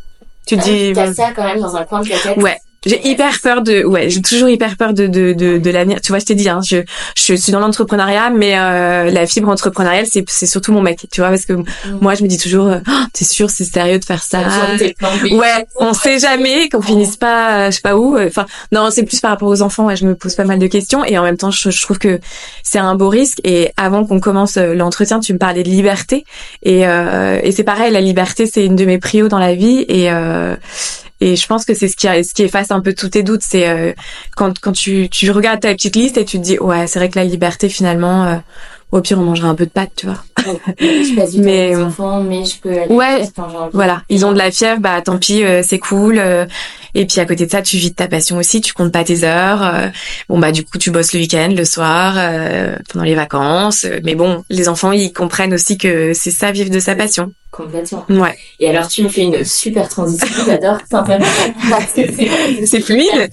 tu 0.46 0.58
te 0.58 0.64
dis. 0.64 0.94
T'as 0.94 1.14
ça 1.14 1.32
quand 1.36 1.44
même 1.44 1.60
dans 1.60 1.76
un 1.76 1.84
coin 1.84 2.02
de 2.02 2.10
ta 2.10 2.18
tête. 2.18 2.38
Ouais. 2.38 2.58
J'ai 2.86 3.06
hyper 3.08 3.39
peur 3.42 3.62
de, 3.62 3.84
ouais, 3.84 4.10
j'ai 4.10 4.22
toujours 4.22 4.48
hyper 4.48 4.78
peur 4.78 4.94
de 4.94 5.08
de 5.08 5.34
de, 5.34 5.58
de 5.58 5.70
l'avenir. 5.70 6.00
Tu 6.02 6.12
vois, 6.12 6.20
je 6.20 6.26
t'ai 6.26 6.36
dit, 6.36 6.48
hein, 6.48 6.62
je 6.65 6.78
je 7.15 7.34
suis 7.34 7.52
dans 7.52 7.60
l'entrepreneuriat, 7.60 8.30
mais 8.30 8.58
euh, 8.58 9.12
la 9.12 9.28
fibre 9.28 9.50
entrepreneuriale, 9.50 10.06
c'est 10.10 10.24
c'est 10.30 10.46
surtout 10.46 10.72
mon 10.72 10.82
mec, 10.82 11.08
tu 11.12 11.20
vois, 11.22 11.30
parce 11.30 11.46
que 11.46 11.54
mm. 11.54 11.65
moi, 12.00 12.15
je 12.15 12.24
me 12.24 12.28
dis 12.28 12.38
toujours, 12.38 12.68
euh, 12.68 12.80
oh, 12.88 13.04
t'es 13.13 13.26
sûr, 13.26 13.50
c'est 13.50 13.65
sérieux 13.65 14.00
de 14.00 14.06
faire 14.06 14.24
ça? 14.24 14.39
Ouais, 15.32 15.68
on 15.76 15.94
sait 15.94 16.20
jamais 16.20 16.70
qu'on 16.70 16.82
finisse 16.82 17.18
pas, 17.18 17.52
euh, 17.52 17.65
je 17.72 17.76
sais 17.76 17.82
pas 17.82 17.98
où. 17.98 18.18
Enfin, 18.18 18.46
non, 18.72 18.89
c'est 18.92 19.04
plus 19.04 19.20
par 19.20 19.32
rapport 19.32 19.50
aux 19.50 19.62
enfants. 19.62 19.86
Ouais, 19.86 19.96
je 19.96 20.06
me 20.06 20.15
pose 20.15 20.36
pas 20.36 20.46
mal 20.46 20.60
de 20.60 20.68
questions, 20.68 21.04
et 21.04 21.18
en 21.18 21.24
même 21.24 21.38
temps, 21.38 21.52
je, 21.52 21.70
je 21.70 21.82
trouve 21.82 22.00
que 22.00 22.20
c'est 22.63 22.80
un 22.80 22.96
beau 22.96 23.10
risque. 23.10 23.39
Et 23.44 23.72
avant 23.76 24.06
qu'on 24.06 24.20
commence 24.20 24.58
l'entretien, 24.58 25.20
tu 25.20 25.34
me 25.34 25.38
parlais 25.38 25.63
de 25.63 25.70
liberté, 25.70 26.24
et 26.63 26.88
euh, 26.88 27.39
et 27.44 27.52
c'est 27.52 27.63
pareil, 27.63 27.92
la 27.92 28.02
liberté, 28.02 28.46
c'est 28.46 28.65
une 28.65 28.76
de 28.76 28.86
mes 28.86 29.00
prios 29.00 29.28
dans 29.28 29.39
la 29.39 29.54
vie, 29.54 29.86
et 29.89 30.12
euh, 30.12 30.56
et 31.22 31.36
je 31.36 31.48
pense 31.48 31.66
que 31.66 31.74
c'est 31.74 31.88
ce 31.88 31.96
qui, 31.96 32.08
ce 32.08 32.34
qui 32.34 32.44
efface 32.44 32.72
un 32.72 32.80
peu 32.80 32.94
tous 32.94 33.10
tes 33.10 33.24
doutes. 33.24 33.42
C'est 33.44 33.68
euh, 33.68 33.94
quand, 34.36 34.60
quand 34.60 34.72
tu, 34.72 35.10
tu 35.10 35.32
regardes 35.32 35.60
ta 35.60 35.74
petite 35.74 35.96
liste 35.96 36.18
et 36.18 36.26
tu 36.26 36.38
te 36.38 36.44
dis, 36.44 36.60
ouais, 36.60 36.88
c'est 36.88 37.00
vrai 37.00 37.10
que 37.10 37.20
la 37.20 37.26
liberté, 37.26 37.68
finalement, 37.68 38.26
euh, 38.26 38.36
au 38.92 39.02
pire, 39.02 39.20
on 39.20 39.24
mangera 39.24 39.50
un 39.50 39.56
peu 39.56 39.66
de 39.66 39.70
pâtes, 39.70 39.92
tu 39.98 40.06
vois. 40.06 40.24
je 40.80 41.16
passe 41.16 41.34
du 41.34 41.42
mais, 41.42 41.74
temps 41.74 41.84
enfants, 41.84 42.24
mais 42.24 42.46
je 42.46 42.60
peux 42.60 42.72
aller 42.72 42.94
Ouais, 42.94 43.24
voilà. 43.74 44.02
Ils 44.10 44.26
ont 44.26 44.32
de 44.32 44.38
la 44.38 44.50
fièvre, 44.50 44.80
bah 44.80 45.02
tant 45.02 45.18
pis, 45.18 45.44
euh, 45.44 45.62
c'est 45.62 45.78
cool. 45.78 46.20
et 46.96 47.06
puis 47.06 47.20
à 47.20 47.26
côté 47.26 47.46
de 47.46 47.52
ça, 47.52 47.62
tu 47.62 47.76
vis 47.76 47.92
de 47.92 47.96
ta 47.96 48.08
passion 48.08 48.38
aussi, 48.38 48.62
tu 48.62 48.74
comptes 48.74 48.94
pas 48.94 49.04
tes 49.04 49.26
heures. 49.26 49.92
bon 50.30 50.40
bah 50.40 50.52
du 50.52 50.64
coup, 50.64 50.78
tu 50.78 50.90
bosses 50.90 51.14
le 51.14 51.20
week-end, 51.20 51.54
le 51.56 51.66
soir, 51.66 52.16
pendant 52.92 53.06
les 53.06 53.16
vacances. 53.16 53.86
mais 54.04 54.16
bon, 54.16 54.44
les 54.50 54.70
enfants, 54.70 54.94
ils 54.94 55.12
comprennent 55.14 55.54
aussi 55.54 55.78
que 55.78 56.14
c'est 56.14 56.32
ça, 56.32 56.52
vivre 56.52 56.72
de 56.72 56.80
sa 56.80 56.96
passion. 56.96 57.34
Complètement. 57.60 58.06
Ouais. 58.08 58.38
Et 58.62 58.69
alors, 58.69 58.88
tu 58.88 59.04
me 59.04 59.10
fais 59.10 59.24
une 59.24 59.43
super 59.43 59.89
transition. 59.89 60.28
J'adore 60.45 60.78
c'est 61.93 62.80
fluide. 62.82 63.30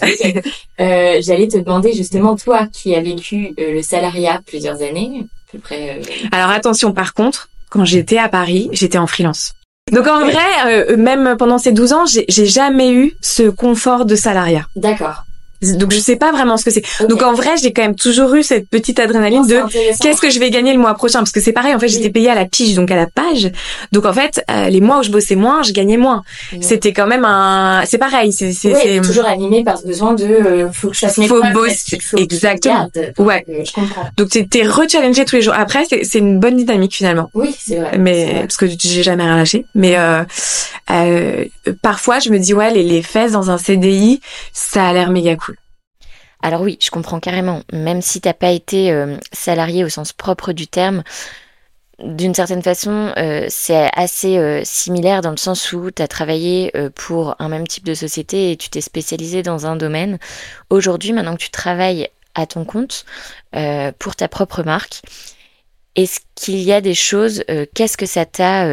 Euh, 0.81 1.21
J'allais 1.21 1.47
te 1.47 1.59
demander 1.59 1.93
justement, 1.93 2.35
toi 2.35 2.67
qui 2.73 2.97
as 2.97 3.01
vécu 3.01 3.55
euh, 3.61 3.75
le 3.75 3.83
salariat 3.83 4.41
plusieurs 4.45 4.83
années, 4.83 5.23
à 5.23 5.53
peu 5.53 5.59
près. 5.61 6.01
Euh, 6.01 6.29
alors 6.33 6.51
attention, 6.51 6.93
par 6.93 7.15
contre, 7.15 7.49
quand 7.71 7.85
j'étais 7.85 8.19
à 8.19 8.29
Paris, 8.29 8.69
j'étais 8.73 8.99
en 8.99 9.07
freelance. 9.07 9.53
Donc 9.93 10.09
en 10.09 10.27
vrai, 10.27 10.97
même 10.97 11.37
pendant 11.39 11.59
ces 11.59 11.71
12 11.71 11.93
ans, 11.93 12.05
j'ai 12.07 12.47
jamais 12.47 12.93
eu 12.93 13.13
ce 13.21 13.49
confort 13.49 14.07
de 14.07 14.17
salariat. 14.17 14.67
D'accord. 14.75 15.23
Donc 15.75 15.93
je 15.93 15.99
sais 15.99 16.17
pas 16.17 16.33
vraiment 16.33 16.57
ce 16.57 16.65
que 16.65 16.71
c'est. 16.71 16.83
Donc 17.09 17.23
en 17.23 17.35
vrai, 17.35 17.57
j'ai 17.63 17.73
quand 17.73 17.83
même 17.83 17.95
toujours 17.97 18.35
eu 18.35 18.43
cette 18.43 18.69
petite 18.69 18.99
adrénaline 18.99 19.47
de 19.47 19.61
qu'est-ce 20.01 20.21
que 20.21 20.31
je 20.31 20.39
vais 20.39 20.51
gagner 20.51 20.73
le 20.73 20.79
mois 20.79 20.95
prochain? 20.95 21.21
Parce 21.21 21.33
que 21.33 21.41
c'est 21.41 21.53
pareil 21.53 21.75
en 21.75 21.79
fait, 21.79 21.89
j'étais 21.89 22.11
payée 22.11 22.31
à 22.31 22.35
la 22.35 22.45
pige 22.45 22.75
donc 22.75 22.91
à 22.91 22.97
la 22.97 23.07
page. 23.07 23.51
Donc 23.93 24.07
en 24.07 24.13
fait, 24.13 24.43
euh, 24.51 24.69
les 24.69 24.81
mois 24.81 25.01
où 25.01 25.03
je 25.03 25.11
bossais 25.11 25.37
moins, 25.37 25.63
je 25.63 25.73
gagnais 25.73 25.97
moins. 25.97 26.23
C'était 26.61 26.93
quand 26.93 27.07
même 27.07 27.25
un 27.25 27.85
c'est 27.87 27.99
pareil, 27.99 28.33
c'est 28.33 28.53
c'est 28.53 29.01
toujours 29.03 29.27
animé 29.27 29.65
par 29.65 29.79
ce 29.79 29.87
besoin 29.87 30.15
de 30.15 30.25
euh, 30.25 30.73
faut 30.73 30.89
que 30.89 30.95
je 30.95 31.01
fasse 31.01 31.19
mes 31.19 31.29
faut 31.29 31.43
bosser 31.53 31.99
exactement. 32.17 32.91
ouais. 33.19 33.45
Euh, 33.49 33.65
je 33.65 33.73
comprends. 33.73 34.09
Donc 34.17 34.31
tu 34.31 34.47
es 34.59 34.67
rechallengé 34.67 35.25
tous 35.25 35.37
les 35.37 35.43
jours. 35.43 35.55
Après 35.57 35.85
c'est 36.03 36.19
une 36.19 36.39
bonne 36.39 36.57
dynamique 36.57 36.95
finalement. 36.95 37.31
Oui, 37.35 37.55
c'est 37.59 37.77
vrai. 37.77 37.99
Mais 37.99 38.41
parce 38.41 38.57
que 38.57 38.67
j'ai 38.67 39.03
jamais 39.03 39.25
rien 39.25 39.37
lâché, 39.37 39.67
mais 39.75 39.97
euh, 40.91 41.45
parfois 41.83 42.19
je 42.19 42.31
me 42.31 42.39
dis 42.39 42.55
ouais 42.55 42.73
les, 42.73 42.83
les 42.83 43.03
fesses 43.03 43.33
dans 43.33 43.51
un 43.51 43.59
CDI, 43.59 44.21
ça 44.53 44.87
a 44.89 44.93
l'air 44.93 45.11
méga 45.11 45.37
cool. 45.37 45.56
Alors 46.47 46.61
oui, 46.61 46.79
je 46.81 46.91
comprends 46.91 47.19
carrément. 47.19 47.63
Même 47.73 48.01
si 48.01 48.21
t'as 48.21 48.33
pas 48.33 48.53
été 48.53 48.93
euh, 48.93 49.17
salarié 49.33 49.83
au 49.83 49.89
sens 49.89 50.13
propre 50.13 50.53
du 50.53 50.69
terme, 50.69 51.03
d'une 51.99 52.37
certaine 52.37 52.63
façon, 52.63 53.13
euh, 53.17 53.47
c'est 53.49 53.91
assez 53.93 54.39
euh, 54.39 54.61
similaire 54.63 55.23
dans 55.23 55.33
le 55.33 55.39
sens 55.39 55.73
où 55.73 55.91
tu 55.91 56.01
as 56.01 56.07
travaillé 56.07 56.73
pour 56.95 57.35
un 57.41 57.49
même 57.49 57.67
type 57.67 57.85
de 57.85 57.95
société 57.95 58.53
et 58.53 58.57
tu 58.57 58.71
t'es 58.71 58.81
spécialisé 58.81 59.43
dans 59.43 59.67
un 59.67 59.75
domaine. 59.75 60.21
Aujourd'hui, 60.71 61.13
maintenant 61.13 61.35
que 61.35 61.43
tu 61.43 61.51
travailles 61.51 62.09
à 62.37 62.47
ton 62.47 62.65
compte 62.65 63.07
pour 63.99 64.15
ta 64.15 64.29
propre 64.29 64.63
marque, 64.63 65.03
est-ce 65.97 66.21
qu'il 66.37 66.63
y 66.63 66.73
a 66.73 66.81
des 66.81 66.95
choses, 66.95 67.43
qu'est-ce 67.75 67.97
que 67.97 68.07
ça 68.07 68.25
t'a 68.25 68.69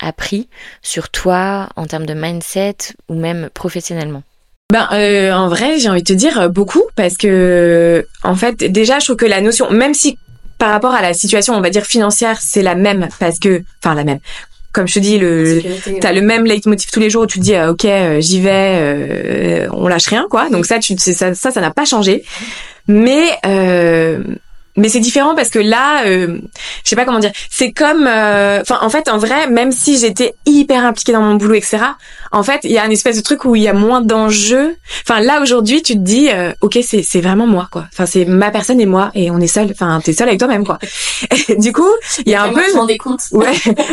appris 0.00 0.48
sur 0.80 1.08
toi 1.08 1.68
en 1.76 1.86
termes 1.86 2.06
de 2.06 2.14
mindset 2.14 2.78
ou 3.08 3.14
même 3.14 3.48
professionnellement? 3.54 4.24
Ben 4.72 4.88
euh, 4.92 5.32
en 5.32 5.48
vrai, 5.48 5.78
j'ai 5.78 5.90
envie 5.90 6.02
de 6.02 6.06
te 6.06 6.14
dire 6.14 6.40
euh, 6.40 6.48
beaucoup 6.48 6.82
parce 6.96 7.18
que 7.18 8.06
en 8.22 8.34
fait 8.34 8.64
déjà 8.64 9.00
je 9.00 9.04
trouve 9.04 9.16
que 9.16 9.26
la 9.26 9.42
notion 9.42 9.70
même 9.70 9.92
si 9.92 10.16
par 10.56 10.70
rapport 10.70 10.94
à 10.94 11.02
la 11.02 11.12
situation 11.12 11.52
on 11.54 11.60
va 11.60 11.68
dire 11.68 11.84
financière, 11.84 12.38
c'est 12.40 12.62
la 12.62 12.74
même 12.74 13.08
parce 13.20 13.38
que 13.38 13.62
enfin 13.84 13.94
la 13.94 14.04
même 14.04 14.20
comme 14.72 14.88
je 14.88 14.94
te 14.94 15.00
dis, 15.00 15.18
le, 15.18 15.60
t'as 16.00 16.12
le 16.12 16.22
même 16.22 16.46
leitmotiv 16.46 16.90
tous 16.90 17.00
les 17.00 17.10
jours 17.10 17.24
où 17.24 17.26
tu 17.26 17.38
te 17.38 17.44
dis, 17.44 17.54
euh, 17.54 17.72
ok, 17.72 17.86
j'y 18.20 18.40
vais, 18.40 19.68
on 19.70 19.86
lâche 19.86 20.06
rien, 20.06 20.26
quoi. 20.30 20.48
Donc 20.48 20.64
ça, 20.64 20.78
tu, 20.78 20.96
ça, 20.96 21.34
ça, 21.34 21.50
ça 21.50 21.60
n'a 21.60 21.70
pas 21.70 21.84
changé. 21.84 22.24
Mais 22.88 23.36
mais 24.76 24.88
c'est 24.88 25.00
différent 25.00 25.34
parce 25.34 25.50
que 25.50 25.58
là, 25.58 26.06
euh, 26.06 26.38
je 26.82 26.88
sais 26.88 26.96
pas 26.96 27.04
comment 27.04 27.18
dire. 27.18 27.32
C'est 27.50 27.72
comme, 27.72 28.06
euh, 28.06 28.60
enfin, 28.62 28.78
en 28.80 28.88
fait, 28.88 29.08
en 29.10 29.18
vrai, 29.18 29.46
même 29.48 29.70
si 29.70 29.98
j'étais 29.98 30.34
hyper 30.46 30.86
impliquée 30.86 31.12
dans 31.12 31.20
mon 31.20 31.34
boulot, 31.34 31.54
etc. 31.54 31.78
En 32.30 32.42
fait, 32.42 32.60
il 32.64 32.72
y 32.72 32.78
a 32.78 32.86
une 32.86 32.92
espèce 32.92 33.16
de 33.16 33.22
truc 33.22 33.44
où 33.44 33.54
il 33.54 33.62
y 33.62 33.68
a 33.68 33.74
moins 33.74 34.00
d'enjeux. 34.00 34.76
Enfin, 35.06 35.20
là 35.20 35.42
aujourd'hui, 35.42 35.82
tu 35.82 35.94
te 35.94 35.98
dis, 35.98 36.30
euh, 36.30 36.52
ok, 36.62 36.78
c'est 36.82 37.02
c'est 37.02 37.20
vraiment 37.20 37.46
moi, 37.46 37.68
quoi. 37.70 37.84
Enfin, 37.92 38.06
c'est 38.06 38.24
ma 38.24 38.50
personne 38.50 38.80
et 38.80 38.86
moi, 38.86 39.10
et 39.14 39.30
on 39.30 39.38
est 39.38 39.46
seul. 39.46 39.68
Enfin, 39.72 40.00
t'es 40.02 40.14
seul 40.14 40.28
avec 40.28 40.38
toi-même, 40.38 40.64
quoi. 40.64 40.78
du 41.58 41.72
coup, 41.72 41.90
il 42.24 42.32
y 42.32 42.34
a 42.34 42.44
un 42.44 42.52
peu. 42.52 42.62
des 42.86 42.98
comptes. 42.98 43.20
Ouais, 43.32 43.48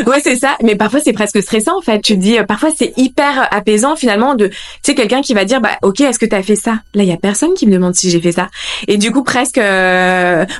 ouais, 0.05 0.21
c'est 0.21 0.35
ça. 0.35 0.57
Mais 0.63 0.75
parfois, 0.75 0.99
c'est 0.99 1.13
presque 1.13 1.41
stressant, 1.41 1.77
en 1.77 1.81
fait. 1.81 2.01
Tu 2.01 2.13
te 2.15 2.19
dis, 2.19 2.37
parfois, 2.47 2.69
c'est 2.75 2.93
hyper 2.97 3.47
apaisant 3.51 3.95
finalement 3.95 4.35
de, 4.35 4.47
tu 4.47 4.55
sais, 4.83 4.95
quelqu'un 4.95 5.21
qui 5.21 5.33
va 5.33 5.43
dire, 5.43 5.59
bah, 5.59 5.77
ok, 5.81 6.01
est-ce 6.01 6.19
que 6.19 6.25
t'as 6.25 6.43
fait 6.43 6.55
ça? 6.55 6.79
Là, 6.93 7.03
il 7.03 7.09
y 7.09 7.11
a 7.11 7.17
personne 7.17 7.53
qui 7.53 7.67
me 7.67 7.71
demande 7.71 7.95
si 7.95 8.09
j'ai 8.09 8.21
fait 8.21 8.31
ça. 8.31 8.49
Et 8.87 8.97
du 8.97 9.11
coup, 9.11 9.23
presque. 9.23 9.59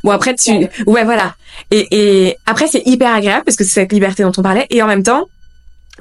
Bon 0.09 0.15
après 0.19 0.35
tu 0.35 0.51
ouais 0.85 1.03
voilà. 1.05 1.35
Et, 1.71 2.37
après 2.45 2.67
c'est 2.67 2.83
hyper 2.85 3.13
agréable 3.13 3.43
parce 3.45 3.55
que 3.55 3.63
c'est 3.63 3.81
cette 3.81 3.93
liberté 3.93 4.23
dont 4.23 4.31
on 4.37 4.41
parlait 4.41 4.67
et 4.69 4.81
en 4.83 4.87
même 4.87 5.03
temps 5.03 5.25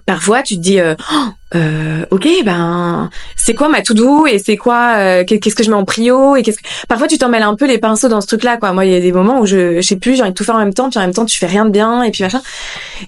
parfois 0.07 0.43
tu 0.43 0.57
te 0.57 0.61
dis 0.61 0.81
euh, 0.81 0.95
oh, 1.13 1.29
euh, 1.55 2.05
ok 2.11 2.29
ben 2.45 3.09
c'est 3.35 3.55
quoi 3.55 3.71
ma 3.71 3.81
to 3.81 3.95
do 3.95 4.27
et 4.27 4.39
c'est 4.39 4.59
quoi 4.59 4.97
euh, 4.99 5.25
qu'est-ce 5.25 5.55
que 5.55 5.63
je 5.65 5.71
mets 5.71 5.77
en 5.77 5.87
prio 5.87 6.37
et 6.37 6.43
qu'est-ce 6.43 6.59
que 6.59 6.69
parfois 6.89 7.07
tu 7.07 7.17
t'en 7.17 7.31
mêles 7.31 7.43
un 7.43 7.55
peu 7.55 7.67
les 7.67 7.79
pinceaux 7.79 8.09
dans 8.09 8.21
ce 8.21 8.27
truc 8.27 8.43
là 8.45 8.59
quoi. 8.59 8.73
Moi 8.75 8.85
il 8.85 8.93
y 8.93 8.95
a 8.95 9.01
des 9.01 9.13
moments 9.13 9.41
où 9.41 9.47
je 9.47 9.77
je 9.77 9.81
sais 9.81 9.97
plus 9.97 10.17
j'ai 10.17 10.23
envie 10.23 10.33
de 10.33 10.37
tout 10.37 10.45
faire 10.45 10.57
en 10.57 10.59
même 10.59 10.75
temps 10.75 10.91
puis 10.91 10.99
en 10.99 11.03
même 11.03 11.15
temps 11.15 11.25
tu 11.25 11.39
fais 11.39 11.47
rien 11.47 11.65
de 11.65 11.71
bien 11.71 12.03
et 12.03 12.11
puis 12.11 12.23
machin. 12.23 12.43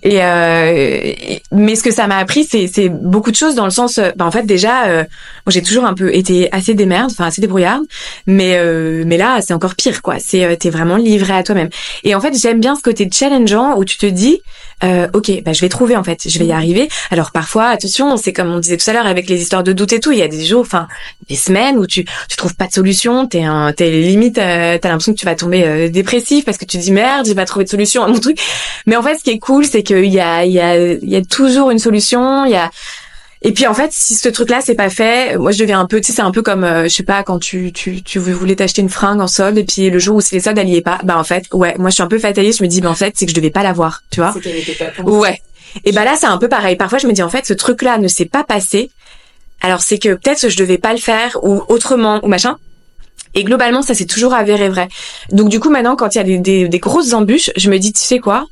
Et, 0.03 0.22
euh, 0.22 1.12
mais 1.53 1.74
ce 1.74 1.83
que 1.83 1.90
ça 1.90 2.07
m'a 2.07 2.16
appris 2.16 2.44
c'est 2.44 2.66
c'est 2.66 2.88
beaucoup 2.88 3.31
de 3.31 3.37
choses 3.37 3.55
dans 3.55 3.66
le 3.66 3.70
sens 3.70 4.00
ben 4.16 4.24
en 4.24 4.31
fait 4.31 4.44
déjà 4.44 4.87
euh, 4.87 5.05
j'ai 5.48 5.62
toujours 5.62 5.85
un 5.85 5.92
peu 5.92 6.14
été 6.14 6.48
assez 6.50 6.72
démerde 6.72 7.11
enfin 7.11 7.26
assez 7.26 7.42
débrouillarde 7.42 7.85
mais 8.26 8.57
euh, 8.57 9.05
mais 9.07 9.18
là 9.18 9.40
c'est 9.42 9.53
encore 9.53 9.74
pire 9.74 10.00
quoi. 10.00 10.16
C'est 10.18 10.57
t'es 10.57 10.70
vraiment 10.70 10.96
livré 10.96 11.35
à 11.35 11.42
toi-même. 11.42 11.68
Et 12.05 12.14
en 12.14 12.20
fait 12.22 12.35
j'aime 12.40 12.61
bien 12.61 12.74
ce 12.74 12.81
côté 12.81 13.07
challengeant 13.12 13.76
où 13.76 13.85
tu 13.85 13.98
te 13.98 14.07
dis 14.07 14.40
ok 14.83 15.42
bah 15.44 15.53
je 15.53 15.61
vais 15.61 15.68
trouver 15.68 15.94
en 15.96 16.05
fait 16.05 16.26
je 16.26 16.38
vais 16.38 16.46
y 16.46 16.53
arriver. 16.53 16.88
Alors 17.11 17.33
parfois 17.33 17.66
attention 17.66 18.16
c'est 18.16 18.30
comme 18.33 18.53
on 18.53 18.59
disait 18.59 18.77
tout 18.77 18.88
à 18.88 18.93
l'heure 18.93 19.07
avec 19.07 19.29
les 19.29 19.40
histoires 19.40 19.62
de 19.62 19.73
doute 19.73 19.93
et 19.93 20.01
tout, 20.01 20.12
il 20.12 20.19
y 20.19 20.23
a 20.23 20.29
des 20.29 20.45
jours, 20.45 20.61
enfin 20.61 20.88
des 21.29 21.37
semaines 21.37 21.77
où 21.77 21.87
tu 21.87 22.05
tu 22.05 22.37
trouves 22.37 22.55
pas 22.55 22.66
de 22.66 22.73
solution, 22.73 23.27
t'es 23.27 23.43
un 23.43 23.73
t'es 23.73 23.90
limite 23.90 24.38
euh, 24.38 24.79
t'as 24.79 24.88
l'impression 24.88 25.12
que 25.12 25.19
tu 25.19 25.27
vas 25.27 25.35
tomber 25.35 25.64
euh, 25.64 25.88
dépressif 25.88 26.45
parce 26.45 26.59
que 26.59 26.64
tu 26.64 26.79
dis 26.79 26.93
merde, 26.93 27.27
j'ai 27.27 27.35
pas 27.35 27.47
trouvé 27.47 27.64
de 27.64 27.71
solution 27.71 28.03
à 28.03 28.09
mon 28.09 28.19
truc. 28.19 28.38
Mais 28.87 28.97
en 28.97 29.03
fait, 29.03 29.17
ce 29.17 29.25
qui 29.25 29.31
est 29.31 29.38
cool, 29.38 29.65
c'est 29.65 29.83
qu'il 29.83 30.07
y 30.07 30.21
a 30.21 30.44
il 30.44 30.52
y 30.52 30.61
a 30.61 30.77
il 30.77 31.09
y 31.09 31.17
a 31.17 31.23
toujours 31.23 31.71
une 31.71 31.79
solution, 31.79 32.44
il 32.44 32.52
y 32.52 32.57
a 32.57 32.71
et 33.42 33.52
puis 33.52 33.67
en 33.67 33.73
fait, 33.73 33.90
si 33.92 34.15
ce 34.15 34.29
truc-là 34.29 34.61
c'est 34.61 34.75
pas 34.75 34.90
fait, 34.90 35.38
moi 35.38 35.50
je 35.50 35.59
deviens 35.59 35.81
un 35.81 35.87
peu, 35.87 36.00
tu 36.00 36.09
sais, 36.09 36.13
c'est 36.13 36.23
un 36.23 36.31
peu 36.31 36.42
comme, 36.42 36.63
euh, 36.63 36.85
je 36.85 36.88
sais 36.88 37.02
pas, 37.02 37.23
quand 37.23 37.38
tu 37.38 37.73
tu 37.73 38.02
tu 38.02 38.19
voulais 38.19 38.54
t'acheter 38.54 38.83
une 38.83 38.90
fringue 38.90 39.21
en 39.21 39.27
solde 39.27 39.57
et 39.57 39.65
puis 39.65 39.88
le 39.88 39.98
jour 39.98 40.17
où 40.17 40.21
c'est 40.21 40.37
les 40.37 40.40
soldes 40.40 40.59
elle 40.59 40.69
y 40.69 40.77
est 40.77 40.83
pas, 40.83 40.98
bah 41.04 41.17
en 41.17 41.25
fait, 41.25 41.46
ouais, 41.52 41.75
moi 41.79 41.88
je 41.88 41.94
suis 41.94 42.02
un 42.02 42.07
peu 42.07 42.19
fataliste, 42.19 42.59
je 42.59 42.65
me 42.65 42.69
dis, 42.69 42.83
bah 42.83 42.90
en 42.90 42.94
fait, 42.94 43.15
c'est 43.17 43.25
que 43.25 43.31
je 43.31 43.37
devais 43.37 43.50
pas 43.50 43.63
l'avoir, 43.63 44.02
tu 44.11 44.21
vois. 44.21 44.35
Ouais. 45.04 45.40
Et 45.85 45.92
bah 45.92 46.04
là 46.04 46.14
c'est 46.18 46.27
un 46.27 46.38
peu 46.38 46.48
pareil. 46.48 46.77
Parfois 46.77 46.98
je 46.98 47.06
me 47.06 47.12
dis 47.12 47.23
en 47.23 47.31
fait, 47.31 47.46
ce 47.46 47.54
truc-là 47.54 47.98
ne 47.98 48.08
s'est 48.08 48.27
pas 48.27 48.44
passé 48.44 48.90
alors 49.60 49.81
c'est 49.83 49.98
que 49.98 50.14
peut-être 50.14 50.48
je 50.48 50.56
devais 50.56 50.79
pas 50.79 50.92
le 50.92 50.98
faire 50.98 51.38
ou 51.42 51.62
autrement 51.68 52.21
ou 52.23 52.29
machin. 52.29 52.56
Et 53.35 53.44
globalement, 53.44 53.83
ça 53.83 53.94
s'est 53.94 54.06
toujours 54.06 54.35
avéré 54.35 54.68
vrai. 54.68 54.88
Donc 55.31 55.50
du 55.50 55.60
coup, 55.60 55.71
maintenant, 55.71 55.94
quand 55.94 56.14
il 56.14 56.18
y 56.18 56.21
a 56.21 56.25
des, 56.25 56.38
des, 56.38 56.68
des 56.68 56.79
grosses 56.79 57.12
embûches, 57.12 57.50
je 57.56 57.71
me 57.71 57.79
dis, 57.79 57.92
tu 57.92 58.00
sais 58.00 58.18
quoi? 58.18 58.46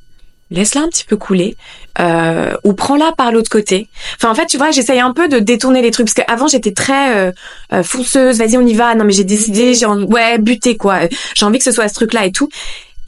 Laisse-la 0.51 0.83
un 0.83 0.89
petit 0.89 1.05
peu 1.05 1.17
couler 1.17 1.57
euh, 1.99 2.55
ou 2.65 2.73
prends-la 2.73 3.13
par 3.13 3.33
l'autre 3.33 3.51
côté. 3.51 3.89
Enfin, 4.17 4.31
en 4.31 4.35
fait, 4.35 4.47
tu 4.47 4.57
vois, 4.57 4.71
j'essaye 4.71 5.01
un 5.01 5.13
peu 5.13 5.29
de 5.29 5.41
détourner 5.41 5.83
les 5.83 5.91
trucs 5.91 6.07
parce 6.07 6.15
qu'avant 6.15 6.47
j'étais 6.47 6.73
très 6.73 7.17
euh, 7.17 7.33
euh, 7.73 7.83
fonceuse. 7.83 8.39
Vas-y, 8.39 8.57
on 8.57 8.67
y 8.67 8.73
va. 8.73 8.95
Non, 8.95 9.05
mais 9.05 9.13
j'ai 9.13 9.25
décidé, 9.25 9.75
j'ai 9.75 9.87
ouais, 9.87 10.39
buté 10.39 10.77
quoi. 10.77 11.01
J'ai 11.35 11.45
envie 11.45 11.59
que 11.59 11.65
ce 11.65 11.73
soit 11.73 11.89
ce 11.89 11.95
truc-là 11.95 12.25
et 12.25 12.33
tout. 12.33 12.49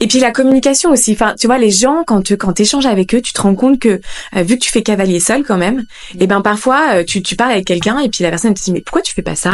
Et 0.01 0.07
puis 0.07 0.19
la 0.19 0.31
communication 0.31 0.89
aussi. 0.89 1.13
Enfin, 1.13 1.35
tu 1.39 1.45
vois, 1.45 1.59
les 1.59 1.69
gens 1.69 2.03
quand 2.05 2.23
tu 2.23 2.35
quand 2.35 2.59
échanges 2.59 2.87
avec 2.87 3.13
eux, 3.13 3.21
tu 3.21 3.33
te 3.33 3.41
rends 3.41 3.55
compte 3.55 3.79
que 3.79 4.01
euh, 4.35 4.43
vu 4.43 4.57
que 4.57 4.63
tu 4.63 4.71
fais 4.71 4.81
cavalier 4.81 5.19
seul 5.19 5.43
quand 5.43 5.57
même, 5.57 5.85
et 6.19 6.25
ben 6.25 6.41
parfois 6.41 6.95
euh, 6.95 7.03
tu 7.03 7.21
tu 7.21 7.35
parles 7.35 7.51
avec 7.51 7.65
quelqu'un 7.65 7.99
et 7.99 8.09
puis 8.09 8.23
la 8.23 8.31
personne 8.31 8.53
te 8.55 8.61
dit 8.61 8.71
mais 8.71 8.81
pourquoi 8.81 9.03
tu 9.03 9.13
fais 9.13 9.21
pas 9.21 9.35
ça? 9.35 9.53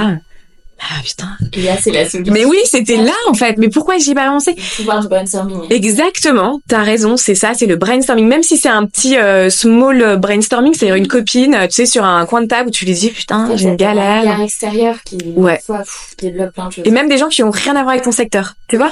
Ah 0.79 1.01
putain. 1.03 1.29
Et 1.53 1.61
là, 1.63 1.75
c'est 1.81 1.91
la 1.91 2.07
solution. 2.07 2.33
Mais 2.33 2.45
oui, 2.45 2.59
c'était 2.65 2.97
là 2.97 3.13
en 3.29 3.33
fait. 3.33 3.55
Mais 3.57 3.69
pourquoi 3.69 3.97
j'y 3.97 4.11
ai 4.11 4.15
pas 4.15 4.27
pensé 4.27 4.53
Le 4.55 4.77
pouvoir 4.77 5.01
du 5.01 5.07
brainstorming. 5.07 5.61
Exactement. 5.69 6.61
T'as 6.67 6.83
raison. 6.83 7.17
C'est 7.17 7.35
ça. 7.35 7.53
C'est 7.55 7.65
le 7.65 7.75
brainstorming. 7.75 8.27
Même 8.27 8.43
si 8.43 8.57
c'est 8.57 8.69
un 8.69 8.85
petit 8.85 9.17
euh, 9.17 9.49
small 9.49 10.17
brainstorming, 10.17 10.73
c'est-à-dire 10.73 10.95
une 10.95 11.07
copine, 11.07 11.57
tu 11.63 11.75
sais, 11.75 11.85
sur 11.85 12.05
un 12.05 12.25
coin 12.25 12.41
de 12.41 12.47
table 12.47 12.69
où 12.69 12.71
tu 12.71 12.85
lui 12.85 12.93
dis 12.93 13.09
putain, 13.09 13.55
j'ai 13.55 13.69
une 13.69 13.75
galère. 13.75 14.27
Un 14.27 14.43
extérieur 14.43 14.97
qui 15.03 15.17
ouais. 15.35 15.59
Fois, 15.65 15.83
développe 16.19 16.53
plein 16.53 16.67
de 16.67 16.73
choses. 16.73 16.85
Et 16.85 16.91
même 16.91 17.09
des 17.09 17.17
gens 17.17 17.29
qui 17.29 17.43
ont 17.43 17.51
rien 17.51 17.75
à 17.75 17.81
voir 17.81 17.89
avec 17.89 18.03
ton 18.03 18.11
secteur, 18.11 18.55
tu 18.67 18.77
vois? 18.77 18.91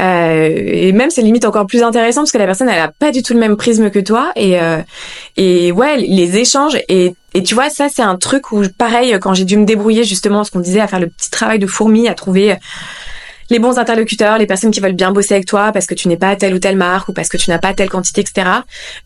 Euh, 0.00 0.48
et 0.48 0.92
même 0.92 1.10
c'est 1.10 1.22
limite 1.22 1.44
encore 1.44 1.66
plus 1.66 1.82
intéressant 1.82 2.22
parce 2.22 2.32
que 2.32 2.38
la 2.38 2.46
personne 2.46 2.68
elle 2.68 2.80
a 2.80 2.88
pas 2.88 3.10
du 3.10 3.22
tout 3.22 3.34
le 3.34 3.40
même 3.40 3.56
prisme 3.56 3.90
que 3.90 3.98
toi 3.98 4.32
et 4.36 4.58
euh, 4.60 4.78
et 5.36 5.70
ouais 5.72 5.98
les 5.98 6.38
échanges 6.38 6.78
et 6.88 7.14
et 7.34 7.42
tu 7.42 7.54
vois, 7.54 7.70
ça, 7.70 7.88
c'est 7.88 8.02
un 8.02 8.16
truc 8.16 8.52
où, 8.52 8.62
pareil, 8.76 9.16
quand 9.20 9.34
j'ai 9.34 9.44
dû 9.44 9.56
me 9.56 9.64
débrouiller, 9.64 10.04
justement, 10.04 10.44
ce 10.44 10.50
qu'on 10.50 10.60
disait, 10.60 10.80
à 10.80 10.88
faire 10.88 11.00
le 11.00 11.08
petit 11.08 11.30
travail 11.30 11.58
de 11.58 11.66
fourmi, 11.66 12.08
à 12.08 12.14
trouver 12.14 12.56
les 13.50 13.58
bons 13.58 13.78
interlocuteurs, 13.78 14.38
les 14.38 14.46
personnes 14.46 14.70
qui 14.70 14.80
veulent 14.80 14.92
bien 14.92 15.10
bosser 15.10 15.34
avec 15.34 15.46
toi 15.46 15.72
parce 15.72 15.86
que 15.86 15.94
tu 15.94 16.08
n'es 16.08 16.16
pas 16.16 16.36
telle 16.36 16.54
ou 16.54 16.58
telle 16.58 16.76
marque 16.76 17.08
ou 17.08 17.12
parce 17.12 17.28
que 17.28 17.36
tu 17.36 17.50
n'as 17.50 17.58
pas 17.58 17.74
telle 17.74 17.90
quantité, 17.90 18.22
etc. 18.22 18.48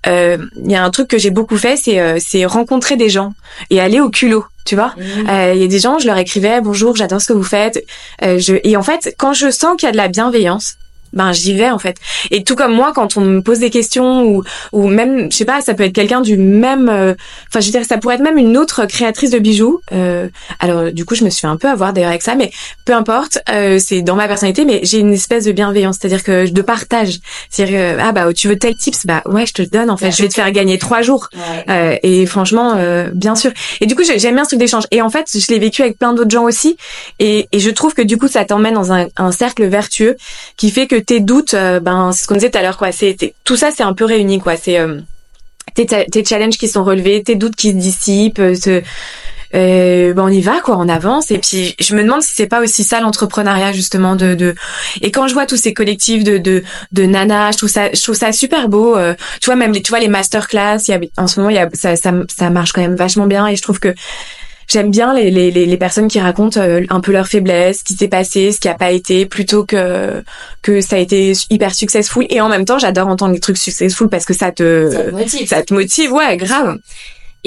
Euh, 0.07 0.39
il 0.63 0.71
y 0.71 0.77
a 0.77 0.85
un 0.85 0.91
truc 0.91 1.09
que 1.09 1.19
j'ai 1.19 1.31
beaucoup 1.31 1.57
fait, 1.57 1.77
c'est 1.77 1.99
euh, 1.99 2.19
c'est 2.21 2.45
rencontrer 2.45 2.97
des 2.97 3.09
gens 3.09 3.33
et 3.71 3.81
aller 3.81 4.01
au 4.01 4.11
culot. 4.11 4.45
Tu 4.67 4.77
vois, 4.77 4.95
mmh. 4.97 5.29
euh, 5.29 5.53
il 5.55 5.61
y 5.61 5.65
a 5.65 5.67
des 5.67 5.79
gens, 5.79 5.99
je 5.99 6.07
leur 6.07 6.17
écrivais 6.17 6.63
bonjour, 6.63 6.97
j'adore 6.97 7.21
ce 7.21 7.27
que 7.27 7.33
vous 7.35 7.43
faites. 7.43 7.85
je... 8.23 8.59
Et 8.65 8.79
en 8.79 8.83
fait, 8.83 9.15
quand 9.19 9.35
je 9.35 9.51
sens 9.51 9.77
qu'il 9.77 9.87
y 9.87 9.91
a 9.91 9.93
de 9.93 9.99
la 9.99 10.09
bienveillance, 10.09 10.77
ben 11.15 11.33
j'y 11.33 11.55
vais 11.55 11.71
en 11.71 11.79
fait. 11.79 11.97
Et 12.31 12.45
tout 12.45 12.57
comme 12.57 12.75
moi, 12.75 12.93
quand 12.95 13.17
on 13.17 13.23
me 13.23 13.41
pose 13.41 13.59
des 13.59 13.71
questions 13.71 14.25
ou 14.25 14.43
ou 14.73 14.89
même, 14.89 15.31
je 15.31 15.37
sais 15.37 15.45
pas, 15.45 15.61
ça 15.61 15.75
peut 15.75 15.85
être 15.85 15.93
quelqu'un 15.93 16.21
du 16.21 16.37
même, 16.37 16.89
euh, 16.89 17.15
enfin 17.49 17.61
je 17.61 17.67
veux 17.67 17.73
dire, 17.73 17.85
ça 17.85 17.99
pourrait 17.99 18.17
être 18.17 18.23
même 18.23 18.39
une 18.39 18.57
autre 18.57 18.87
créatrice 18.87 19.31
de 19.31 19.39
bijoux. 19.39 19.81
Euh, 19.93 20.29
alors 20.61 20.93
du 20.93 21.05
coup, 21.05 21.15
je 21.15 21.25
me 21.25 21.31
suis 21.31 21.43
fait 21.43 21.47
un 21.47 21.57
peu 21.57 21.69
avoir 21.69 21.93
d'ailleurs 21.93 22.11
avec 22.11 22.23
ça, 22.23 22.35
mais 22.35 22.51
peu 22.85 22.95
importe, 22.95 23.39
euh, 23.51 23.79
c'est 23.79 24.03
dans 24.03 24.17
ma 24.17 24.29
personnalité, 24.29 24.65
mais 24.65 24.81
j'ai 24.83 24.99
une 24.99 25.13
espèce 25.13 25.45
de 25.45 25.53
bienveillance, 25.53 25.99
c'est-à-dire 26.01 26.23
que 26.23 26.51
de 26.51 26.63
partage. 26.63 27.19
C'est-à-dire 27.51 27.97
ah 28.01 28.13
bah 28.13 28.33
tu 28.33 28.49
veux 28.49 28.59
tel 28.59 28.75
tips, 28.77 29.07
bah 29.07 29.23
ouais, 29.27 29.47
je 29.47 29.53
te 29.53 29.63
le 29.63 29.69
donne 29.69 29.91
en 29.91 29.97
fait, 29.97 30.11
je 30.11 30.23
vais 30.23 30.29
te 30.29 30.35
faire 30.35 30.51
gagner 30.53 30.79
trois 30.79 31.03
jours. 31.03 31.29
Euh, 31.69 31.97
et 32.03 32.27
franchement, 32.27 32.75
euh, 32.77 33.11
bien 33.15 33.35
sûr. 33.35 33.51
Et 33.81 33.87
du 33.87 33.95
coup, 33.95 34.03
j'aime 34.05 34.35
bien 34.35 34.45
ce 34.45 34.51
truc 34.51 34.61
d'échange. 34.61 34.85
Et 34.91 35.03
en 35.03 35.11
fait, 35.11 35.27
je 35.33 35.47
l'ai 35.53 35.59
vécu 35.59 35.83
avec 35.83 35.99
plein 35.99 36.13
d'autres 36.13 36.31
gens 36.31 36.45
aussi, 36.45 36.77
et, 37.19 37.49
et 37.53 37.61
je 37.61 37.71
trouve 37.71 37.95
que 37.95 38.03
du 38.03 38.17
coup, 38.17 38.29
ça 38.29 38.45
t'emmène 38.45 38.75
dans 38.75 38.93
un, 38.93 39.07
un 39.17 39.33
cercle 39.33 39.67
vertueux 39.67 40.17
qui 40.57 40.71
fait 40.71 40.87
que 40.87 40.97
tes 41.07 41.21
doutes, 41.21 41.55
euh, 41.55 41.81
ben 41.81 42.13
c'est 42.13 42.23
ce 42.23 42.29
qu'on 42.29 42.35
disait 42.35 42.51
tout 42.51 42.59
à 42.59 42.63
l'heure 42.63 42.77
quoi. 42.77 42.93
C'est 42.93 43.17
tout 43.45 43.57
ça, 43.57 43.71
c'est 43.75 43.83
un 43.83 43.95
peu 43.95 44.05
réuni 44.05 44.39
quoi. 44.39 44.57
C'est 44.57 44.79
euh, 44.79 45.01
tes, 45.75 45.87
tes 45.87 46.25
challenges 46.25 46.57
qui 46.59 46.69
sont 46.69 46.85
relevés, 46.85 47.23
tes 47.23 47.35
doutes 47.35 47.57
qui 47.57 47.71
se 47.71 47.77
dissipent. 47.77 48.39
Euh, 48.39 48.83
euh, 49.55 50.13
ben 50.15 50.25
on 50.25 50.29
y 50.29 50.41
va 50.41 50.61
quoi, 50.61 50.77
on 50.79 50.89
avance. 50.89 51.31
Et 51.31 51.39
puis 51.39 51.77
je 51.79 51.95
me 51.95 52.03
demande 52.03 52.23
si 52.23 52.35
c'est 52.35 52.49
pas 52.49 52.61
aussi 52.61 52.83
ça 52.83 53.01
l'entrepreneuriat 53.01 53.73
justement 53.73 54.17
de, 54.17 54.35
de 54.35 54.55
et 55.01 55.13
quand 55.13 55.29
je 55.29 55.35
vois 55.35 55.47
tous 55.47 55.57
ces 55.57 55.73
collectifs 55.73 56.25
de 56.25 56.39
de, 56.39 56.65
de 56.91 57.03
nanas, 57.05 57.53
je 57.53 57.59
trouve 57.59 57.71
ça 57.71 57.91
je 57.93 58.03
trouve 58.03 58.17
ça 58.17 58.33
super 58.33 58.69
beau. 58.69 58.97
tu 59.41 59.47
vois 59.47 59.55
même 59.55 59.73
les, 59.73 59.81
tu 59.81 59.91
vois 59.91 60.01
les 60.01 60.09
masterclass, 60.09 60.79
il 60.89 60.91
y 60.91 60.95
a, 60.95 61.01
en 61.23 61.29
ce 61.29 61.39
moment 61.39 61.51
y 61.51 61.59
a 61.59 61.69
ça, 61.73 61.95
ça 61.95 62.13
ça 62.37 62.51
marche 62.51 62.73
quand 62.73 62.81
même 62.81 62.97
vachement 62.97 63.29
bien 63.29 63.47
et 63.47 63.55
je 63.55 63.63
trouve 63.63 63.79
que 63.79 63.95
j'aime 64.69 64.91
bien 64.91 65.15
les, 65.15 65.31
les, 65.31 65.51
les, 65.51 65.77
personnes 65.77 66.09
qui 66.09 66.21
racontent 66.21 66.61
euh, 66.61 66.83
un 66.89 67.01
peu 67.01 67.13
leurs 67.13 67.29
faiblesses, 67.29 67.79
ce 67.81 67.85
qui 67.85 67.95
s'est 67.95 68.09
passé, 68.09 68.53
ce 68.53 68.61
qui 68.61 68.69
a 68.69 68.75
pas 68.75 68.91
été, 68.91 69.27
plutôt 69.27 69.65
que 69.65 70.23
que 70.63 70.81
ça 70.81 70.97
a 70.97 70.99
été 70.99 71.33
hyper 71.51 71.75
successful. 71.75 72.27
Et 72.31 72.41
en 72.41 72.49
même 72.49 72.65
temps, 72.65 72.79
j'adore 72.79 73.09
entendre 73.09 73.35
les 73.35 73.41
trucs 73.41 73.59
successful 73.59 74.09
parce 74.09 74.25
que 74.25 74.35
ça 74.35 74.53
te 74.53 74.91
ça 74.91 75.05
te 75.05 75.11
motive, 75.11 75.49
ça 75.49 75.63
te 75.63 75.75
motive 75.75 76.13
ouais, 76.13 76.37
grave. 76.37 76.79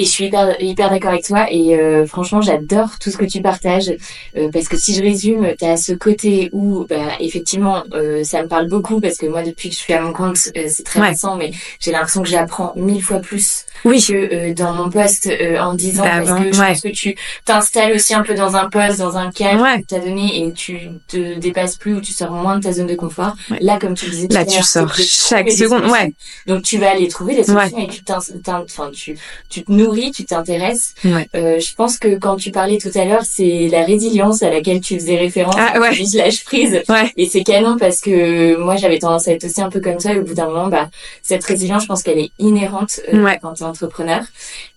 Et 0.00 0.04
je 0.04 0.10
suis 0.10 0.26
hyper, 0.26 0.56
hyper 0.60 0.90
d'accord 0.90 1.10
avec 1.10 1.24
toi. 1.24 1.46
Et 1.50 1.74
euh, 1.74 2.06
franchement, 2.06 2.40
j'adore 2.40 2.98
tout 3.00 3.10
ce 3.10 3.16
que 3.16 3.24
tu 3.24 3.42
partages. 3.42 3.92
Euh, 4.36 4.48
parce 4.52 4.68
que 4.68 4.76
si 4.76 4.94
je 4.94 5.02
résume, 5.02 5.54
tu 5.58 5.64
as 5.64 5.76
ce 5.76 5.92
côté 5.92 6.50
où, 6.52 6.86
bah, 6.88 7.16
effectivement, 7.18 7.82
euh, 7.92 8.22
ça 8.22 8.42
me 8.42 8.48
parle 8.48 8.68
beaucoup. 8.68 9.00
Parce 9.00 9.16
que 9.16 9.26
moi, 9.26 9.42
depuis 9.42 9.70
que 9.70 9.74
je 9.74 9.80
suis 9.80 9.92
à 9.92 10.00
mon 10.00 10.12
compte, 10.12 10.36
c'est 10.36 10.84
très 10.84 11.00
récent, 11.00 11.36
mais 11.36 11.50
j'ai 11.80 11.90
l'impression 11.90 12.22
que 12.22 12.28
j'apprends 12.28 12.72
mille 12.76 13.02
fois 13.02 13.18
plus 13.18 13.66
oui. 13.84 14.00
que 14.00 14.52
dans 14.52 14.72
mon 14.72 14.88
poste 14.88 15.28
en 15.60 15.74
disant 15.74 16.04
bah, 16.04 16.22
parce 16.24 16.40
que 16.40 16.52
je 16.52 16.62
pense 16.62 16.80
que 16.80 16.88
tu 16.88 17.16
t'installes 17.44 17.92
aussi 17.92 18.14
un 18.14 18.22
peu 18.22 18.34
dans 18.34 18.54
un 18.54 18.68
poste, 18.68 18.98
dans 18.98 19.16
un 19.16 19.32
cadre 19.32 19.66
que 19.80 19.86
tu 19.86 19.94
as 19.96 20.00
donné 20.00 20.44
et 20.44 20.52
tu 20.52 20.78
te 21.08 21.38
dépasses 21.38 21.76
plus 21.76 21.94
ou 21.94 22.00
tu 22.00 22.12
sors 22.12 22.30
moins 22.30 22.58
de 22.58 22.62
ta 22.62 22.72
zone 22.72 22.86
de 22.86 22.94
confort. 22.94 23.34
Là, 23.60 23.78
comme 23.80 23.94
tu 23.94 24.08
disais, 24.10 24.28
là, 24.30 24.44
tu 24.44 24.62
sors 24.62 24.94
chaque 24.94 25.50
seconde. 25.50 25.86
Ouais. 25.86 26.12
Donc, 26.46 26.62
tu 26.62 26.78
vas 26.78 26.90
aller 26.90 27.08
trouver 27.08 27.34
des 27.34 27.44
solutions 27.44 27.78
et 27.78 27.88
tu, 27.88 28.02
enfin, 28.48 28.90
tu, 28.92 29.18
tu 29.48 29.64
te 29.64 29.72
tu 30.12 30.24
t'intéresses. 30.24 30.94
Euh, 31.34 31.58
je 31.58 31.74
pense 31.74 31.98
que 31.98 32.16
quand 32.16 32.36
tu 32.36 32.50
parlais 32.50 32.78
tout 32.78 32.90
à 32.94 33.04
l'heure, 33.04 33.24
c'est 33.24 33.68
la 33.70 33.84
résilience 33.84 34.42
à 34.42 34.50
laquelle 34.50 34.80
tu 34.80 34.94
faisais 34.98 35.16
référence. 35.16 35.56
Ah 35.58 35.80
ouais. 35.80 35.92
Je 35.92 36.16
lâche 36.16 36.44
prise. 36.44 36.82
Ouais. 36.88 37.12
Et 37.16 37.26
c'est 37.26 37.42
canon 37.42 37.76
parce 37.78 38.00
que 38.00 38.56
moi 38.56 38.76
j'avais 38.76 38.98
tendance 38.98 39.28
à 39.28 39.32
être 39.32 39.44
aussi 39.44 39.60
un 39.60 39.70
peu 39.70 39.80
comme 39.80 40.00
ça. 40.00 40.12
Et 40.12 40.18
au 40.18 40.24
bout 40.24 40.34
d'un 40.34 40.46
moment, 40.46 40.68
bah 40.68 40.88
cette 41.22 41.44
résilience, 41.44 41.82
je 41.82 41.88
pense 41.88 42.02
qu'elle 42.02 42.18
est 42.18 42.30
inhérente 42.38 43.00
euh, 43.12 43.28
quand 43.42 43.54
tu 43.54 43.62
es 43.62 43.66
entrepreneur. 43.66 44.22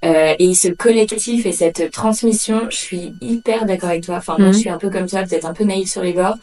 Euh, 0.05 0.33
et 0.39 0.53
ce 0.53 0.69
collectif 0.69 1.45
et 1.45 1.51
cette 1.51 1.91
transmission, 1.91 2.67
je 2.69 2.75
suis 2.75 3.13
hyper 3.21 3.65
d'accord 3.65 3.89
avec 3.89 4.03
toi. 4.03 4.15
Enfin, 4.17 4.35
moi 4.37 4.47
mhm. 4.47 4.53
je 4.53 4.59
suis 4.59 4.69
un 4.69 4.77
peu 4.77 4.89
comme 4.89 5.07
toi, 5.07 5.23
peut-être 5.23 5.45
un 5.45 5.53
peu 5.53 5.63
naïve 5.63 5.87
sur 5.87 6.01
les 6.01 6.13
bords. 6.13 6.37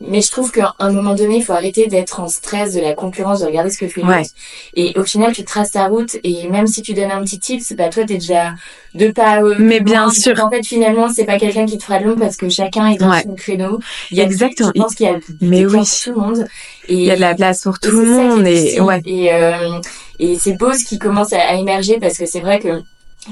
Mais 0.00 0.20
je 0.20 0.30
trouve 0.30 0.52
qu'à 0.52 0.74
un 0.78 0.92
moment 0.92 1.14
donné, 1.14 1.36
il 1.36 1.42
faut 1.44 1.54
arrêter 1.54 1.86
d'être 1.86 2.20
en 2.20 2.28
stress 2.28 2.74
de 2.74 2.80
la 2.80 2.92
concurrence, 2.92 3.40
de 3.40 3.46
regarder 3.46 3.70
ce 3.70 3.78
que 3.78 3.88
fait 3.88 4.02
l'autre. 4.02 4.28
Et 4.74 4.92
au 4.98 5.04
final, 5.04 5.32
tu 5.32 5.42
traces 5.44 5.70
ta 5.70 5.86
route 5.86 6.16
et 6.22 6.48
même 6.48 6.66
si 6.66 6.82
tu 6.82 6.92
donnes 6.92 7.10
un 7.10 7.22
petit 7.22 7.38
tip, 7.38 7.62
bah 7.76 7.88
toi, 7.88 8.04
t'es 8.04 8.14
déjà 8.14 8.52
deux 8.94 9.12
pas. 9.12 9.42
Euh, 9.42 9.54
mais 9.58 9.80
bien 9.80 10.10
sûr. 10.10 10.38
En 10.42 10.50
fait, 10.50 10.62
finalement, 10.64 11.08
c'est 11.10 11.24
pas 11.24 11.38
quelqu'un 11.38 11.64
qui 11.64 11.78
te 11.78 11.84
fera 11.84 11.98
de 11.98 12.04
l'ombre 12.04 12.20
parce 12.20 12.36
que 12.36 12.48
chacun 12.50 12.88
est 12.88 12.98
dans 12.98 13.18
son 13.20 13.34
créneau. 13.34 13.80
Il 14.10 14.18
y 14.18 14.20
a 14.20 14.24
Exactement. 14.24 14.72
Je 14.74 14.82
pense 14.82 14.94
qu'il 14.94 15.06
y 15.06 15.10
a 15.10 15.18
mais 15.40 15.64
oui. 15.64 15.80
tout 16.04 16.10
le 16.10 16.16
monde. 16.16 16.46
Et 16.88 16.94
il 16.94 17.04
y 17.04 17.10
a 17.10 17.16
de 17.16 17.20
la 17.20 17.34
place 17.34 17.62
pour 17.62 17.78
tout 17.78 17.90
le 17.90 18.04
monde 18.04 18.46
et 18.46 18.78
ouais. 18.80 19.00
Et, 19.06 19.32
euh, 19.32 19.80
et 20.18 20.38
c'est 20.38 20.58
beau 20.58 20.72
ce 20.72 20.84
qui 20.84 20.98
commence 20.98 21.32
à 21.32 21.54
émerger 21.54 21.98
parce 21.98 22.18
que 22.18 22.26
c'est 22.26 22.40
vrai 22.40 22.58
que 22.58 22.82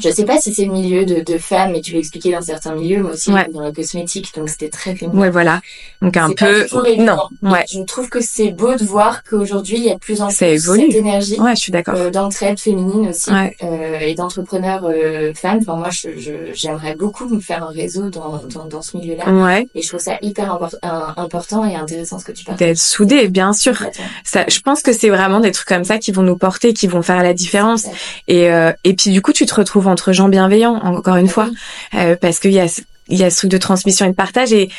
je 0.00 0.10
sais 0.10 0.24
pas 0.24 0.38
si 0.38 0.54
c'est 0.54 0.64
le 0.64 0.72
milieu 0.72 1.04
de, 1.04 1.20
de 1.20 1.38
femmes, 1.38 1.72
mais 1.72 1.80
tu 1.80 1.92
l'as 1.92 1.98
expliqué 1.98 2.32
dans 2.32 2.42
certains 2.42 2.74
milieux, 2.74 3.02
moi 3.02 3.12
aussi 3.12 3.30
dans 3.52 3.60
la 3.60 3.72
cosmétique, 3.72 4.32
donc 4.34 4.48
c'était 4.48 4.68
très 4.68 4.94
féminin. 4.94 5.20
Ouais, 5.20 5.30
voilà. 5.30 5.60
Donc 6.02 6.16
un 6.16 6.30
peu 6.32 6.66
non. 6.98 7.18
Ouais. 7.42 7.64
Je 7.70 7.80
trouve 7.82 8.08
que 8.08 8.20
c'est 8.20 8.50
beau 8.50 8.74
de 8.74 8.84
voir 8.84 9.22
qu'aujourd'hui 9.24 9.76
il 9.78 9.84
y 9.84 9.90
a 9.90 9.94
de 9.94 9.98
plus 9.98 10.20
en 10.20 10.28
plus 10.28 10.58
cette 10.58 10.94
énergie. 10.94 11.40
Ouais, 11.40 11.54
je 11.54 11.60
suis 11.60 11.72
d'accord. 11.72 11.94
Euh, 11.96 12.10
d'entraide 12.10 12.58
féminine 12.58 13.08
aussi 13.08 13.30
euh, 13.30 13.98
et 14.00 14.14
d'entrepreneurs 14.14 14.84
euh, 14.84 15.32
femmes. 15.34 15.58
Enfin 15.62 15.76
moi, 15.76 15.90
j'aimerais 15.90 16.92
je, 16.92 16.98
beaucoup 16.98 17.28
me 17.28 17.40
faire 17.40 17.64
un 17.64 17.72
réseau 17.72 18.10
dans 18.10 18.42
dans, 18.52 18.66
dans 18.66 18.82
ce 18.82 18.96
milieu-là. 18.96 19.30
Ouais. 19.30 19.68
Et 19.74 19.82
je 19.82 19.88
trouve 19.88 20.00
ça 20.00 20.18
hyper 20.22 20.58
important 21.16 21.64
et 21.64 21.74
intéressant 21.74 22.18
ce 22.18 22.24
que 22.24 22.32
tu 22.32 22.44
parles. 22.44 22.58
D'être 22.58 22.78
soudés, 22.78 23.28
bien 23.28 23.52
sûr. 23.52 23.74
Ça, 24.24 24.44
je 24.48 24.60
pense 24.60 24.82
que 24.82 24.92
c'est 24.92 25.10
vraiment 25.10 25.40
des 25.40 25.52
trucs 25.52 25.68
comme 25.68 25.84
ça 25.84 25.98
qui 25.98 26.12
vont 26.12 26.22
nous 26.22 26.36
porter, 26.36 26.72
qui 26.72 26.86
vont 26.86 27.02
faire 27.02 27.22
la 27.22 27.34
différence. 27.34 27.86
Et 28.28 28.50
euh, 28.50 28.72
et 28.84 28.94
puis 28.94 29.10
du 29.10 29.22
coup, 29.22 29.32
tu 29.32 29.46
te 29.46 29.54
retrouves 29.54 29.83
entre 29.86 30.12
gens 30.12 30.28
bienveillants, 30.28 30.76
encore 30.76 31.16
une 31.16 31.28
fois, 31.28 31.48
euh, 31.94 32.16
parce 32.20 32.38
qu'il 32.38 32.52
y 32.52 32.60
a 32.60 32.66
il 33.08 33.18
y 33.18 33.24
a 33.24 33.30
ce 33.30 33.36
truc 33.36 33.50
de 33.50 33.58
transmission 33.58 34.06
et 34.06 34.10
de 34.10 34.14
partage 34.14 34.52
et 34.52 34.70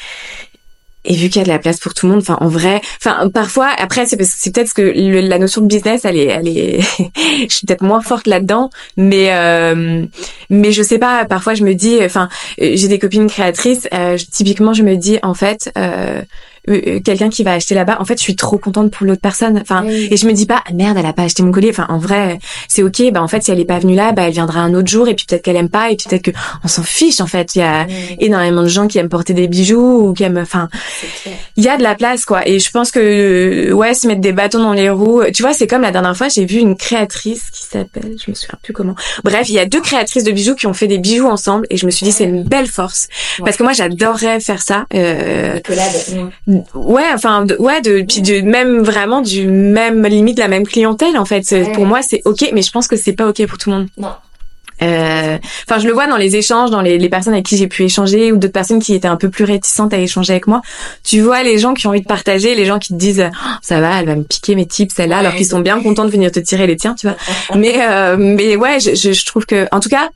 et 1.06 1.14
vu 1.16 1.30
qu'il 1.30 1.38
y 1.38 1.42
a 1.42 1.44
de 1.44 1.50
la 1.50 1.60
place 1.60 1.80
pour 1.80 1.94
tout 1.94 2.08
le 2.08 2.14
monde, 2.14 2.22
enfin 2.22 2.38
en 2.42 2.48
vrai, 2.48 2.82
enfin 2.98 3.30
parfois 3.30 3.70
après 3.78 4.06
c'est 4.06 4.22
c'est 4.24 4.54
peut-être 4.54 4.74
que 4.74 4.82
la 4.82 5.38
notion 5.38 5.62
de 5.62 5.68
business 5.68 6.04
elle 6.04 6.18
est 6.18 6.26
elle 6.26 6.48
est 6.48 6.80
je 7.50 7.56
suis 7.56 7.68
peut-être 7.68 7.84
moins 7.84 8.02
forte 8.02 8.28
là-dedans, 8.28 8.70
mais 8.98 9.28
euh, 9.32 10.06
mais 10.50 10.72
je 10.72 10.82
sais 10.82 10.98
pas, 10.98 11.26
parfois 11.26 11.54
je 11.54 11.64
me 11.64 11.74
dis 11.74 12.00
enfin 12.04 12.28
j'ai 12.58 12.88
des 12.88 13.00
copines 13.00 13.28
créatrices, 13.28 13.88
euh, 13.94 14.18
typiquement 14.32 14.74
je 14.74 14.84
me 14.84 14.96
dis 14.96 15.20
en 15.22 15.34
fait 15.34 15.72
euh, 15.78 16.22
quelqu'un 16.66 17.30
qui 17.30 17.44
va 17.44 17.54
acheter 17.54 17.76
là-bas, 17.76 17.98
en 18.00 18.06
fait, 18.06 18.18
je 18.18 18.24
suis 18.24 18.36
trop 18.36 18.58
contente 18.58 18.92
pour 18.92 19.06
l'autre 19.06 19.22
personne. 19.22 19.60
Enfin, 19.60 19.84
et 19.86 20.18
je 20.18 20.28
me 20.28 20.34
dis 20.34 20.46
pas, 20.46 20.64
ah, 20.66 20.74
merde, 20.74 20.98
elle 20.98 21.06
a 21.06 21.14
pas 21.14 21.24
acheté 21.24 21.44
mon 21.44 21.52
collier. 21.52 21.70
Enfin, 21.70 21.86
en 21.90 21.98
vrai, 21.98 22.40
c'est 22.68 22.84
ok. 22.84 23.12
Bah, 23.12 23.22
en 23.22 23.28
fait, 23.28 23.44
si 23.44 23.52
elle 23.52 23.60
est 23.60 23.66
pas 23.66 23.80
venue 23.80 23.96
là, 23.96 24.12
bah, 24.12 24.24
elle 24.24 24.34
viendra 24.34 24.62
un 24.62 24.74
autre 24.74 24.88
jour. 24.88 25.08
Et 25.08 25.16
puis 25.16 25.26
peut-être 25.26 25.44
qu'elle 25.44 25.56
aime 25.56 25.70
pas. 25.70 25.92
Et 25.92 25.96
puis 25.96 26.08
peut-être 26.10 26.24
que 26.24 26.32
on 26.64 26.68
s'en 26.68 26.84
fiche. 26.84 27.22
En 27.22 27.28
fait, 27.28 27.56
il 27.56 27.60
y 27.60 27.62
a 27.62 27.88
énormément 28.20 28.64
de 28.64 28.68
gens 28.68 28.88
qui 28.88 28.98
aiment 28.98 29.10
porter 29.10 29.34
des 29.34 29.48
bijoux 29.48 30.10
ou 30.10 30.14
qui 30.14 30.24
aiment. 30.24 30.38
Enfin, 30.38 30.70
il 31.56 31.64
y 31.64 31.70
a 31.70 31.78
de 31.78 31.84
la 31.84 31.96
place, 31.96 32.26
quoi. 32.26 32.48
Et 32.48 32.60
je 32.60 32.72
pense 32.72 32.92
que 32.92 33.72
ouais, 33.72 33.94
se 33.94 34.08
mettre 34.08 34.22
des 34.22 34.32
bâtons 34.32 34.60
dans 34.60 34.74
les 34.74 34.90
roues. 34.90 35.24
Tu 35.34 35.42
vois, 35.42 35.54
c'est 35.54 35.68
comme 35.68 35.82
la 35.82 35.92
dernière 35.92 36.16
fois, 36.16 36.30
j'ai 36.30 36.46
vu 36.46 36.58
une 36.58 36.76
créatrice 36.76 37.50
qui 37.52 37.64
s'appelle, 37.64 38.16
je 38.24 38.32
me 38.32 38.36
souviens 38.36 38.60
plus 38.62 38.74
comment. 38.74 38.96
Bref, 39.24 39.50
il 39.50 39.56
y 39.56 39.60
a 39.60 39.66
deux 39.66 39.82
créatrices 39.82 40.24
de 40.24 40.32
bijoux 40.32 40.56
qui 40.56 40.68
ont 40.68 40.74
fait 40.74 40.88
des 40.88 40.98
bijoux 40.98 41.28
ensemble. 41.28 41.68
Et 41.70 41.78
je 41.78 41.86
me 41.86 41.92
suis 41.92 42.06
dit, 42.06 42.12
c'est 42.12 42.26
une 42.26 42.44
belle 42.44 42.68
force 42.68 43.08
parce 43.40 43.58
que 43.58 43.64
moi, 43.64 43.74
j'adorerais 43.74 44.40
faire 44.40 44.62
ça. 44.62 44.86
Euh, 44.94 45.60
ouais, 46.74 47.04
enfin, 47.14 47.46
ouais, 47.60 47.82
de, 47.82 48.02
puis 48.02 48.22
de 48.22 48.42
même 48.42 48.80
vraiment 48.80 49.22
du 49.22 49.48
même 49.48 50.06
limite 50.06 50.40
la 50.40 50.48
même 50.48 50.66
clientèle 50.66 51.18
en 51.18 51.26
fait. 51.26 51.44
Pour 51.74 51.86
moi, 51.86 52.02
c'est 52.02 52.22
ok, 52.26 52.50
mais 52.54 52.62
je 52.62 52.72
pense 52.72 52.88
que 52.88 52.96
c'est 52.96 53.14
pas 53.14 53.28
ok 53.28 53.46
pour 53.48 53.58
tout 53.58 53.70
le 53.70 53.78
monde. 53.78 53.88
Non. 53.98 54.10
Euh, 54.82 55.38
enfin, 55.68 55.80
je 55.80 55.88
le 55.88 55.94
vois 55.94 56.08
dans 56.08 56.18
les 56.18 56.36
échanges, 56.36 56.70
dans 56.70 56.82
les, 56.82 56.98
les 56.98 57.10
personnes 57.10 57.34
avec 57.34 57.46
qui 57.46 57.56
j'ai 57.56 57.68
pu 57.68 57.84
échanger 57.84 58.34
ou 58.34 58.38
d'autres 58.38 58.54
personnes 58.54 58.82
qui 58.82 58.94
étaient 58.94 59.08
un 59.08 59.16
peu 59.16 59.30
plus 59.30 59.46
réticentes 59.46 59.94
à 59.94 59.98
échanger 59.98 60.34
avec 60.34 60.48
moi. 60.48 60.62
Tu 61.04 61.22
vois 61.22 61.44
les 61.44 61.58
gens 61.58 61.74
qui 61.74 61.88
ont 61.88 61.92
envie 61.92 62.02
de 62.02 62.08
partager, 62.08 62.56
les 62.56 62.66
gens 62.66 62.78
qui 62.78 62.90
te 62.90 62.98
disent 62.98 63.24
oh, 63.26 63.48
ça 63.62 63.80
va, 63.80 64.00
elle 64.02 64.06
va 64.06 64.16
me 64.16 64.24
piquer 64.24 64.56
mes 64.56 64.66
tips 64.66 64.94
celle-là, 64.94 65.20
alors 65.20 65.34
qu'ils 65.36 65.46
sont 65.46 65.62
bien 65.62 65.82
contents 65.82 66.04
de 66.06 66.12
venir 66.12 66.32
te 66.32 66.40
tirer 66.40 66.68
les 66.68 66.76
tiens, 66.76 66.94
tu 66.94 67.08
vois. 67.08 67.16
mais 67.56 67.76
euh, 67.80 68.18
mais 68.18 68.58
ouais, 68.58 68.80
je, 68.82 68.96
je, 68.96 69.14
je 69.14 69.26
trouve 69.26 69.46
que 69.46 69.66
en 69.72 69.80
tout 69.80 69.90
cas, 69.90 70.10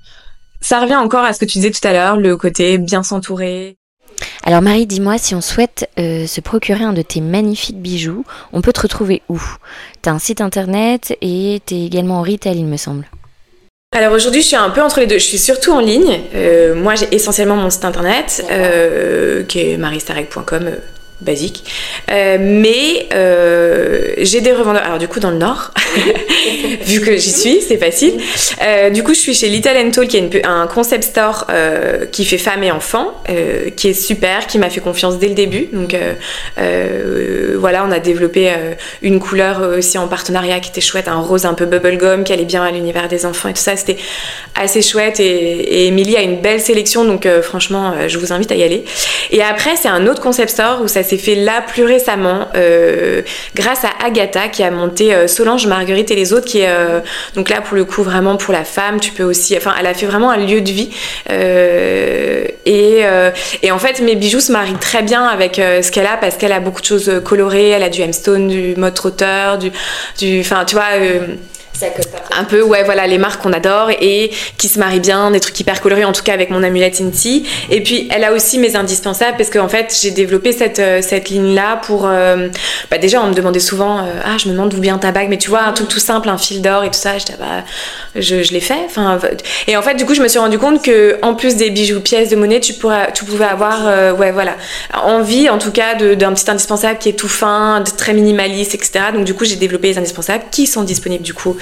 ça 0.62 0.82
revient 0.82 0.98
encore 0.98 1.24
à 1.24 1.32
ce 1.32 1.40
que 1.40 1.46
tu 1.46 1.60
disais 1.60 1.72
tout 1.72 1.88
à 1.88 1.94
l'heure, 1.94 2.18
le 2.18 2.36
côté 2.36 2.78
bien 2.78 3.02
s'entourer. 3.02 3.78
Alors 4.44 4.62
Marie, 4.62 4.86
dis-moi, 4.86 5.18
si 5.18 5.36
on 5.36 5.42
souhaite 5.42 5.90
euh, 6.00 6.26
se 6.26 6.42
procurer 6.42 6.84
un 6.84 6.94
de 6.94 7.02
tes 7.02 7.22
magnifiques 7.22 7.82
bijoux, 7.82 8.26
on 8.54 8.62
peut 8.62 8.74
te 8.74 8.82
retrouver 8.82 9.22
où? 9.30 9.42
T'as 10.02 10.12
un 10.12 10.20
site 10.20 10.42
internet 10.42 11.16
et 11.22 11.62
t'es 11.66 11.82
également 11.82 12.20
en 12.20 12.24
retail, 12.24 12.58
il 12.58 12.66
me 12.66 12.78
semble. 12.78 13.06
Alors 13.96 14.14
aujourd'hui, 14.14 14.42
je 14.42 14.48
suis 14.48 14.56
un 14.56 14.70
peu 14.70 14.82
entre 14.82 15.00
les 15.00 15.08
deux. 15.08 15.18
Je 15.18 15.26
suis 15.26 15.40
surtout 15.40 15.72
en 15.72 15.80
ligne. 15.80 16.20
Euh, 16.36 16.76
moi, 16.76 16.96
j'ai 16.96 17.08
essentiellement 17.12 17.56
mon 17.56 17.72
site 17.72 17.86
internet, 17.86 18.46
euh, 18.52 19.44
qui 19.44 19.60
est 19.62 19.78
maristarek.com, 19.78 20.72
basique. 21.22 21.64
Euh, 22.10 22.38
mais 22.40 23.08
euh, 23.14 24.14
j'ai 24.20 24.42
des 24.42 24.54
revendeurs. 24.54 24.84
Alors 24.84 24.98
du 24.98 25.08
coup 25.08 25.20
dans 25.20 25.32
le 25.32 25.38
Nord, 25.38 25.72
vu 26.86 27.02
que 27.02 27.18
j'y 27.18 27.32
suis, 27.32 27.62
c'est 27.62 27.78
facile. 27.78 28.14
Euh, 28.64 28.90
du 28.90 29.04
coup 29.04 29.14
je 29.14 29.20
suis 29.20 29.34
chez 29.34 29.50
Little 29.50 29.92
Tall, 29.92 30.08
qui 30.08 30.18
est 30.18 30.46
un 30.46 30.68
concept 30.68 31.04
store 31.04 31.48
qui 32.12 32.26
fait 32.26 32.38
femmes 32.38 32.64
et 32.64 32.72
enfants, 32.72 33.14
qui 33.76 33.90
est 33.90 33.94
super, 33.94 34.48
qui 34.48 34.58
m'a 34.58 34.70
fait 34.70 34.82
confiance 34.82 35.20
dès 35.20 35.28
le 35.28 35.34
début. 35.34 35.68
Donc 35.74 35.96
voilà, 37.58 37.86
on 37.86 37.92
a 37.92 38.00
développé 38.00 38.52
une 39.02 39.20
couleur 39.20 39.78
aussi 39.78 39.98
en 39.98 40.08
partenariat 40.08 40.60
qui 40.60 40.70
était 40.70 40.82
chouette, 40.82 41.08
un 41.08 41.20
rose 41.20 41.46
un 41.46 41.54
peu 41.54 41.66
bubblegum 41.66 42.24
qui 42.24 42.34
allait 42.34 42.46
bien 42.46 42.64
à 42.64 42.72
l'univers 42.72 43.08
des 43.08 43.26
enfants 43.26 43.50
et 43.50 43.54
tout 43.54 43.62
ça. 43.62 43.76
C'était 43.76 43.98
assez 44.56 44.82
chouette. 44.82 45.20
Et, 45.20 45.26
et 45.26 45.88
Emily 45.88 46.16
a 46.16 46.22
une 46.22 46.42
belle 46.42 46.62
sélection, 46.62 47.04
donc 47.04 47.28
franchement 47.42 47.94
je 48.08 48.18
vous 48.18 48.32
invite 48.32 48.52
à 48.52 48.56
y 48.56 48.64
aller. 48.64 48.86
Et 49.32 49.44
après 49.44 49.76
c'est 49.76 49.90
un 49.90 50.08
autre 50.08 50.22
concept 50.22 50.52
store 50.52 50.82
où 50.82 50.88
ça 50.88 51.04
s'est 51.10 51.18
fait 51.18 51.36
là 51.36 51.62
plus 51.62 51.84
récemment 51.84 52.48
euh, 52.56 53.22
grâce 53.56 53.84
à 53.84 53.90
Agatha 54.06 54.48
qui 54.48 54.64
a 54.64 54.72
monté 54.72 55.14
euh, 55.14 55.28
Solange, 55.28 55.66
Marguerite 55.68 56.12
et 56.12 56.16
les 56.16 56.34
autres 56.34 56.46
qui 56.46 56.60
est 56.60 56.70
euh, 56.70 57.00
donc 57.36 57.50
là 57.50 57.62
pour 57.62 57.76
le 57.76 57.86
coup 57.86 58.04
vraiment 58.04 58.38
pour 58.38 58.54
la 58.54 58.64
femme. 58.64 59.00
Tu 59.00 59.12
peux 59.12 59.24
aussi 59.24 59.58
enfin 59.58 59.74
elle 59.80 59.88
a 59.88 59.94
fait 59.94 60.06
vraiment 60.06 60.32
un 60.32 60.38
lieu 60.38 60.62
de 60.62 60.72
vie 60.72 60.90
et, 62.66 63.72
en 63.72 63.80
fait 63.80 64.02
mes 64.02 64.16
bijoux 64.16 64.40
se 64.40 64.52
marient 64.52 64.74
très 64.80 65.02
bien 65.02 65.24
avec 65.26 65.56
ce 65.56 65.92
qu'elle 65.92 66.08
a 66.08 66.18
parce 66.18 66.38
qu'elle 66.38 66.52
a 66.52 66.60
beaucoup 66.60 66.82
de 66.82 66.86
choses 66.86 67.12
colorées. 67.26 67.70
Elle 67.70 67.84
a 67.84 67.90
du 67.90 68.02
hemstone 68.02 68.48
du 68.48 68.76
mode 68.76 68.94
trotteur 68.94 69.58
du 69.58 69.72
du 70.20 70.42
enfin 70.42 70.66
tu 70.66 70.76
vois 70.76 70.86
un 72.38 72.44
peu, 72.44 72.62
ouais, 72.62 72.84
voilà, 72.84 73.08
les 73.08 73.18
marques 73.18 73.42
qu'on 73.42 73.54
adore 73.54 73.90
et 73.90 74.32
qui 74.58 74.68
se 74.68 74.80
marient 74.80 75.00
bien, 75.00 75.32
des 75.32 75.40
trucs 75.40 75.60
hyper 75.60 75.82
colorés, 75.82 76.06
en 76.06 76.12
tout 76.12 76.24
cas 76.24 76.34
avec 76.34 76.50
mon 76.50 76.64
amulette 76.64 77.02
Inti. 77.02 77.46
Et 77.70 77.82
puis, 77.82 78.08
elle 78.12 78.24
a 78.24 78.34
aussi 78.34 78.58
mes 78.60 78.76
indispensables 78.76 79.38
parce 79.38 79.50
qu'en 79.50 79.68
fait, 79.68 79.98
j'ai 80.02 80.12
développé 80.12 80.52
cette, 80.52 80.80
euh, 80.80 81.02
cette 81.02 81.30
ligne-là 81.30 81.78
pour. 81.84 82.06
Euh, 82.06 82.48
bah 82.92 82.98
déjà, 82.98 83.22
on 83.22 83.28
me 83.28 83.34
demandait 83.34 83.60
souvent, 83.60 84.00
euh, 84.00 84.22
ah, 84.24 84.38
je 84.38 84.48
me 84.48 84.54
demande 84.54 84.70
d'où 84.70 84.82
vient 84.82 84.98
ta 84.98 85.12
bague, 85.12 85.30
mais 85.30 85.38
tu 85.38 85.50
vois, 85.50 85.64
un 85.64 85.74
truc 85.74 85.88
tout 85.88 86.00
simple, 86.00 86.30
un 86.30 86.38
fil 86.38 86.62
d'or 86.62 86.84
et 86.84 86.92
tout 86.92 87.00
ça. 87.00 87.18
J'étais, 87.18 87.34
bah, 87.40 87.64
je, 88.16 88.36
l'ai 88.36 88.62
fait. 88.62 88.80
Enfin, 88.86 89.20
et 89.68 89.78
en 89.78 89.82
fait, 89.82 89.96
du 89.96 90.06
coup, 90.06 90.14
je 90.14 90.22
me 90.22 90.28
suis 90.28 90.40
rendu 90.40 90.60
compte 90.60 90.84
que 90.84 91.18
en 91.22 91.34
plus 91.34 91.56
des 91.56 91.70
bijoux 91.70 92.00
pièces 92.00 92.30
de 92.30 92.36
monnaie, 92.36 92.60
tu, 92.60 92.74
pourrais, 92.74 93.12
tu 93.14 93.26
pouvais 93.26 93.46
avoir, 93.46 94.16
ouais, 94.18 94.32
voilà, 94.32 94.56
envie, 94.94 95.50
en 95.50 95.58
tout 95.58 95.72
cas, 95.72 95.96
d'un 95.96 96.34
petit 96.34 96.50
indispensable 96.50 97.00
qui 97.00 97.10
est 97.10 97.14
tout 97.14 97.28
fin, 97.28 97.84
très 97.98 98.14
minimaliste, 98.14 98.76
etc. 98.76 98.92
Donc, 99.14 99.26
du 99.26 99.34
coup, 99.34 99.46
j'ai 99.46 99.56
développé 99.56 99.90
les 99.90 99.98
indispensables 99.98 100.46
qui 100.52 100.68
sont 100.68 100.84
disponibles, 100.84 101.24
du 101.24 101.34
coup, 101.34 101.58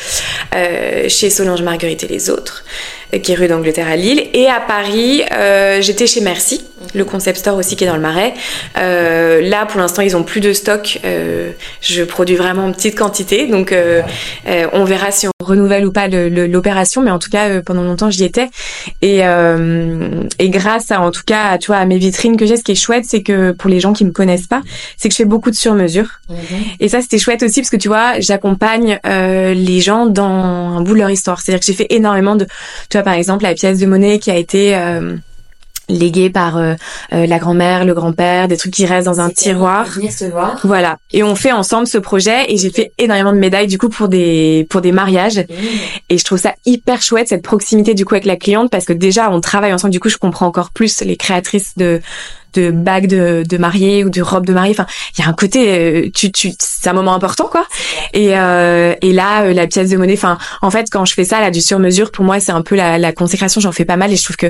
chez 1.09 1.29
Solange 1.29 1.61
Marguerite 1.61 2.03
et 2.03 2.07
les 2.07 2.29
autres, 2.29 2.63
euh, 3.06 3.06
qui 3.21 3.31
est 3.31 3.35
rue 3.35 3.47
d'Angleterre 3.47 3.87
à 3.87 3.95
Lille. 3.95 4.27
Et 4.33 4.47
à 4.47 4.59
Paris, 4.59 5.23
euh, 5.31 5.81
j'étais 5.81 6.07
chez 6.07 6.21
Merci, 6.21 6.65
le 6.93 7.05
concept 7.05 7.39
store 7.39 7.57
aussi 7.57 7.75
qui 7.75 7.83
est 7.83 7.87
dans 7.87 7.95
le 7.95 8.01
Marais. 8.01 8.33
là, 8.75 9.65
pour 9.65 9.79
l'instant, 9.79 10.01
ils 10.01 10.15
ont 10.15 10.23
plus 10.23 10.41
de 10.41 10.53
stock. 10.53 10.99
je 11.81 12.03
produis 12.03 12.35
vraiment 12.35 12.65
en 12.65 12.71
petite 12.71 12.97
quantité, 12.97 13.47
donc 13.47 13.73
on 14.45 14.83
verra 14.83 15.11
si 15.11 15.27
on 15.27 15.31
renouvelle 15.39 15.85
ou 15.85 15.91
pas 15.91 16.07
l'opération, 16.07 17.01
mais 17.01 17.11
en 17.11 17.19
tout 17.19 17.29
cas, 17.29 17.61
pendant 17.61 17.83
longtemps, 17.83 18.09
j'y 18.09 18.23
étais. 18.23 18.49
Et, 19.01 19.19
et 19.19 20.49
grâce 20.49 20.91
à, 20.91 21.01
en 21.01 21.11
tout 21.11 21.23
cas, 21.25 21.57
tu 21.57 21.67
vois, 21.67 21.77
à 21.77 21.85
mes 21.85 21.97
vitrines 21.97 22.37
que 22.37 22.45
j'ai, 22.45 22.57
ce 22.57 22.63
qui 22.63 22.73
est 22.73 22.75
chouette, 22.75 23.05
c'est 23.05 23.23
que 23.23 23.51
pour 23.51 23.69
les 23.69 23.79
gens 23.79 23.93
qui 23.93 24.05
me 24.05 24.11
connaissent 24.11 24.47
pas, 24.47 24.61
c'est 24.97 25.09
que 25.09 25.13
je 25.13 25.17
fais 25.17 25.25
beaucoup 25.25 25.49
de 25.49 25.55
sur-mesure. 25.55 26.19
Mhm. 26.29 26.37
Et 26.79 26.89
ça, 26.89 27.01
c'était 27.01 27.19
chouette 27.19 27.43
aussi 27.43 27.61
parce 27.61 27.69
que 27.69 27.77
tu 27.77 27.87
vois, 27.87 28.19
j'accompagne 28.19 28.99
les 29.03 29.81
gens 29.81 30.05
dans 30.05 30.27
un 30.77 30.81
bout 30.81 30.93
de 30.93 30.99
leur 30.99 31.09
histoire. 31.09 31.41
C'est-à-dire 31.41 31.61
que 31.61 31.65
j'ai 31.65 31.73
fait 31.73 31.87
énormément 31.89 32.35
de, 32.35 32.45
tu 32.97 33.03
vois, 33.03 33.11
par 33.11 33.13
exemple, 33.13 33.43
la 33.43 33.53
pièce 33.53 33.77
de 33.77 33.85
monnaie 33.85 34.17
qui 34.17 34.31
a 34.31 34.37
été 34.37 34.75
euh, 34.75 35.15
léguée 35.87 36.31
par 36.31 36.57
euh, 36.57 36.73
euh, 37.13 37.27
la 37.27 37.37
grand-mère, 37.37 37.85
le 37.85 37.93
grand-père, 37.93 38.47
des 38.47 38.57
trucs 38.57 38.73
qui 38.73 38.87
restent 38.87 39.05
dans 39.05 39.19
un 39.19 39.29
tiroir. 39.29 39.85
Voilà. 40.63 40.97
Et 41.13 41.21
on 41.21 41.35
fait 41.35 41.51
ensemble 41.51 41.85
ce 41.85 41.99
projet 41.99 42.51
et 42.51 42.57
j'ai 42.57 42.71
fait 42.71 42.93
énormément 42.97 43.33
de 43.33 43.37
médailles 43.37 43.67
du 43.67 43.77
coup 43.77 43.89
pour 43.89 44.07
des 44.07 44.65
pour 44.71 44.81
des 44.81 44.91
mariages. 44.91 45.37
Mmh. 45.37 45.53
Et 46.09 46.17
je 46.17 46.23
trouve 46.23 46.39
ça 46.39 46.55
hyper 46.65 47.03
chouette 47.03 47.27
cette 47.27 47.43
proximité 47.43 47.93
du 47.93 48.03
coup 48.03 48.15
avec 48.15 48.25
la 48.25 48.35
cliente 48.35 48.71
parce 48.71 48.85
que 48.85 48.93
déjà 48.93 49.29
on 49.29 49.41
travaille 49.41 49.73
ensemble. 49.73 49.91
Du 49.91 49.99
coup, 49.99 50.09
je 50.09 50.17
comprends 50.17 50.47
encore 50.47 50.71
plus 50.71 51.01
les 51.01 51.17
créatrices 51.17 51.77
de 51.77 52.01
de 52.53 52.71
bagues 52.71 53.07
de, 53.07 53.43
de 53.47 53.57
mariée 53.57 54.03
ou 54.03 54.09
de 54.09 54.21
robe 54.21 54.45
de 54.45 54.53
mariée. 54.53 54.71
Enfin, 54.71 54.85
il 55.17 55.21
y 55.21 55.25
a 55.25 55.29
un 55.29 55.33
côté, 55.33 55.69
euh, 55.69 56.09
tu, 56.13 56.31
tu, 56.31 56.51
c'est 56.59 56.89
un 56.89 56.93
moment 56.93 57.13
important, 57.13 57.47
quoi. 57.51 57.65
Et, 58.13 58.37
euh, 58.37 58.93
et 59.01 59.13
là, 59.13 59.43
euh, 59.43 59.53
la 59.53 59.67
pièce 59.67 59.89
de 59.89 59.97
monnaie. 59.97 60.13
Enfin, 60.13 60.37
en 60.61 60.71
fait, 60.71 60.87
quand 60.91 61.05
je 61.05 61.13
fais 61.13 61.23
ça, 61.23 61.39
là, 61.39 61.51
du 61.51 61.61
sur 61.61 61.79
mesure, 61.79 62.11
pour 62.11 62.25
moi, 62.25 62.39
c'est 62.39 62.51
un 62.51 62.61
peu 62.61 62.75
la, 62.75 62.97
la 62.97 63.11
consécration. 63.11 63.61
J'en 63.61 63.71
fais 63.71 63.85
pas 63.85 63.97
mal 63.97 64.11
et 64.11 64.15
je 64.15 64.23
trouve 64.23 64.37
que 64.37 64.47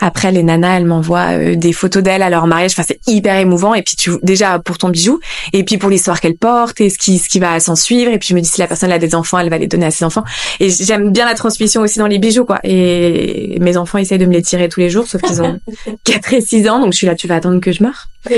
après, 0.00 0.32
les 0.32 0.42
nanas, 0.42 0.78
elles 0.78 0.86
m'envoient 0.86 1.54
des 1.54 1.72
photos 1.72 2.02
d'elles 2.02 2.22
à 2.22 2.30
leur 2.30 2.46
mariage. 2.46 2.72
Enfin, 2.72 2.84
c'est 2.86 3.00
hyper 3.06 3.36
émouvant. 3.36 3.74
Et 3.74 3.82
puis, 3.82 3.96
tu, 3.96 4.12
déjà 4.22 4.58
pour 4.58 4.78
ton 4.78 4.88
bijou, 4.88 5.20
et 5.52 5.64
puis 5.64 5.78
pour 5.78 5.90
l'histoire 5.90 6.20
qu'elle 6.20 6.36
porte 6.36 6.80
et 6.80 6.90
ce 6.90 6.98
qui, 6.98 7.18
ce 7.18 7.28
qui 7.28 7.40
va 7.40 7.60
s'en 7.60 7.76
suivre. 7.76 8.10
Et 8.12 8.18
puis, 8.18 8.28
je 8.28 8.34
me 8.34 8.40
dis 8.40 8.48
si 8.48 8.60
la 8.60 8.66
personne 8.66 8.92
a 8.92 8.98
des 8.98 9.14
enfants, 9.14 9.38
elle 9.38 9.50
va 9.50 9.58
les 9.58 9.66
donner 9.66 9.86
à 9.86 9.90
ses 9.90 10.04
enfants. 10.04 10.24
Et 10.60 10.70
j'aime 10.70 11.10
bien 11.12 11.26
la 11.26 11.34
transmission 11.34 11.82
aussi 11.82 11.98
dans 11.98 12.06
les 12.06 12.18
bijoux, 12.18 12.44
quoi. 12.44 12.60
Et 12.64 13.58
mes 13.60 13.76
enfants 13.76 13.98
essayent 13.98 14.18
de 14.18 14.26
me 14.26 14.32
les 14.32 14.42
tirer 14.42 14.68
tous 14.68 14.80
les 14.80 14.90
jours, 14.90 15.06
sauf 15.06 15.20
qu'ils 15.22 15.42
ont 15.42 15.58
4 16.04 16.34
et 16.34 16.40
6 16.40 16.68
ans, 16.68 16.80
donc 16.80 16.92
je 16.92 16.98
suis 16.98 17.06
là, 17.06 17.14
tu 17.14 17.26
vas 17.26 17.39
attendre 17.40 17.60
que 17.60 17.72
je 17.72 17.82
meurs. 17.82 18.08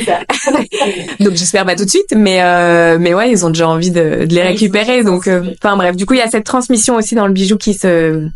donc 1.20 1.34
j'espère 1.34 1.64
pas 1.64 1.76
tout 1.76 1.84
de 1.84 1.90
suite, 1.90 2.14
mais 2.16 2.42
euh, 2.42 2.98
mais 3.00 3.14
ouais, 3.14 3.30
ils 3.30 3.44
ont 3.44 3.50
déjà 3.50 3.68
envie 3.68 3.90
de, 3.90 4.24
de 4.24 4.34
les 4.34 4.42
récupérer. 4.42 5.02
Donc, 5.02 5.26
euh, 5.26 5.54
enfin 5.62 5.76
bref, 5.76 5.96
du 5.96 6.06
coup 6.06 6.14
il 6.14 6.18
y 6.18 6.22
a 6.22 6.30
cette 6.30 6.44
transmission 6.44 6.96
aussi 6.96 7.14
dans 7.14 7.26
le 7.26 7.32
bijou 7.32 7.56
qui 7.56 7.74
se 7.74 8.28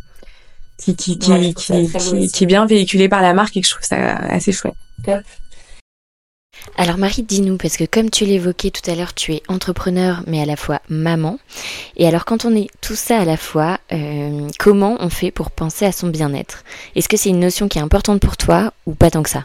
qui 0.78 0.94
qui 0.96 1.18
qui, 1.18 1.54
qui, 1.54 2.28
qui, 2.28 2.44
est 2.44 2.46
bien 2.46 2.66
véhiculée 2.66 3.08
par 3.08 3.22
la 3.22 3.32
marque 3.32 3.56
et 3.56 3.60
que 3.60 3.66
je 3.66 3.72
trouve 3.72 3.86
ça 3.86 4.16
assez 4.16 4.52
chouette. 4.52 4.74
Alors 6.76 6.98
Marie, 6.98 7.22
dis-nous, 7.22 7.56
parce 7.56 7.76
que 7.76 7.84
comme 7.84 8.10
tu 8.10 8.24
l'évoquais 8.24 8.70
tout 8.70 8.90
à 8.90 8.94
l'heure, 8.94 9.14
tu 9.14 9.32
es 9.32 9.42
entrepreneur 9.48 10.22
mais 10.26 10.42
à 10.42 10.46
la 10.46 10.56
fois 10.56 10.80
maman. 10.88 11.38
Et 11.96 12.06
alors 12.06 12.24
quand 12.24 12.44
on 12.44 12.54
est 12.54 12.68
tout 12.80 12.94
ça 12.94 13.18
à 13.18 13.24
la 13.24 13.36
fois, 13.36 13.78
euh, 13.92 14.48
comment 14.58 14.96
on 15.00 15.08
fait 15.08 15.30
pour 15.30 15.50
penser 15.50 15.84
à 15.86 15.92
son 15.92 16.08
bien-être? 16.08 16.64
Est-ce 16.94 17.08
que 17.08 17.16
c'est 17.16 17.30
une 17.30 17.40
notion 17.40 17.68
qui 17.68 17.78
est 17.78 17.82
importante 17.82 18.20
pour 18.20 18.36
toi 18.36 18.72
ou 18.84 18.94
pas 18.94 19.10
tant 19.10 19.22
que 19.22 19.30
ça? 19.30 19.44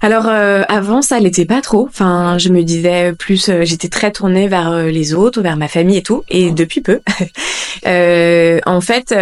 alors 0.00 0.26
euh, 0.28 0.62
avant 0.68 1.02
ça 1.02 1.18
l'était 1.20 1.44
pas 1.44 1.60
trop. 1.60 1.86
Enfin, 1.88 2.38
je 2.38 2.48
me 2.50 2.62
disais 2.62 3.12
plus, 3.12 3.48
euh, 3.48 3.64
j'étais 3.64 3.88
très 3.88 4.12
tournée 4.12 4.48
vers 4.48 4.70
euh, 4.70 4.88
les 4.88 5.14
autres, 5.14 5.40
vers 5.40 5.56
ma 5.56 5.68
famille 5.68 5.98
et 5.98 6.02
tout. 6.02 6.22
Et 6.28 6.50
depuis 6.50 6.80
peu, 6.80 7.00
en 8.66 8.80
fait, 8.80 9.14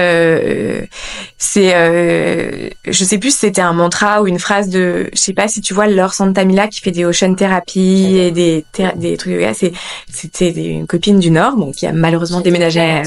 c'est, 1.38 2.70
je 2.86 3.04
sais 3.04 3.18
plus 3.18 3.30
si 3.30 3.38
c'était 3.38 3.60
un 3.60 3.72
mantra 3.72 4.22
ou 4.22 4.26
une 4.26 4.38
phrase 4.38 4.68
de, 4.68 5.08
je 5.12 5.18
sais 5.18 5.32
pas 5.32 5.48
si 5.48 5.60
tu 5.60 5.74
vois 5.74 5.86
Laure 5.86 6.14
Santamila 6.14 6.68
qui 6.68 6.80
fait 6.80 6.90
des 6.90 7.04
ocean 7.04 7.34
therapy 7.34 8.16
et 8.18 8.30
des 8.30 8.64
des 8.96 9.16
trucs. 9.16 9.44
C'est 9.54 9.72
c'était 10.10 10.50
une 10.50 10.86
copine 10.86 11.18
du 11.18 11.30
Nord, 11.30 11.56
bon 11.56 11.72
qui 11.72 11.86
a 11.86 11.92
malheureusement 11.92 12.40
déménagé. 12.40 13.02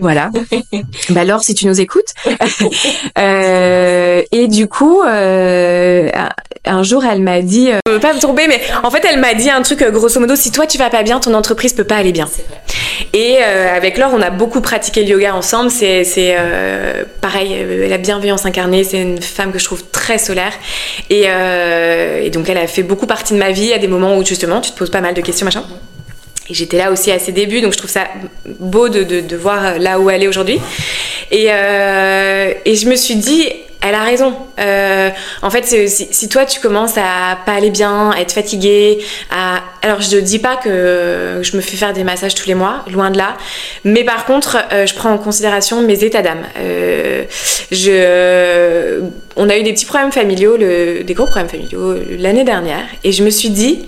voilà. 0.00 0.30
bah 1.10 1.24
Laure, 1.24 1.42
si 1.42 1.54
tu 1.54 1.66
nous 1.66 1.80
écoutes. 1.80 2.14
et 3.16 4.48
du 4.48 4.68
coup, 4.68 5.00
un 6.66 6.82
jour, 6.82 7.05
elle 7.12 7.22
m'a 7.22 7.42
dit, 7.42 7.70
euh, 7.70 7.78
veux 7.88 8.00
pas 8.00 8.12
me 8.12 8.20
tomber, 8.20 8.46
mais 8.48 8.60
en 8.82 8.90
fait, 8.90 9.04
elle 9.08 9.20
m'a 9.20 9.34
dit 9.34 9.50
un 9.50 9.62
truc, 9.62 9.82
grosso 9.82 10.20
modo, 10.20 10.36
si 10.36 10.52
toi 10.52 10.66
tu 10.66 10.78
vas 10.78 10.90
pas 10.90 11.02
bien, 11.02 11.20
ton 11.20 11.34
entreprise 11.34 11.72
peut 11.72 11.84
pas 11.84 11.96
aller 11.96 12.12
bien. 12.12 12.28
Et 13.12 13.38
avec 13.38 13.96
Laure, 13.96 14.12
on 14.14 14.20
a 14.20 14.30
beaucoup 14.30 14.60
pratiqué 14.60 15.02
le 15.02 15.08
yoga 15.08 15.34
ensemble. 15.34 15.70
C'est 15.70 16.36
pareil, 17.20 17.56
la 17.88 17.96
bienveillance 17.96 18.44
incarnée. 18.44 18.84
C'est 18.84 19.00
une 19.00 19.22
femme 19.22 19.52
que 19.52 19.58
je 19.58 19.64
trouve 19.64 19.84
très 19.90 20.18
solaire. 20.18 20.52
Et, 21.08 21.24
et, 21.24 22.30
donc, 22.30 22.48
elle 22.48 22.58
a 22.58 22.66
fait 22.66 22.82
beaucoup 22.82 23.06
partie 23.06 23.32
de 23.32 23.38
ma 23.38 23.52
vie 23.52 23.72
à 23.72 23.78
des 23.78 23.88
moments 23.88 24.16
où 24.18 24.24
justement, 24.24 24.60
tu 24.60 24.70
te 24.70 24.76
poses 24.76 24.90
pas 24.90 25.00
mal 25.00 25.14
de 25.14 25.22
questions, 25.22 25.46
machin. 25.46 25.64
Et 26.48 26.54
j'étais 26.54 26.78
là 26.78 26.92
aussi 26.92 27.10
à 27.10 27.18
ses 27.18 27.32
débuts, 27.32 27.60
donc 27.60 27.72
je 27.72 27.78
trouve 27.78 27.90
ça 27.90 28.06
beau 28.60 28.88
de, 28.88 29.02
de, 29.02 29.20
de 29.20 29.36
voir 29.36 29.78
là 29.78 29.98
où 29.98 30.10
elle 30.10 30.22
est 30.22 30.28
aujourd'hui. 30.28 30.60
Et, 31.30 31.46
euh, 31.48 32.52
et 32.64 32.76
je 32.76 32.88
me 32.88 32.94
suis 32.94 33.16
dit, 33.16 33.48
elle 33.86 33.94
a 33.94 34.02
raison. 34.02 34.34
Euh, 34.58 35.10
en 35.42 35.50
fait, 35.50 35.64
si, 35.88 36.28
toi 36.28 36.44
tu 36.44 36.60
commences 36.60 36.96
à 36.98 37.38
pas 37.46 37.52
aller 37.52 37.70
bien, 37.70 38.10
à 38.10 38.20
être 38.20 38.32
fatiguée, 38.32 38.98
à... 39.30 39.60
alors 39.82 40.00
je 40.00 40.16
ne 40.16 40.20
dis 40.20 40.38
pas 40.38 40.56
que 40.56 41.40
je 41.42 41.56
me 41.56 41.62
fais 41.62 41.76
faire 41.76 41.92
des 41.92 42.04
massages 42.04 42.34
tous 42.34 42.46
les 42.48 42.54
mois, 42.54 42.84
loin 42.90 43.10
de 43.10 43.18
là. 43.18 43.36
Mais 43.84 44.04
par 44.04 44.24
contre, 44.26 44.58
euh, 44.72 44.86
je 44.86 44.94
prends 44.94 45.10
en 45.10 45.18
considération 45.18 45.82
mes 45.82 46.04
états 46.04 46.22
d'âme. 46.22 46.44
Euh. 46.58 47.24
On 49.36 49.48
a 49.50 49.56
eu 49.58 49.62
des 49.62 49.72
petits 49.72 49.84
problèmes 49.84 50.12
familiaux, 50.12 50.56
des 50.56 51.14
gros 51.14 51.26
problèmes 51.26 51.48
familiaux 51.48 51.94
l'année 52.18 52.44
dernière, 52.44 52.84
et 53.04 53.12
je 53.12 53.22
me 53.22 53.30
suis 53.30 53.50
dit. 53.50 53.86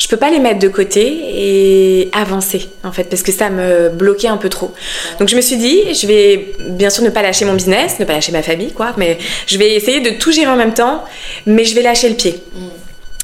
Je 0.00 0.08
peux 0.08 0.16
pas 0.16 0.30
les 0.30 0.38
mettre 0.38 0.58
de 0.58 0.68
côté 0.68 1.02
et 1.02 2.10
avancer 2.12 2.70
en 2.84 2.90
fait 2.90 3.04
parce 3.04 3.22
que 3.22 3.32
ça 3.32 3.50
me 3.50 3.90
bloquait 3.90 4.28
un 4.28 4.38
peu 4.38 4.48
trop. 4.48 4.72
Donc 5.18 5.28
je 5.28 5.36
me 5.36 5.42
suis 5.42 5.58
dit, 5.58 5.94
je 5.94 6.06
vais 6.06 6.54
bien 6.70 6.88
sûr 6.88 7.04
ne 7.04 7.10
pas 7.10 7.20
lâcher 7.20 7.44
mon 7.44 7.52
business, 7.52 7.98
ne 8.00 8.06
pas 8.06 8.14
lâcher 8.14 8.32
ma 8.32 8.42
famille 8.42 8.72
quoi, 8.72 8.94
mais 8.96 9.18
je 9.46 9.58
vais 9.58 9.74
essayer 9.74 10.00
de 10.00 10.18
tout 10.18 10.32
gérer 10.32 10.50
en 10.50 10.56
même 10.56 10.72
temps, 10.72 11.04
mais 11.44 11.66
je 11.66 11.74
vais 11.74 11.82
lâcher 11.82 12.08
le 12.08 12.14
pied. 12.14 12.42
Mm. 12.54 12.60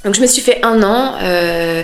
Donc 0.05 0.15
je 0.15 0.21
me 0.21 0.27
suis 0.27 0.43
fait 0.43 0.61
un 0.63 0.83
an. 0.83 1.15
Euh, 1.23 1.83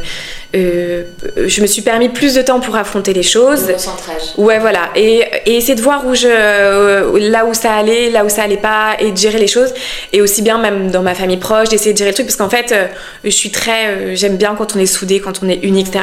euh, 0.54 1.04
je 1.46 1.62
me 1.62 1.66
suis 1.66 1.80
permis 1.80 2.10
plus 2.10 2.34
de 2.34 2.42
temps 2.42 2.60
pour 2.60 2.76
affronter 2.76 3.14
les 3.14 3.22
choses. 3.22 3.68
Le 3.68 3.78
centrage. 3.78 4.34
Ouais, 4.36 4.58
voilà. 4.58 4.90
Et, 4.94 5.24
et, 5.46 5.56
essayer 5.56 5.74
de 5.74 5.80
voir 5.80 6.06
où 6.06 6.14
je, 6.14 6.28
euh, 6.28 7.18
là 7.30 7.46
où 7.46 7.54
ça 7.54 7.74
allait, 7.74 8.10
là 8.10 8.24
où 8.24 8.28
ça 8.28 8.42
allait 8.42 8.58
pas, 8.58 8.96
et 8.98 9.12
de 9.12 9.16
gérer 9.16 9.38
les 9.38 9.46
choses. 9.46 9.72
Et 10.12 10.20
aussi 10.20 10.42
bien, 10.42 10.58
même 10.58 10.90
dans 10.90 11.02
ma 11.02 11.14
famille 11.14 11.38
proche, 11.38 11.70
d'essayer 11.70 11.94
de 11.94 11.98
gérer 11.98 12.10
le 12.10 12.14
truc, 12.14 12.26
parce 12.26 12.36
qu'en 12.36 12.50
fait, 12.50 12.72
euh, 12.72 12.86
je 13.24 13.30
suis 13.30 13.50
très. 13.50 14.14
J'aime 14.14 14.36
bien 14.36 14.54
quand 14.54 14.76
on 14.76 14.78
est 14.78 14.86
soudé, 14.86 15.20
quand 15.20 15.42
on 15.42 15.48
est 15.48 15.60
uni, 15.62 15.80
etc. 15.80 16.00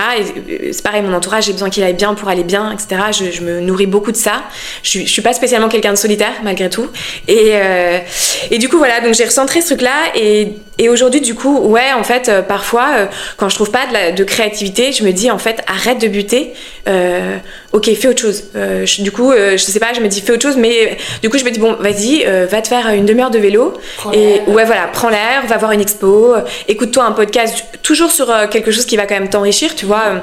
Et 0.49 0.73
c'est 0.73 0.83
pareil, 0.83 1.03
mon 1.03 1.13
entourage, 1.13 1.45
j'ai 1.45 1.53
besoin 1.53 1.69
qu'il 1.69 1.83
aille 1.83 1.93
bien 1.93 2.15
pour 2.15 2.27
aller 2.29 2.43
bien, 2.43 2.71
etc. 2.71 3.01
Je, 3.11 3.31
je, 3.31 3.41
me 3.41 3.59
nourris 3.59 3.85
beaucoup 3.85 4.11
de 4.11 4.17
ça. 4.17 4.43
Je, 4.81 4.99
je 4.99 5.05
suis 5.05 5.21
pas 5.21 5.33
spécialement 5.33 5.69
quelqu'un 5.69 5.91
de 5.91 5.97
solitaire, 5.97 6.33
malgré 6.43 6.69
tout. 6.69 6.87
Et, 7.27 7.53
et 8.49 8.57
du 8.57 8.67
coup, 8.67 8.77
voilà, 8.77 8.99
donc 9.01 9.13
j'ai 9.13 9.25
recentré 9.25 9.61
ce 9.61 9.67
truc-là. 9.67 10.11
Et, 10.15 10.53
et 10.77 10.89
aujourd'hui, 10.89 11.21
du 11.21 11.35
coup, 11.35 11.59
ouais, 11.59 11.93
en 11.93 12.03
fait, 12.03 12.31
parfois, 12.47 13.09
quand 13.37 13.49
je 13.49 13.55
trouve 13.55 13.71
pas 13.71 13.85
de, 13.87 13.93
la, 13.93 14.11
de 14.11 14.23
créativité, 14.39 14.93
je 14.93 15.03
me 15.03 15.11
dis 15.11 15.29
en 15.29 15.37
fait 15.37 15.61
arrête 15.67 15.99
de 15.99 16.07
buter. 16.07 16.53
Euh, 16.87 17.35
ok, 17.73 17.93
fais 17.93 18.07
autre 18.07 18.21
chose. 18.21 18.45
Euh, 18.55 18.85
du 18.99 19.11
coup, 19.11 19.31
euh, 19.31 19.57
je 19.57 19.63
sais 19.63 19.79
pas, 19.79 19.93
je 19.93 19.99
me 19.99 20.07
dis 20.07 20.21
fais 20.21 20.31
autre 20.31 20.41
chose, 20.41 20.55
mais 20.55 20.97
du 21.21 21.29
coup 21.29 21.37
je 21.37 21.43
me 21.43 21.51
dis 21.51 21.59
bon, 21.59 21.73
vas-y, 21.73 22.23
va 22.23 22.61
te 22.61 22.67
faire 22.69 22.87
une 22.89 23.05
demi-heure 23.05 23.31
de 23.31 23.39
vélo 23.39 23.73
et 24.13 24.41
ouais 24.47 24.63
voilà, 24.63 24.87
prends 24.93 25.09
l'air, 25.09 25.45
va 25.47 25.57
voir 25.57 25.73
une 25.73 25.81
expo, 25.81 26.35
écoute-toi 26.67 27.03
un 27.03 27.11
podcast, 27.11 27.65
toujours 27.83 28.11
sur 28.11 28.27
quelque 28.49 28.71
chose 28.71 28.85
qui 28.85 28.95
va 28.95 29.05
quand 29.05 29.15
même 29.15 29.29
t'enrichir, 29.29 29.75
tu 29.75 29.85
vois 29.85 30.21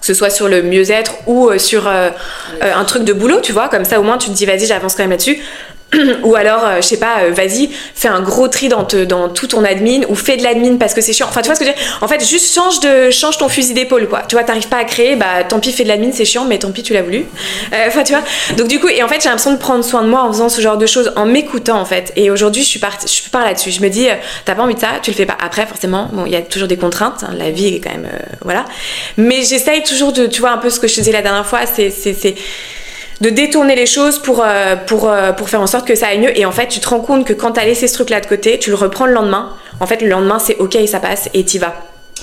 que 0.00 0.06
ce 0.06 0.14
soit 0.14 0.30
sur 0.30 0.48
le 0.48 0.62
mieux-être 0.62 1.14
ou 1.26 1.50
sur 1.58 1.88
un 1.88 2.84
truc 2.84 3.04
de 3.04 3.12
boulot, 3.12 3.40
tu 3.40 3.52
vois, 3.52 3.68
comme 3.68 3.84
ça 3.84 3.98
au 3.98 4.02
moins 4.02 4.18
tu 4.18 4.28
te 4.30 4.34
dis 4.34 4.46
vas-y 4.46 4.66
j'avance 4.66 4.94
quand 4.94 5.02
même 5.02 5.10
là-dessus. 5.10 5.38
ou 6.22 6.36
alors, 6.36 6.64
euh, 6.64 6.76
je 6.76 6.82
sais 6.82 6.98
pas, 6.98 7.22
euh, 7.22 7.32
vas-y, 7.32 7.68
fais 7.94 8.08
un 8.08 8.20
gros 8.20 8.46
tri 8.48 8.68
dans, 8.68 8.86
dans 9.08 9.28
tout 9.28 9.48
ton 9.48 9.64
admin 9.64 10.02
ou 10.08 10.14
fais 10.14 10.36
de 10.36 10.42
l'admin 10.42 10.76
parce 10.76 10.94
que 10.94 11.00
c'est 11.00 11.12
chiant. 11.12 11.26
Enfin, 11.28 11.42
tu 11.42 11.46
vois 11.46 11.56
ce 11.56 11.60
que 11.60 11.66
je 11.66 11.70
veux 11.70 11.76
dire? 11.76 11.98
En 12.00 12.06
fait, 12.06 12.24
juste 12.24 12.54
change, 12.54 12.80
de, 12.80 13.10
change 13.10 13.38
ton 13.38 13.48
fusil 13.48 13.74
d'épaule, 13.74 14.08
quoi. 14.08 14.22
Tu 14.28 14.36
vois, 14.36 14.44
t'arrives 14.44 14.68
pas 14.68 14.78
à 14.78 14.84
créer, 14.84 15.16
bah 15.16 15.42
tant 15.48 15.58
pis, 15.58 15.72
fais 15.72 15.82
de 15.82 15.88
l'admin, 15.88 16.10
c'est 16.12 16.24
chiant, 16.24 16.44
mais 16.44 16.58
tant 16.58 16.70
pis, 16.70 16.82
tu 16.82 16.92
l'as 16.92 17.02
voulu. 17.02 17.26
Euh, 17.72 17.84
enfin, 17.88 18.04
tu 18.04 18.12
vois. 18.12 18.22
Donc, 18.56 18.68
du 18.68 18.78
coup, 18.78 18.88
et 18.88 19.02
en 19.02 19.08
fait, 19.08 19.20
j'ai 19.20 19.28
l'impression 19.28 19.52
de 19.52 19.58
prendre 19.58 19.84
soin 19.84 20.02
de 20.02 20.08
moi 20.08 20.22
en 20.22 20.32
faisant 20.32 20.48
ce 20.48 20.60
genre 20.60 20.78
de 20.78 20.86
choses, 20.86 21.12
en 21.16 21.26
m'écoutant, 21.26 21.80
en 21.80 21.84
fait. 21.84 22.12
Et 22.14 22.30
aujourd'hui, 22.30 22.62
je 22.62 22.68
suis 22.68 22.80
partie, 22.80 23.08
je 23.12 23.28
pars 23.28 23.44
là-dessus. 23.44 23.72
Je 23.72 23.80
me 23.80 23.88
dis, 23.88 24.06
t'as 24.44 24.54
pas 24.54 24.62
envie 24.62 24.74
de 24.74 24.80
ça, 24.80 25.00
tu 25.02 25.10
le 25.10 25.16
fais 25.16 25.26
pas. 25.26 25.36
Après, 25.42 25.66
forcément, 25.66 26.08
bon, 26.12 26.24
il 26.24 26.32
y 26.32 26.36
a 26.36 26.42
toujours 26.42 26.68
des 26.68 26.76
contraintes. 26.76 27.24
Hein, 27.24 27.34
la 27.36 27.50
vie 27.50 27.74
est 27.74 27.80
quand 27.80 27.90
même. 27.90 28.08
voilà. 28.42 28.64
Mais 29.16 29.42
j'essaye 29.42 29.82
toujours 29.82 30.12
de, 30.12 30.26
tu 30.26 30.40
vois, 30.40 30.50
un 30.50 30.58
peu 30.58 30.70
ce 30.70 30.78
que 30.78 30.86
je 30.86 30.94
te 30.94 31.00
disais 31.00 31.12
la 31.12 31.22
dernière 31.22 31.46
fois, 31.46 31.60
c'est 31.66 31.90
de 33.20 33.30
détourner 33.30 33.74
les 33.74 33.86
choses 33.86 34.18
pour, 34.18 34.42
euh, 34.42 34.76
pour, 34.76 35.08
euh, 35.08 35.32
pour 35.32 35.48
faire 35.48 35.60
en 35.60 35.66
sorte 35.66 35.86
que 35.86 35.94
ça 35.94 36.08
aille 36.08 36.20
mieux. 36.20 36.36
Et 36.38 36.44
en 36.46 36.52
fait, 36.52 36.68
tu 36.68 36.80
te 36.80 36.88
rends 36.88 37.00
compte 37.00 37.26
que 37.26 37.32
quand 37.32 37.52
tu 37.52 37.60
as 37.60 37.64
laissé 37.64 37.86
ce 37.86 37.94
truc-là 37.94 38.20
de 38.20 38.26
côté, 38.26 38.58
tu 38.58 38.70
le 38.70 38.76
reprends 38.76 39.06
le 39.06 39.12
lendemain. 39.12 39.50
En 39.80 39.86
fait, 39.86 40.02
le 40.02 40.08
lendemain, 40.08 40.38
c'est 40.38 40.56
ok, 40.58 40.76
ça 40.86 41.00
passe 41.00 41.28
et 41.34 41.44
t'y 41.44 41.58
vas. 41.58 41.74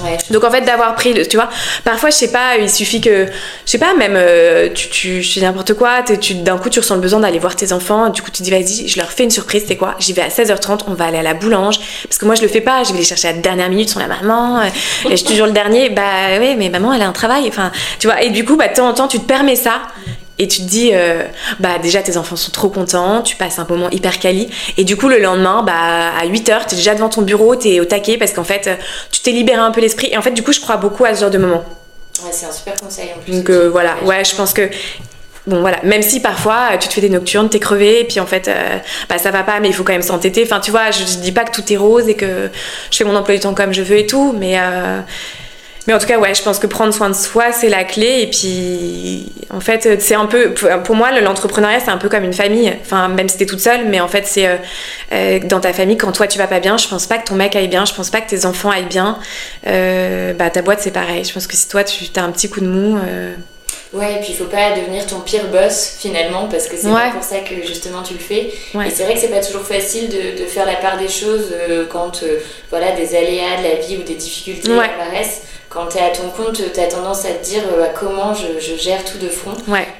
Ouais. 0.03 0.17
Donc 0.29 0.43
en 0.43 0.51
fait 0.51 0.61
d'avoir 0.61 0.93
pris, 0.95 1.13
tu 1.27 1.37
vois, 1.37 1.49
parfois 1.83 2.11
je 2.11 2.15
sais 2.15 2.31
pas, 2.31 2.57
il 2.59 2.69
suffit 2.69 3.01
que, 3.01 3.25
je 3.25 3.71
sais 3.71 3.79
pas, 3.79 3.95
même 3.95 4.13
euh, 4.15 4.69
tu, 4.73 4.89
tu, 4.89 5.21
je 5.23 5.39
n'importe 5.39 5.73
quoi, 5.73 6.03
tu, 6.03 6.35
d'un 6.35 6.57
coup 6.57 6.69
tu 6.69 6.79
ressens 6.79 6.95
le 6.95 7.01
besoin 7.01 7.19
d'aller 7.19 7.39
voir 7.39 7.55
tes 7.55 7.73
enfants, 7.73 8.09
du 8.09 8.21
coup 8.21 8.29
tu 8.29 8.43
dis 8.43 8.51
vas-y, 8.51 8.87
je 8.87 8.99
leur 8.99 9.11
fais 9.11 9.23
une 9.23 9.31
surprise, 9.31 9.63
c'est 9.67 9.75
quoi? 9.75 9.95
J'y 9.99 10.13
vais 10.13 10.21
à 10.21 10.27
16h30, 10.27 10.81
on 10.87 10.93
va 10.93 11.05
aller 11.05 11.17
à 11.17 11.23
la 11.23 11.33
boulange, 11.33 11.79
parce 12.03 12.19
que 12.19 12.25
moi 12.25 12.35
je 12.35 12.43
le 12.43 12.47
fais 12.47 12.61
pas, 12.61 12.83
je 12.83 12.91
vais 12.91 12.99
les 12.99 13.05
chercher 13.05 13.29
à 13.29 13.31
la 13.31 13.39
dernière 13.39 13.69
minute 13.69 13.89
sur 13.89 13.99
la 13.99 14.07
maman, 14.07 14.61
et 14.61 14.69
je 15.09 15.15
suis 15.15 15.25
toujours 15.25 15.47
le 15.47 15.53
dernier, 15.53 15.89
bah 15.89 16.03
oui 16.39 16.55
mais 16.55 16.69
maman 16.69 16.93
elle 16.93 17.01
a 17.01 17.07
un 17.07 17.13
travail, 17.13 17.45
enfin 17.47 17.71
tu 17.97 18.05
vois, 18.05 18.21
et 18.21 18.29
du 18.29 18.45
coup 18.45 18.55
bah 18.55 18.67
de 18.67 18.75
temps 18.75 18.87
en 18.87 18.93
temps 18.93 19.07
tu 19.07 19.19
te 19.19 19.25
permets 19.25 19.55
ça, 19.55 19.81
et 20.39 20.47
tu 20.47 20.61
te 20.61 20.67
dis 20.67 20.91
euh, 20.93 21.23
bah 21.59 21.79
déjà 21.81 22.01
tes 22.01 22.17
enfants 22.17 22.35
sont 22.35 22.51
trop 22.51 22.69
contents 22.69 23.21
tu 23.21 23.35
passes 23.35 23.59
un 23.59 23.65
moment 23.67 23.89
hyper 23.89 24.19
quali. 24.19 24.49
Et 24.77 24.83
du 24.83 24.95
coup 24.95 25.09
le 25.09 25.19
lendemain 25.19 25.63
bah 25.63 26.11
à 26.19 26.25
8h 26.25 26.67
tu 26.67 26.73
es 26.73 26.77
déjà 26.77 26.93
devant 26.93 27.09
ton 27.09 27.21
bureau 27.21 27.55
tu 27.55 27.69
es 27.69 27.79
au 27.79 27.85
taquet 27.85 28.17
parce 28.17 28.33
qu'en 28.33 28.43
fait 28.43 28.67
euh, 28.67 28.75
tu 29.11 29.21
t'es 29.21 29.31
libéré 29.31 29.59
un 29.59 29.71
peu 29.71 29.81
l'esprit. 29.81 30.09
Et 30.11 30.17
en 30.17 30.21
fait 30.21 30.31
du 30.31 30.43
coup 30.43 30.53
je 30.53 30.59
crois 30.59 30.77
beaucoup 30.77 31.05
à 31.05 31.15
ce 31.15 31.21
genre 31.21 31.31
de 31.31 31.37
moment. 31.37 31.63
Ouais 32.23 32.31
c'est 32.31 32.45
un 32.45 32.51
super 32.51 32.75
conseil 32.75 33.09
en 33.15 33.19
plus 33.19 33.31
donc 33.31 33.49
euh, 33.49 33.69
voilà. 33.69 33.95
ouais 34.05 34.23
je 34.23 34.35
pense 34.35 34.53
que 34.53 34.69
bon 35.47 35.61
voilà. 35.61 35.79
Même 35.83 36.03
si 36.03 36.19
parfois 36.19 36.77
tu 36.79 36.87
te 36.87 36.93
fais 36.93 37.01
des 37.01 37.09
nocturnes 37.09 37.49
t'es 37.49 37.59
crevé 37.59 38.01
et 38.01 38.03
puis 38.03 38.19
en 38.19 38.27
fait 38.27 38.49
bah 39.09 39.17
ça 39.17 39.31
va 39.31 39.43
pas 39.43 39.59
mais 39.59 39.69
il 39.69 39.73
faut 39.73 39.83
quand 39.83 39.93
même 39.93 40.01
s'entêter. 40.03 40.43
Enfin 40.43 40.59
tu 40.59 40.69
vois 40.69 40.91
je, 40.91 40.99
je, 40.99 41.17
dis 41.17 41.31
pas 41.31 41.45
que 41.45 41.51
tout 41.51 41.73
est 41.73 41.77
rose 41.77 42.07
et 42.07 42.15
que 42.15 42.49
je 42.91 42.97
fais 42.97 43.03
mon 43.03 43.15
emploi 43.15 43.33
du 43.35 43.41
temps 43.41 43.55
comme 43.55 43.73
je 43.73 43.81
veux 43.81 43.97
et 43.97 44.05
tout 44.05 44.35
mais 44.37 44.57
mais 45.87 45.93
en 45.93 45.99
tout 45.99 46.05
cas, 46.05 46.19
ouais, 46.19 46.35
je 46.35 46.43
pense 46.43 46.59
que 46.59 46.67
prendre 46.67 46.93
soin 46.93 47.09
de 47.09 47.15
soi, 47.15 47.53
c'est 47.53 47.69
la 47.69 47.85
clé. 47.85 48.19
Et 48.19 48.27
puis, 48.27 49.31
en 49.49 49.61
fait, 49.61 50.01
c'est 50.01 50.15
un 50.15 50.25
peu, 50.25 50.53
pour 50.83 50.95
moi, 50.95 51.17
l'entrepreneuriat, 51.21 51.79
c'est 51.79 51.91
un 51.91 51.97
peu 51.97 52.09
comme 52.09 52.25
une 52.25 52.33
famille. 52.33 52.73
Enfin, 52.81 53.07
même 53.07 53.29
si 53.29 53.37
t'es 53.37 53.45
toute 53.45 53.61
seule, 53.61 53.87
mais 53.87 54.01
en 54.01 54.09
fait, 54.09 54.27
c'est 54.27 54.47
euh, 54.47 54.57
euh, 55.13 55.39
dans 55.39 55.61
ta 55.61 55.71
famille, 55.71 55.95
quand 55.95 56.11
toi 56.11 56.27
tu 56.27 56.37
vas 56.37 56.47
pas 56.47 56.59
bien, 56.59 56.75
je 56.75 56.89
pense 56.89 57.05
pas 57.05 57.17
que 57.17 57.27
ton 57.29 57.35
mec 57.35 57.55
aille 57.55 57.69
bien, 57.69 57.85
je 57.85 57.93
pense 57.93 58.09
pas 58.09 58.19
que 58.19 58.29
tes 58.29 58.45
enfants 58.45 58.69
aillent 58.69 58.83
bien. 58.83 59.17
Euh, 59.65 60.33
bah, 60.33 60.49
ta 60.49 60.61
boîte, 60.61 60.81
c'est 60.81 60.91
pareil. 60.91 61.23
Je 61.23 61.31
pense 61.31 61.47
que 61.47 61.55
si 61.55 61.69
toi, 61.69 61.85
tu 61.85 62.05
as 62.17 62.23
un 62.23 62.31
petit 62.31 62.49
coup 62.49 62.59
de 62.59 62.67
mou. 62.67 62.99
Ouais, 63.93 64.15
et 64.15 64.19
puis 64.19 64.31
il 64.31 64.35
faut 64.35 64.45
pas 64.45 64.75
devenir 64.75 65.07
ton 65.07 65.21
pire 65.21 65.45
boss 65.49 65.95
finalement, 65.97 66.49
parce 66.49 66.67
que 66.67 66.75
c'est 66.75 66.89
pas 66.89 67.11
pour 67.11 67.23
ça 67.23 67.37
que 67.37 67.65
justement 67.65 68.03
tu 68.03 68.15
le 68.15 68.19
fais. 68.19 68.51
Et 68.85 68.89
c'est 68.93 69.03
vrai 69.03 69.13
que 69.13 69.21
c'est 69.21 69.29
pas 69.29 69.39
toujours 69.39 69.65
facile 69.65 70.09
de, 70.09 70.37
de, 70.37 70.45
faire 70.45 70.65
la 70.65 70.75
part 70.75 70.97
des 70.97 71.07
choses 71.07 71.53
quand 71.89 72.25
voilà, 72.69 72.91
des 72.91 73.15
aléas 73.15 73.59
de 73.59 73.63
la 73.63 73.75
vie 73.75 73.95
ou 73.95 74.03
des 74.03 74.15
difficultés 74.15 74.73
apparaissent 74.73 75.43
quand 75.69 75.87
tu 75.87 75.97
es 75.97 76.01
à 76.01 76.09
ton 76.09 76.29
compte, 76.29 76.61
tu 76.73 76.79
as 76.79 76.87
tendance 76.87 77.25
à 77.25 77.29
te 77.29 77.43
dire 77.43 77.61
euh, 77.73 77.81
bah, 77.81 77.89
comment 77.99 78.33
je, 78.33 78.59
je, 78.59 78.75
gère 78.77 79.03
tout 79.03 79.17
de 79.17 79.27
front. 79.27 79.53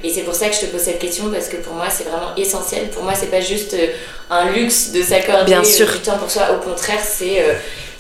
Et 0.03 0.09
c'est 0.09 0.22
pour 0.22 0.34
ça 0.34 0.47
que 0.47 0.55
je 0.55 0.61
te 0.61 0.65
pose 0.68 0.82
cette 0.82 0.99
question 0.99 1.30
parce 1.30 1.49
que 1.49 1.57
pour 1.57 1.74
moi, 1.74 1.88
c'est 1.89 2.05
vraiment 2.05 2.34
essentiel. 2.38 2.89
Pour 2.89 3.03
moi, 3.03 3.13
c'est 3.15 3.32
pas 3.32 3.41
juste 3.41 3.74
euh, 3.74 3.88
un 4.30 4.51
luxe 4.51 4.91
de 4.91 5.01
s'accorder 5.01 5.53
euh, 5.53 5.61
du 5.61 5.99
temps 5.99 6.18
pour 6.18 6.32
soi. 6.32 6.43
Au 6.53 6.63
contraire, 6.63 6.99
c'est 7.03 7.43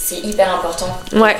c'est 0.09 0.25
hyper 0.25 0.55
important 0.55 0.97
ouais. 1.11 1.35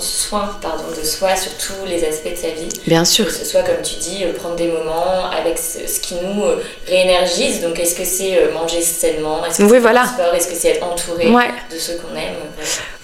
soin 0.00 0.48
pardon, 0.62 0.84
de 0.98 1.06
soi 1.06 1.36
sur 1.36 1.52
tous 1.58 1.86
les 1.86 2.02
aspects 2.06 2.30
de 2.30 2.36
sa 2.36 2.48
vie. 2.48 2.68
Bien 2.86 3.04
sûr. 3.04 3.26
Que 3.26 3.32
ce 3.32 3.44
soit, 3.44 3.60
comme 3.64 3.82
tu 3.82 3.96
dis, 3.96 4.24
euh, 4.24 4.32
prendre 4.32 4.56
des 4.56 4.68
moments 4.68 5.30
avec 5.30 5.58
ce, 5.58 6.00
qui 6.00 6.14
nous 6.14 6.42
euh, 6.42 6.62
réénergise. 6.88 7.60
Donc, 7.60 7.78
est-ce 7.78 7.94
que 7.94 8.04
c'est 8.04 8.38
euh, 8.38 8.52
manger 8.54 8.80
sainement? 8.80 9.44
Est-ce 9.44 9.58
que 9.58 9.64
oui, 9.64 9.78
voilà. 9.78 10.06
sport? 10.06 10.34
Est-ce 10.34 10.48
que 10.48 10.54
c'est 10.54 10.68
être 10.68 10.86
entouré 10.86 11.26
de 11.26 11.78
ceux 11.78 11.96
qu'on 11.96 12.16
aime? 12.16 12.32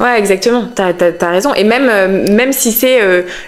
Ouais, 0.01 0.19
exactement. 0.19 0.71
T'as 0.75 0.93
as, 1.21 1.31
raison. 1.31 1.53
Et 1.53 1.65
même, 1.65 2.33
même 2.33 2.55
si 2.55 2.73
c'est 2.73 3.01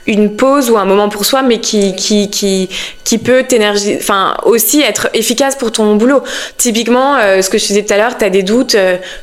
une 0.06 0.36
pause 0.36 0.70
ou 0.70 0.76
un 0.76 0.84
moment 0.84 1.08
pour 1.08 1.24
soi, 1.24 1.40
mais 1.40 1.60
qui, 1.60 1.96
qui, 1.96 2.28
qui, 2.28 2.68
qui 3.10 3.18
peut 3.18 3.42
t'énergiser, 3.42 3.96
enfin, 3.98 4.36
aussi 4.44 4.80
être 4.82 5.08
efficace 5.14 5.56
pour 5.56 5.72
ton 5.72 5.96
boulot. 5.96 6.22
Typiquement, 6.58 7.16
ce 7.42 7.50
que 7.50 7.58
je 7.58 7.66
disais 7.66 7.82
tout 7.82 7.92
à 7.92 7.96
l'heure, 7.96 8.16
tu 8.16 8.24
as 8.24 8.30
des 8.30 8.44
doutes, 8.44 8.76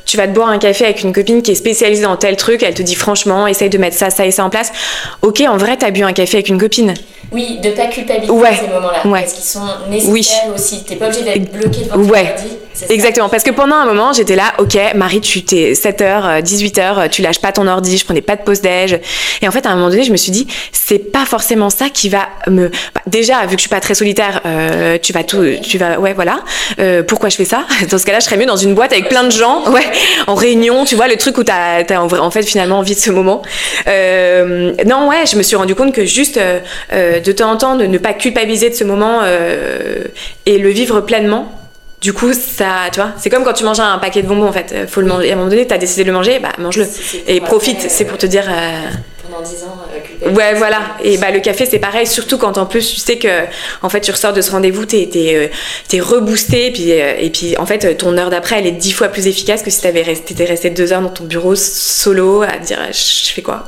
tu 0.04 0.18
vas 0.18 0.28
te 0.28 0.34
boire 0.34 0.50
un 0.50 0.58
café 0.58 0.84
avec 0.84 1.04
une 1.04 1.14
copine 1.14 1.42
qui 1.42 1.52
est 1.52 1.56
spécialisée 1.56 2.04
dans 2.04 2.18
tel 2.18 2.36
truc, 2.36 2.64
elle 2.64 2.74
te 2.74 2.82
dit 2.82 2.96
franchement, 2.96 3.48
essaye 3.48 3.70
de 3.70 3.78
mettre 3.78 3.96
ça, 3.96 4.10
ça 4.10 4.26
et 4.26 4.32
ça 4.32 4.44
en 4.44 4.50
place. 4.50 4.74
Ok, 5.22 5.42
en 5.48 5.56
vrai, 5.56 5.78
t'as 5.78 5.92
bu 5.92 6.04
un 6.04 6.12
café 6.12 6.36
avec 6.36 6.50
une 6.50 6.60
copine. 6.60 6.96
Oui, 7.32 7.60
de 7.64 7.70
pas 7.70 7.86
culpabiliser 7.86 8.30
ouais. 8.34 8.58
ces 8.60 8.68
moments-là. 8.68 9.04
Parce 9.10 9.32
qu'ils 9.32 9.46
sont 9.46 9.62
nécessaires 9.90 10.54
aussi. 10.54 10.84
T'es 10.84 10.98
pas 10.98 11.06
obligé 11.06 11.24
d'être 11.24 11.50
bloqué 11.50 11.86
devant 11.86 12.04
ouais. 12.10 12.36
Exactement, 12.90 13.30
parce 13.30 13.44
que 13.44 13.52
pendant 13.52 13.76
un 13.76 13.86
moment, 13.86 14.14
j'étais 14.14 14.36
là, 14.36 14.54
ok, 14.60 14.78
Marie, 14.96 15.22
tu 15.22 15.44
t'es 15.44 15.74
7h, 15.74 16.42
18h, 16.42 17.10
tu 17.10 17.22
lâches 17.22 17.40
pas 17.40 17.52
ton 17.52 17.68
ordi, 17.68 17.98
je 17.98 18.06
prenais 18.06 18.22
pas 18.22 18.36
de 18.36 18.42
pause 18.42 18.62
déj. 18.62 19.00
Et 19.42 19.48
en 19.48 19.52
fait, 19.52 19.66
à 19.66 19.70
un 19.70 19.76
moment 19.76 19.90
donné, 19.90 20.04
je 20.04 20.12
me 20.12 20.18
suis 20.18 20.32
dit, 20.32 20.48
c'est 20.72 21.12
pas 21.12 21.26
forcément 21.26 21.70
ça 21.70 21.90
qui 21.90 22.10
va 22.10 22.30
me. 22.48 22.70
Bah, 22.94 23.02
déjà, 23.08 23.42
vu 23.46 23.56
que 23.56 23.58
je 23.58 23.62
suis 23.62 23.70
pas 23.70 23.80
très 23.80 23.96
solitaire, 23.96 24.42
euh, 24.46 24.98
tu 25.02 25.14
vas 25.14 25.24
tout, 25.24 25.44
tu 25.62 25.78
vas, 25.78 26.00
ouais, 26.00 26.14
voilà. 26.14 26.40
Euh, 26.80 27.04
pourquoi 27.04 27.30
je 27.30 27.36
fais 27.36 27.46
ça? 27.46 27.66
Dans 27.90 27.98
ce 27.98 28.06
cas-là, 28.06 28.20
je 28.20 28.26
serais 28.26 28.38
mieux 28.38 28.46
dans 28.46 28.58
une 28.58 28.76
boîte 28.76 28.94
avec 28.94 29.10
plein 29.10 29.24
de 29.24 29.32
gens, 29.32 29.70
ouais, 29.72 29.86
en 30.28 30.36
réunion, 30.36 30.86
tu 30.86 30.96
vois, 30.96 31.08
le 31.08 31.18
truc 31.18 31.38
où 31.38 31.44
t'as, 31.44 31.84
as 31.84 32.02
en 32.02 32.32
fait 32.32 32.44
finalement 32.44 32.80
envie 32.80 32.96
de 32.96 33.00
ce 33.00 33.12
moment. 33.12 33.42
Euh, 33.88 34.74
non, 34.86 35.08
ouais, 35.08 35.26
je 35.26 35.36
me 35.38 35.44
suis 35.44 35.56
rendu 35.56 35.76
compte 35.76 35.94
que 35.94 36.06
juste 36.06 36.40
de 36.92 37.32
temps 37.32 37.52
en 37.52 37.58
temps, 37.58 37.76
de 37.76 37.86
ne 37.86 37.98
pas 37.98 38.14
culpabiliser 38.14 38.70
de 38.70 38.76
ce 38.76 38.84
moment 38.84 39.22
et 40.46 40.58
le 40.58 40.70
vivre 40.70 41.02
pleinement 41.02 41.57
du 42.08 42.14
coup, 42.14 42.32
ça, 42.32 42.88
tu 42.90 43.02
vois, 43.02 43.12
c'est 43.18 43.30
comme 43.30 43.44
quand 43.44 43.52
tu 43.52 43.66
manges 43.66 43.82
un 43.82 43.98
paquet 43.98 44.22
de 44.22 44.30
bonbons 44.30 44.48
en 44.48 44.54
fait. 44.54 44.72
Euh, 44.72 44.88
faut 44.88 45.02
le 45.02 45.08
manger. 45.08 45.30
À 45.30 45.34
un 45.34 45.36
moment 45.36 45.50
donné, 45.50 45.68
t'as 45.68 45.78
décidé 45.78 46.04
de 46.04 46.08
le 46.08 46.14
manger, 46.14 46.40
bah 46.40 46.54
mange-le. 46.58 46.88
Et 47.28 47.42
profite, 47.42 47.82
c'est 47.82 48.06
pour 48.06 48.18
te 48.18 48.26
dire. 48.26 48.46
Euh, 48.48 48.86
Pendant 49.30 49.42
10 49.42 49.64
ans, 49.66 49.78
euh, 50.26 50.32
Ouais, 50.32 50.54
voilà. 50.54 50.80
Et 51.04 51.18
bah 51.18 51.32
le 51.32 51.42
café, 51.42 51.66
c'est 51.66 51.80
pareil, 51.80 52.08
surtout 52.08 52.38
quand 52.38 52.58
en 52.58 52.66
plus 52.66 52.94
tu 52.94 53.02
sais 53.02 53.18
que 53.18 53.28
en 53.82 53.90
fait 53.90 54.00
tu 54.00 54.12
ressors 54.12 54.32
de 54.32 54.40
ce 54.40 54.52
rendez-vous, 54.52 54.86
t'es 54.86 55.02
es, 55.02 55.52
es, 55.92 56.00
reboosté, 56.00 56.68
et 56.68 56.72
puis, 56.72 56.92
et 56.92 57.30
puis 57.30 57.58
en 57.58 57.66
fait 57.66 57.98
ton 57.98 58.18
heure 58.18 58.30
d'après, 58.30 58.60
elle 58.60 58.68
est 58.68 58.72
dix 58.72 58.94
fois 58.94 59.10
plus 59.10 59.28
efficace 59.28 59.62
que 59.62 59.70
si 59.70 59.82
t'avais 59.82 60.02
resté, 60.02 60.34
étais 60.34 60.46
resté 60.46 60.70
deux 60.70 60.94
heures 60.94 61.02
dans 61.02 61.10
ton 61.10 61.26
bureau 61.26 61.56
solo 61.56 62.44
à 62.44 62.58
dire 62.58 62.80
je 62.90 63.34
fais 63.34 63.42
quoi? 63.42 63.66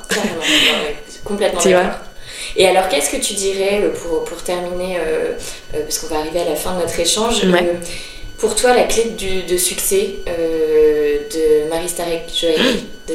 Complètement. 1.25 1.59
tu 1.59 1.71
vois? 1.71 1.91
et 2.55 2.65
alors, 2.67 2.87
qu'est-ce 2.87 3.09
que 3.09 3.21
tu 3.21 3.33
dirais 3.33 3.83
pour, 4.01 4.23
pour 4.23 4.41
terminer, 4.43 4.97
parce 5.73 5.99
qu'on 5.99 6.07
va 6.07 6.21
arriver 6.21 6.39
à 6.39 6.45
la 6.45 6.55
fin 6.55 6.75
de 6.75 6.79
notre 6.79 6.97
échange, 6.97 7.43
pour 8.39 8.55
toi, 8.55 8.73
la 8.73 8.83
clé 8.83 9.11
du, 9.17 9.43
de 9.43 9.57
succès 9.57 10.15
euh, 10.27 11.17
de 11.31 11.69
Marie 11.69 11.89
Starek 11.89 12.23
Joël 12.33 12.55
de 13.07 13.13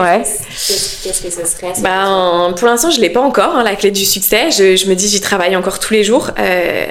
Ouais. 0.00 0.22
Qu'est-ce 0.22 1.22
que 1.22 1.30
ce 1.30 1.44
serait 1.44 1.72
ben, 1.80 2.54
Pour 2.56 2.66
l'instant, 2.66 2.90
je 2.90 2.96
ne 2.96 3.02
l'ai 3.02 3.10
pas 3.10 3.20
encore, 3.20 3.54
hein, 3.56 3.62
la 3.62 3.76
clé 3.76 3.90
du 3.90 4.06
succès. 4.06 4.50
Je, 4.50 4.76
je 4.76 4.86
me 4.86 4.94
dis, 4.94 5.08
j'y 5.08 5.20
travaille 5.20 5.56
encore 5.56 5.78
tous 5.78 5.92
les 5.92 6.04
jours. 6.04 6.30
Euh... 6.38 6.86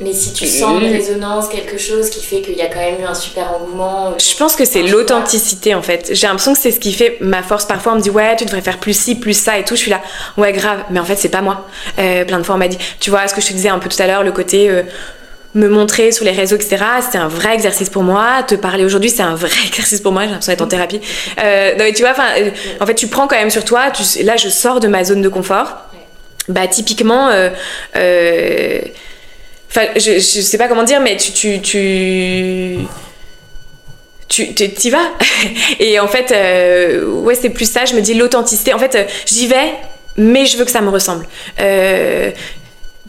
Mais 0.00 0.12
si 0.12 0.32
tu 0.32 0.46
sens 0.46 0.82
une 0.82 0.90
résonance, 0.90 1.48
quelque 1.48 1.78
chose 1.78 2.10
qui 2.10 2.20
fait 2.20 2.40
qu'il 2.40 2.56
y 2.56 2.62
a 2.62 2.66
quand 2.66 2.80
même 2.80 3.00
eu 3.00 3.04
un 3.04 3.14
super 3.14 3.54
engouement. 3.54 4.08
Euh, 4.08 4.18
je 4.18 4.36
pense 4.36 4.56
que 4.56 4.64
c'est 4.64 4.82
l'authenticité 4.82 5.72
en 5.72 5.82
fait. 5.82 6.10
J'ai 6.12 6.26
l'impression 6.26 6.52
que 6.52 6.58
c'est 6.58 6.72
ce 6.72 6.80
qui 6.80 6.92
fait 6.92 7.16
ma 7.20 7.44
force. 7.44 7.64
Parfois 7.64 7.92
on 7.92 7.96
me 7.96 8.00
dit 8.00 8.10
ouais 8.10 8.34
tu 8.34 8.44
devrais 8.44 8.60
faire 8.60 8.80
plus 8.80 8.98
ci, 8.98 9.14
plus 9.14 9.38
ça 9.38 9.56
et 9.56 9.64
tout. 9.64 9.76
Je 9.76 9.82
suis 9.82 9.90
là 9.92 10.00
ouais 10.36 10.52
grave. 10.52 10.80
Mais 10.90 10.98
en 10.98 11.04
fait 11.04 11.14
c'est 11.14 11.28
pas 11.28 11.42
moi. 11.42 11.68
Euh, 12.00 12.24
plein 12.24 12.38
de 12.38 12.42
fois 12.42 12.56
on 12.56 12.58
m'a 12.58 12.66
dit 12.66 12.78
tu 12.98 13.10
vois 13.10 13.28
ce 13.28 13.34
que 13.34 13.40
je 13.40 13.46
te 13.46 13.52
disais 13.52 13.68
un 13.68 13.78
peu 13.78 13.88
tout 13.88 14.02
à 14.02 14.08
l'heure 14.08 14.24
le 14.24 14.32
côté 14.32 14.68
euh, 14.68 14.82
me 15.54 15.68
montrer 15.68 16.10
sur 16.10 16.24
les 16.24 16.32
réseaux, 16.32 16.56
etc. 16.56 16.78
C'est 17.10 17.18
un 17.18 17.28
vrai 17.28 17.54
exercice 17.54 17.88
pour 17.88 18.02
moi. 18.02 18.42
Te 18.46 18.54
parler 18.54 18.84
aujourd'hui, 18.84 19.10
c'est 19.10 19.22
un 19.22 19.34
vrai 19.34 19.50
exercice 19.66 20.00
pour 20.00 20.12
moi. 20.12 20.22
J'ai 20.22 20.30
l'impression 20.30 20.52
d'être 20.52 20.62
en 20.62 20.66
thérapie. 20.66 21.00
Euh, 21.38 21.92
tu 21.94 22.02
vois, 22.02 22.14
euh, 22.38 22.50
en 22.80 22.86
fait, 22.86 22.94
tu 22.94 23.06
prends 23.06 23.26
quand 23.26 23.36
même 23.36 23.50
sur 23.50 23.64
toi. 23.64 23.92
Là, 24.22 24.36
je 24.36 24.48
sors 24.48 24.80
de 24.80 24.88
ma 24.88 25.04
zone 25.04 25.22
de 25.22 25.28
confort. 25.28 25.76
Bah, 26.48 26.66
typiquement, 26.66 27.28
euh, 27.28 27.50
je, 27.94 28.80
je 29.96 30.18
sais 30.18 30.58
pas 30.58 30.68
comment 30.68 30.82
dire, 30.82 31.00
mais 31.00 31.16
tu, 31.16 31.60
tu, 31.60 31.60
tu 31.60 32.78
tu 34.54 34.90
vas 34.90 35.12
et 35.78 36.00
en 36.00 36.08
fait 36.08 36.34
c'est 37.40 37.50
plus 37.50 37.70
ça 37.70 37.84
je 37.84 37.94
me 37.94 38.00
dis 38.00 38.14
l'authenticité 38.14 38.72
en 38.72 38.78
fait 38.78 39.08
j'y 39.26 39.46
vais 39.46 39.74
mais 40.16 40.46
je 40.46 40.56
veux 40.56 40.64
que 40.64 40.72
ça 40.72 40.80
me 40.80 40.88
ressemble 40.88 41.24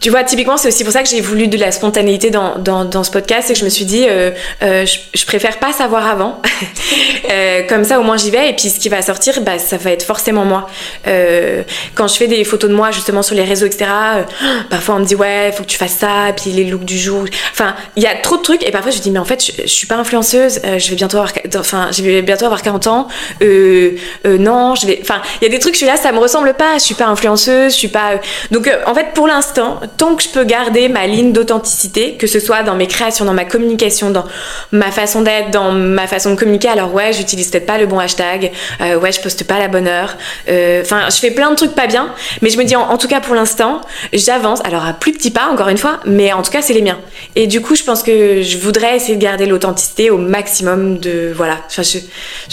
tu 0.02 0.10
vois, 0.10 0.26
typiquement, 0.26 0.58
c'est 0.58 0.68
aussi 0.68 0.84
pour 0.84 0.92
ça 0.92 1.04
que 1.04 1.10
j'ai 1.10 1.22
voulu 1.22 1.48
de 1.48 1.58
la 1.58 1.72
spontanéité 1.72 2.30
dans, 2.30 2.58
dans, 2.60 2.84
dans 2.84 3.06
ce 3.06 3.12
podcast 3.12 3.50
et 3.50 3.54
que 3.54 3.60
je 3.60 3.64
me 3.64 3.70
suis 3.70 3.86
dit, 3.86 4.06
euh, 4.08 4.32
euh, 4.62 4.86
je, 4.86 5.00
je, 5.14 5.26
préfère 5.26 5.58
pas 5.58 5.72
savoir 5.72 6.06
avant. 6.08 6.42
euh, 7.32 7.62
comme 7.70 7.86
ça, 7.86 7.98
au 8.00 8.04
moins, 8.04 8.18
j'y 8.18 8.30
vais. 8.30 8.50
Et 8.50 8.54
puis, 8.54 8.70
ce 8.70 8.78
qui 8.78 8.90
va 8.90 9.02
sortir, 9.02 9.40
bah, 9.42 9.58
ça 9.58 9.78
va 9.78 9.92
être 9.92 10.04
forcément 10.04 10.44
moi. 10.44 10.68
Euh, 11.08 11.64
quand 11.96 12.10
je 12.10 12.16
fais 12.16 12.28
des 12.28 12.44
photos 12.44 12.70
de 12.70 12.76
moi, 12.76 12.92
justement, 12.92 13.22
sur 13.22 13.36
les 13.36 13.46
réseaux, 13.46 13.66
etc., 13.66 13.86
euh, 14.18 14.24
parfois, 14.70 14.96
on 14.96 15.00
me 15.00 15.06
dit, 15.06 15.16
ouais, 15.16 15.54
faut 15.56 15.64
que 15.64 15.70
tu 15.70 15.78
fasses 15.78 15.96
ça, 15.96 16.34
puis 16.36 16.52
les 16.52 16.66
looks 16.66 16.84
du 16.84 16.98
jour. 16.98 17.24
Enfin, 17.52 17.74
il 17.96 18.04
y 18.04 18.08
a 18.08 18.16
trop 18.16 18.36
de 18.36 18.42
trucs. 18.42 18.68
Et 18.68 18.72
parfois, 18.72 18.92
je 18.92 18.98
me 18.98 19.02
dis, 19.02 19.12
mais 19.12 19.20
en 19.20 19.26
fait, 19.26 19.46
je, 19.46 19.62
je 19.62 19.68
suis 19.68 19.88
pas 19.88 19.96
influenceuse. 19.96 20.60
Euh, 20.66 20.78
je 20.78 20.90
vais 20.90 20.98
bientôt 20.98 21.18
avoir, 21.18 21.32
enfin, 21.58 21.88
je 21.92 22.04
vais 22.04 22.22
bientôt 22.22 22.46
avoir 22.46 22.62
40 22.62 22.88
ans. 22.88 23.08
non, 23.42 24.76
je 24.76 24.88
vais, 24.88 25.00
enfin, 25.02 25.22
il 25.42 25.46
y 25.46 25.48
a 25.48 25.50
des 25.50 25.60
trucs, 25.60 25.74
je 25.76 25.80
suis 25.80 25.88
là, 25.88 25.96
ça 25.96 26.12
me 26.12 26.20
ressemble 26.20 26.54
pas. 26.54 26.74
Je 26.74 26.84
suis 26.84 26.96
pas 26.96 27.06
influenceuse, 27.06 27.72
je 27.72 27.78
suis 27.78 27.88
pas. 27.88 28.20
Donc, 28.52 28.70
en 28.86 28.94
fait, 28.94 29.14
pour 29.14 29.28
l'instant, 29.28 29.80
tant 29.98 30.16
que 30.16 30.24
je 30.24 30.30
peux 30.30 30.44
garder 30.44 30.90
ma 30.90 31.08
ligne 31.08 31.32
d'authenticité, 31.32 32.16
que 32.16 32.28
ce 32.28 32.40
soit 32.40 32.64
dans 32.64 32.76
mes 32.76 32.88
créations, 32.88 33.26
dans 33.26 33.34
ma 33.34 33.46
communication, 33.46 34.12
dans 34.12 34.26
ma 34.72 34.92
façon 34.92 35.22
d'être, 35.22 35.52
dans 35.52 35.72
ma 35.72 36.08
façon 36.08 36.32
de 36.32 36.36
communiquer, 36.36 36.70
alors 36.70 36.94
ouais, 36.94 37.14
j'utilise 37.14 37.50
peut-être 37.50 37.66
pas 37.66 37.78
le 37.78 37.86
bon 37.86 38.00
hashtag, 38.00 38.52
euh, 38.82 38.98
ouais, 38.98 39.12
je 39.12 39.22
poste 39.22 39.46
pas 39.46 39.60
la 39.60 39.68
bonne 39.68 39.88
heure, 39.88 40.16
euh, 40.50 40.82
enfin, 40.82 41.10
je 41.10 41.18
fais 41.18 41.32
plein 41.32 41.50
de 41.52 41.56
trucs 41.56 41.76
pas 41.76 41.88
bien, 41.88 42.14
mais 42.42 42.50
je 42.50 42.58
me 42.58 42.64
dis, 42.64 42.76
en, 42.76 42.98
tout 42.98 43.08
cas, 43.08 43.20
pour 43.20 43.36
l'instant, 43.36 43.82
j'avance, 44.14 44.62
alors 44.66 44.86
à 44.86 44.94
plus 44.94 45.12
petits 45.14 45.32
pas, 45.32 45.50
encore 45.52 45.70
une 45.70 45.78
fois, 45.78 46.00
mais 46.06 46.34
en 46.34 46.42
tout 46.42 46.52
cas, 46.52 46.62
c'est 46.62 46.74
les 46.74 46.82
miens. 46.82 47.00
Et 47.36 47.48
du 47.48 47.62
coup, 47.62 47.76
je 47.76 47.84
pense 47.84 48.04
que 48.04 48.42
je 48.42 48.58
voudrais 48.58 48.96
essayer 48.96 49.16
de 49.16 49.22
garder 49.22 49.46
l'authenticité 49.46 50.10
au 50.10 50.18
maximum 50.18 50.98
de, 50.98 51.32
voilà, 51.36 51.58
enfin, 51.68 51.84
je, 51.84 52.00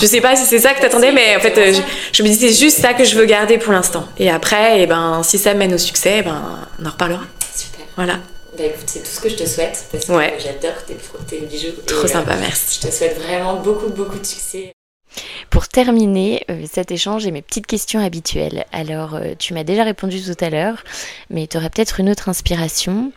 je 0.00 0.06
sais 0.06 0.20
pas 0.20 0.36
si 0.36 0.44
c'est 0.44 0.60
ça 0.60 0.74
que 0.74 0.80
t'attendais, 0.80 1.12
mais 1.12 1.36
en 1.36 1.40
fait, 1.40 1.58
euh, 1.58 1.72
je, 2.12 2.22
me 2.22 2.28
dis, 2.28 2.34
c'est 2.34 2.52
juste 2.52 2.78
ça 2.80 2.94
que 2.94 3.04
je 3.04 3.16
veux 3.16 3.24
garder 3.24 3.58
pour 3.58 3.72
l'instant. 3.72 4.06
Et 4.18 4.30
après, 4.30 4.82
eh 4.82 4.86
ben, 4.86 5.22
si 5.22 5.38
ça 5.38 5.54
mène 5.54 5.74
au 5.74 5.78
succès, 5.78 6.16
eh 6.18 6.22
ben, 6.22 6.42
on 6.80 6.86
en 6.86 6.90
reparlera. 6.90 7.21
Voilà. 7.96 8.18
Bah 8.56 8.64
écoute, 8.64 8.84
c'est 8.86 9.00
tout 9.00 9.10
ce 9.10 9.20
que 9.20 9.28
je 9.28 9.36
te 9.36 9.46
souhaite 9.46 9.86
parce 9.90 10.06
que 10.06 10.12
j'adore 10.12 10.84
tes, 10.86 10.96
tes, 11.26 11.46
bijoux. 11.46 11.72
Trop 11.86 12.06
sympa, 12.06 12.36
merci. 12.36 12.80
Je 12.80 12.88
te 12.88 12.92
souhaite 12.92 13.18
vraiment 13.18 13.56
beaucoup, 13.56 13.88
beaucoup 13.88 14.18
de 14.18 14.26
succès. 14.26 14.72
Pour 15.50 15.68
terminer 15.68 16.44
euh, 16.50 16.64
cet 16.70 16.90
échange, 16.90 17.22
j'ai 17.22 17.30
mes 17.30 17.42
petites 17.42 17.66
questions 17.66 18.04
habituelles. 18.04 18.64
Alors, 18.72 19.14
euh, 19.14 19.34
tu 19.38 19.52
m'as 19.54 19.64
déjà 19.64 19.84
répondu 19.84 20.20
tout 20.22 20.44
à 20.44 20.50
l'heure, 20.50 20.84
mais 21.30 21.46
tu 21.46 21.56
auras 21.56 21.68
peut-être 21.68 22.00
une 22.00 22.10
autre 22.10 22.28
inspiration. 22.28 23.12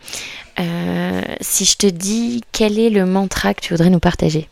Euh, 0.58 1.20
si 1.40 1.64
je 1.64 1.76
te 1.76 1.86
dis 1.86 2.42
quel 2.52 2.78
est 2.78 2.90
le 2.90 3.04
mantra 3.04 3.54
que 3.54 3.60
tu 3.60 3.74
voudrais 3.74 3.90
nous 3.90 4.00
partager? 4.00 4.48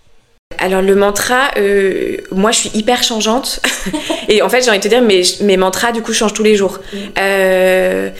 Alors 0.59 0.83
le 0.83 0.95
mantra, 0.95 1.51
euh, 1.57 2.18
moi 2.31 2.53
je 2.53 2.59
suis 2.59 2.70
hyper 2.75 3.03
changeante 3.03 3.61
et 4.29 4.43
en 4.43 4.49
fait 4.49 4.62
j'ai 4.62 4.70
envie 4.70 4.79
de 4.79 4.85
te 4.85 4.89
dire 4.89 5.03
mes, 5.03 5.22
mes 5.41 5.57
mantras 5.57 5.93
du 5.93 6.03
coup 6.03 6.12
changent 6.12 6.35
tous 6.35 6.43
les 6.43 6.57
jours. 6.57 6.79
Mm. 6.93 6.97
Euh, 7.18 8.11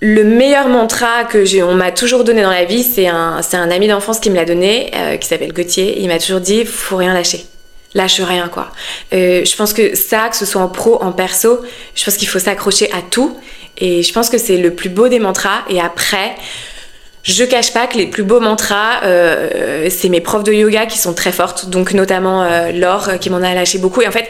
le 0.00 0.24
meilleur 0.24 0.68
mantra 0.68 1.24
que 1.24 1.44
j'ai, 1.44 1.62
on 1.62 1.74
m'a 1.74 1.92
toujours 1.92 2.24
donné 2.24 2.42
dans 2.42 2.50
la 2.50 2.64
vie, 2.64 2.82
c'est 2.82 3.06
un, 3.06 3.42
c'est 3.42 3.58
un 3.58 3.70
ami 3.70 3.86
d'enfance 3.86 4.18
qui 4.18 4.30
me 4.30 4.36
l'a 4.36 4.46
donné, 4.46 4.90
euh, 4.94 5.16
qui 5.16 5.28
s'appelle 5.28 5.52
Gauthier. 5.52 6.00
Il 6.00 6.08
m'a 6.08 6.18
toujours 6.18 6.40
dit, 6.40 6.64
faut 6.64 6.96
rien 6.96 7.12
lâcher. 7.12 7.44
Lâche 7.92 8.20
rien, 8.20 8.48
quoi. 8.48 8.70
Euh, 9.12 9.44
je 9.44 9.56
pense 9.56 9.72
que 9.72 9.94
ça, 9.94 10.28
que 10.28 10.36
ce 10.36 10.46
soit 10.46 10.62
en 10.62 10.68
pro, 10.68 11.02
en 11.02 11.12
perso, 11.12 11.60
je 11.94 12.04
pense 12.04 12.16
qu'il 12.16 12.28
faut 12.28 12.38
s'accrocher 12.38 12.90
à 12.92 13.02
tout. 13.02 13.36
Et 13.76 14.02
je 14.02 14.12
pense 14.12 14.30
que 14.30 14.38
c'est 14.38 14.56
le 14.56 14.74
plus 14.74 14.88
beau 14.88 15.08
des 15.08 15.18
mantras. 15.18 15.64
Et 15.68 15.80
après, 15.80 16.34
je 17.22 17.44
cache 17.44 17.72
pas 17.72 17.86
que 17.86 17.98
les 17.98 18.06
plus 18.06 18.22
beaux 18.22 18.40
mantras, 18.40 19.02
euh, 19.04 19.88
c'est 19.90 20.08
mes 20.08 20.20
profs 20.20 20.44
de 20.44 20.52
yoga 20.52 20.86
qui 20.86 20.98
sont 20.98 21.12
très 21.12 21.32
fortes. 21.32 21.68
Donc 21.68 21.92
notamment 21.92 22.42
euh, 22.44 22.72
Laure 22.72 23.18
qui 23.20 23.28
m'en 23.28 23.38
a 23.38 23.54
lâché 23.54 23.78
beaucoup. 23.78 24.00
Et 24.00 24.08
en 24.08 24.12
fait, 24.12 24.28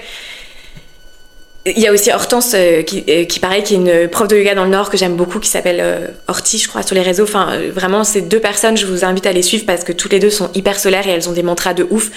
il 1.67 1.79
y 1.79 1.87
a 1.87 1.93
aussi 1.93 2.11
Hortense, 2.11 2.53
euh, 2.55 2.83
qui, 2.83 3.05
euh, 3.09 3.25
qui 3.25 3.39
qui 3.41 3.47
est 3.47 3.71
une 3.71 4.09
prof 4.09 4.29
de 4.29 4.37
yoga 4.37 4.55
dans 4.55 4.65
le 4.65 4.71
Nord 4.71 4.89
que 4.89 4.97
j'aime 4.97 5.17
beaucoup, 5.17 5.41
qui 5.41 5.49
s'appelle 5.49 5.81
euh, 5.81 6.07
je 6.29 6.69
crois, 6.69 6.83
sur 6.83 6.95
les 6.95 7.03
réseaux. 7.03 7.25
Enfin, 7.25 7.49
euh, 7.51 7.71
vraiment, 7.75 8.03
ces 8.03 8.23
deux 8.23 8.41
personnes, 8.41 8.77
je 8.77 8.87
vous 8.87 9.05
invite 9.05 9.27
à 9.27 9.33
les 9.33 9.43
suivre 9.43 9.67
parce 9.67 9.85
que 9.85 9.93
toutes 9.93 10.13
les 10.13 10.21
deux 10.21 10.31
sont 10.31 10.51
hyper 10.55 10.79
solaires 10.79 11.07
et 11.07 11.11
elles 11.11 11.29
ont 11.29 11.33
des 11.33 11.43
mantras 11.43 11.75
de 11.75 11.87
ouf 11.91 12.11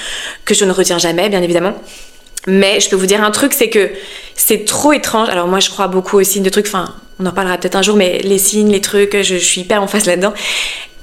que 0.45 0.53
je 0.53 0.63
ne 0.63 0.71
retiens 0.71 0.97
jamais, 0.97 1.27
bien 1.27 1.41
évidemment. 1.41 1.73
Mais 2.47 2.79
je 2.79 2.89
peux 2.89 2.95
vous 2.95 3.05
dire 3.05 3.23
un 3.23 3.31
truc, 3.31 3.53
c'est 3.53 3.69
que 3.69 3.89
c'est 4.35 4.65
trop 4.65 4.93
étrange. 4.93 5.27
Alors 5.29 5.47
moi, 5.47 5.59
je 5.59 5.69
crois 5.69 5.87
beaucoup 5.87 6.17
aux 6.17 6.23
signes 6.23 6.43
de 6.43 6.49
trucs. 6.49 6.67
Enfin, 6.67 6.95
on 7.19 7.25
en 7.25 7.31
parlera 7.31 7.57
peut-être 7.57 7.75
un 7.75 7.81
jour, 7.81 7.97
mais 7.97 8.19
les 8.19 8.37
signes, 8.37 8.71
les 8.71 8.81
trucs, 8.81 9.21
je 9.21 9.35
suis 9.35 9.61
hyper 9.61 9.83
en 9.83 9.87
face 9.87 10.05
là-dedans. 10.05 10.33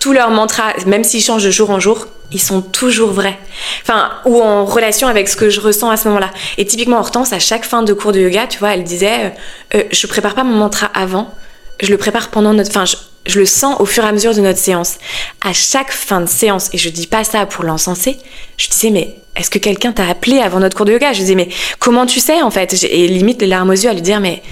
Tous 0.01 0.12
leurs 0.12 0.30
mantras, 0.30 0.72
même 0.86 1.05
s'ils 1.05 1.22
changent 1.22 1.44
de 1.44 1.51
jour 1.51 1.70
en 1.70 1.78
jour, 1.78 2.07
ils 2.32 2.40
sont 2.40 2.62
toujours 2.62 3.11
vrais. 3.11 3.38
Enfin, 3.82 4.11
ou 4.24 4.40
en 4.40 4.64
relation 4.64 5.09
avec 5.09 5.28
ce 5.28 5.36
que 5.36 5.51
je 5.51 5.61
ressens 5.61 5.90
à 5.90 5.96
ce 5.96 6.09
moment-là. 6.09 6.30
Et 6.59 6.64
typiquement, 6.64 6.98
Hortense, 6.98 7.32
à 7.32 7.38
chaque 7.38 7.64
fin 7.64 7.82
de 7.82 7.92
cours 7.92 8.12
de 8.12 8.20
yoga, 8.20 8.46
tu 8.46 8.59
vois, 8.59 8.74
elle 8.74 8.84
disait 8.84 9.26
euh, 9.26 9.78
euh, 9.78 9.82
Je 9.90 10.07
prépare 10.07 10.34
pas 10.34 10.44
mon 10.44 10.57
mantra 10.57 10.86
avant, 10.94 11.34
je 11.80 11.90
le 11.90 11.96
prépare 11.96 12.30
pendant 12.30 12.53
notre. 12.55 12.70
Enfin, 12.70 12.84
je, 12.84 12.96
je, 13.26 13.38
le 13.38 13.46
sens 13.46 13.76
au 13.80 13.86
fur 13.86 14.05
et 14.05 14.09
à 14.09 14.12
mesure 14.12 14.34
de 14.34 14.40
notre 14.40 14.59
séance. 14.59 14.98
À 15.40 15.53
chaque 15.53 15.92
fin 15.92 16.20
de 16.20 16.28
séance, 16.28 16.70
et 16.72 16.78
je 16.78 16.88
dis 16.88 17.07
pas 17.07 17.24
ça 17.24 17.46
pour 17.46 17.64
l'encenser, 17.64 18.18
je 18.57 18.68
disais 18.68 18.90
Mais 18.90 19.16
est-ce 19.36 19.51
que 19.51 19.59
quelqu'un 19.59 19.92
t'a 19.92 20.09
appelé 20.09 20.38
avant 20.38 20.61
notre 20.61 20.76
cours 20.76 20.86
de 20.86 20.92
yoga? 20.92 21.12
Je 21.12 21.20
disais 21.20 21.34
Mais 21.34 21.48
comment 21.78 22.07
tu 22.07 22.20
sais 22.20 22.42
en 22.42 22.51
fait? 22.51 22.84
Et 22.84 23.09
limite 23.09 23.40
les 23.40 23.48
larmes 23.48 23.70
aux 23.70 23.74
yeux 23.74 23.90
à 23.90 23.94
lui 23.94 24.03
dire 24.03 24.20
Mais 24.20 24.42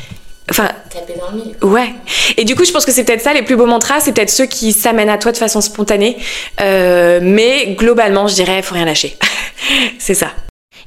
Enfin, 0.51 0.71
dans 1.19 1.31
le 1.31 1.45
mille. 1.45 1.57
Ouais. 1.63 1.95
Et 2.37 2.45
du 2.45 2.55
coup, 2.55 2.65
je 2.65 2.73
pense 2.73 2.85
que 2.85 2.93
c'est 2.93 3.05
peut-être 3.05 3.23
ça 3.23 3.33
les 3.33 3.43
plus 3.43 3.57
beaux 3.57 3.67
mantras, 3.67 4.01
c'est 4.01 4.13
peut-être 4.13 4.31
ceux 4.31 4.47
qui 4.47 4.73
s'amènent 4.73 5.11
à 5.11 5.19
toi 5.19 5.33
de 5.33 5.37
façon 5.37 5.61
spontanée. 5.61 6.17
Euh, 6.61 7.21
mais 7.23 7.75
globalement, 7.75 8.29
je 8.29 8.35
dirais, 8.35 8.63
faut 8.63 8.75
rien 8.75 8.85
lâcher. 8.85 9.17
c'est 9.99 10.15
ça. 10.15 10.29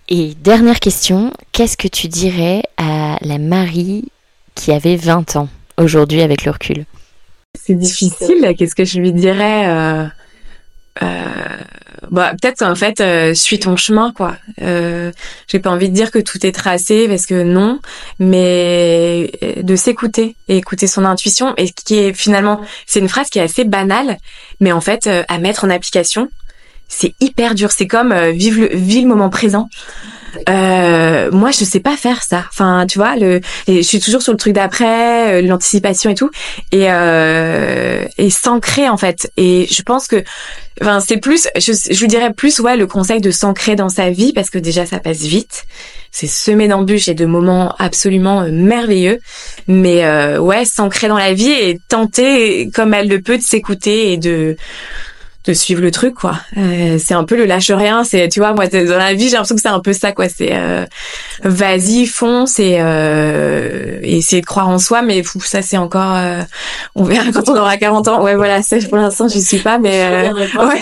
Et 0.09 0.33
dernière 0.41 0.79
question, 0.79 1.31
qu'est-ce 1.51 1.77
que 1.77 1.87
tu 1.87 2.07
dirais 2.07 2.63
à 2.77 3.17
la 3.21 3.37
Marie 3.37 4.05
qui 4.55 4.71
avait 4.71 4.95
20 4.95 5.35
ans 5.37 5.49
aujourd'hui 5.77 6.21
avec 6.21 6.43
le 6.43 6.51
recul? 6.51 6.85
C'est 7.59 7.75
difficile. 7.75 8.55
Qu'est-ce 8.57 8.75
que 8.75 8.85
je 8.85 8.99
lui 8.99 9.13
dirais 9.13 9.67
euh... 9.67 10.05
bah 10.99 12.33
peut-être 12.39 12.61
en 12.63 12.75
fait 12.75 12.99
euh, 12.99 13.33
suis 13.33 13.59
ton 13.59 13.75
chemin 13.77 14.11
quoi. 14.11 14.35
Euh, 14.61 15.11
J'ai 15.47 15.59
pas 15.59 15.69
envie 15.69 15.89
de 15.89 15.93
dire 15.93 16.11
que 16.11 16.19
tout 16.19 16.45
est 16.45 16.51
tracé 16.51 17.07
parce 17.07 17.25
que 17.25 17.43
non, 17.43 17.79
mais 18.19 19.31
de 19.61 19.75
s'écouter 19.75 20.35
et 20.47 20.57
écouter 20.57 20.87
son 20.87 21.05
intuition 21.05 21.53
et 21.57 21.69
qui 21.69 21.99
est 21.99 22.13
finalement 22.13 22.61
c'est 22.85 22.99
une 22.99 23.09
phrase 23.09 23.29
qui 23.29 23.39
est 23.39 23.43
assez 23.43 23.63
banale, 23.63 24.17
mais 24.59 24.71
en 24.71 24.81
fait 24.81 25.07
à 25.07 25.37
mettre 25.37 25.63
en 25.63 25.69
application 25.69 26.29
c'est 26.91 27.15
hyper 27.19 27.55
dur. 27.55 27.71
C'est 27.71 27.87
comme 27.87 28.13
vivre 28.31 28.61
le, 28.61 28.69
vivre 28.75 29.03
le 29.03 29.09
moment 29.09 29.29
présent. 29.29 29.67
Euh, 30.49 31.29
moi, 31.31 31.51
je 31.51 31.63
sais 31.63 31.79
pas 31.79 31.97
faire 31.97 32.23
ça. 32.23 32.45
Enfin, 32.49 32.85
tu 32.87 32.97
vois, 32.97 33.15
le, 33.15 33.41
je 33.67 33.81
suis 33.81 33.99
toujours 33.99 34.21
sur 34.21 34.31
le 34.31 34.37
truc 34.37 34.53
d'après, 34.53 35.39
euh, 35.39 35.41
l'anticipation 35.41 36.09
et 36.09 36.15
tout, 36.15 36.29
et 36.71 36.91
euh, 36.91 38.05
et 38.17 38.29
s'ancrer 38.29 38.89
en 38.89 38.97
fait. 38.97 39.31
Et 39.37 39.67
je 39.69 39.81
pense 39.81 40.07
que, 40.07 40.23
enfin, 40.81 40.99
c'est 40.99 41.17
plus, 41.17 41.47
je, 41.57 41.73
je 41.73 41.99
vous 41.99 42.07
dirais 42.07 42.33
plus, 42.33 42.59
ouais, 42.59 42.77
le 42.77 42.87
conseil 42.87 43.21
de 43.21 43.31
s'ancrer 43.31 43.75
dans 43.75 43.89
sa 43.89 44.09
vie 44.09 44.33
parce 44.33 44.49
que 44.49 44.57
déjà 44.57 44.85
ça 44.85 44.99
passe 44.99 45.21
vite. 45.21 45.65
C'est 46.13 46.27
semé 46.27 46.67
d'embûches 46.67 47.07
et 47.07 47.13
de 47.13 47.25
moments 47.25 47.73
absolument 47.79 48.41
euh, 48.41 48.51
merveilleux, 48.51 49.19
mais 49.67 50.03
euh, 50.05 50.39
ouais, 50.39 50.65
s'ancrer 50.65 51.07
dans 51.07 51.17
la 51.17 51.33
vie 51.33 51.51
et 51.51 51.79
tenter 51.87 52.69
comme 52.73 52.93
elle 52.93 53.07
le 53.07 53.21
peut 53.21 53.37
de 53.37 53.43
s'écouter 53.43 54.11
et 54.11 54.17
de 54.17 54.57
de 55.45 55.53
suivre 55.53 55.81
le 55.81 55.91
truc 55.91 56.15
quoi 56.15 56.35
euh, 56.57 56.97
c'est 57.03 57.13
un 57.13 57.23
peu 57.23 57.35
le 57.35 57.45
lâche 57.45 57.71
rien 57.71 58.03
c'est 58.03 58.29
tu 58.29 58.39
vois 58.39 58.53
moi 58.53 58.67
dans 58.67 58.97
la 58.97 59.13
vie 59.13 59.25
j'ai 59.25 59.31
l'impression 59.31 59.55
que 59.55 59.61
c'est 59.61 59.67
un 59.67 59.79
peu 59.79 59.93
ça 59.93 60.11
quoi 60.11 60.29
c'est 60.29 60.53
euh, 60.53 60.85
vas-y 61.43 62.05
fonce 62.05 62.59
et, 62.59 62.77
euh, 62.79 63.99
essayer 64.03 64.41
de 64.41 64.45
croire 64.45 64.69
en 64.69 64.79
soi 64.79 65.01
mais 65.01 65.23
ça 65.43 65.61
c'est 65.61 65.77
encore 65.77 66.15
euh, 66.15 66.41
on 66.95 67.03
verra 67.03 67.31
quand 67.31 67.49
on 67.49 67.57
aura 67.57 67.77
40 67.77 68.07
ans 68.07 68.23
ouais 68.23 68.35
voilà 68.35 68.61
ça 68.61 68.77
pour 68.87 68.97
l'instant 68.97 69.27
je 69.27 69.39
suis 69.39 69.59
pas 69.59 69.79
mais 69.79 70.03
euh, 70.03 70.67
ouais 70.67 70.81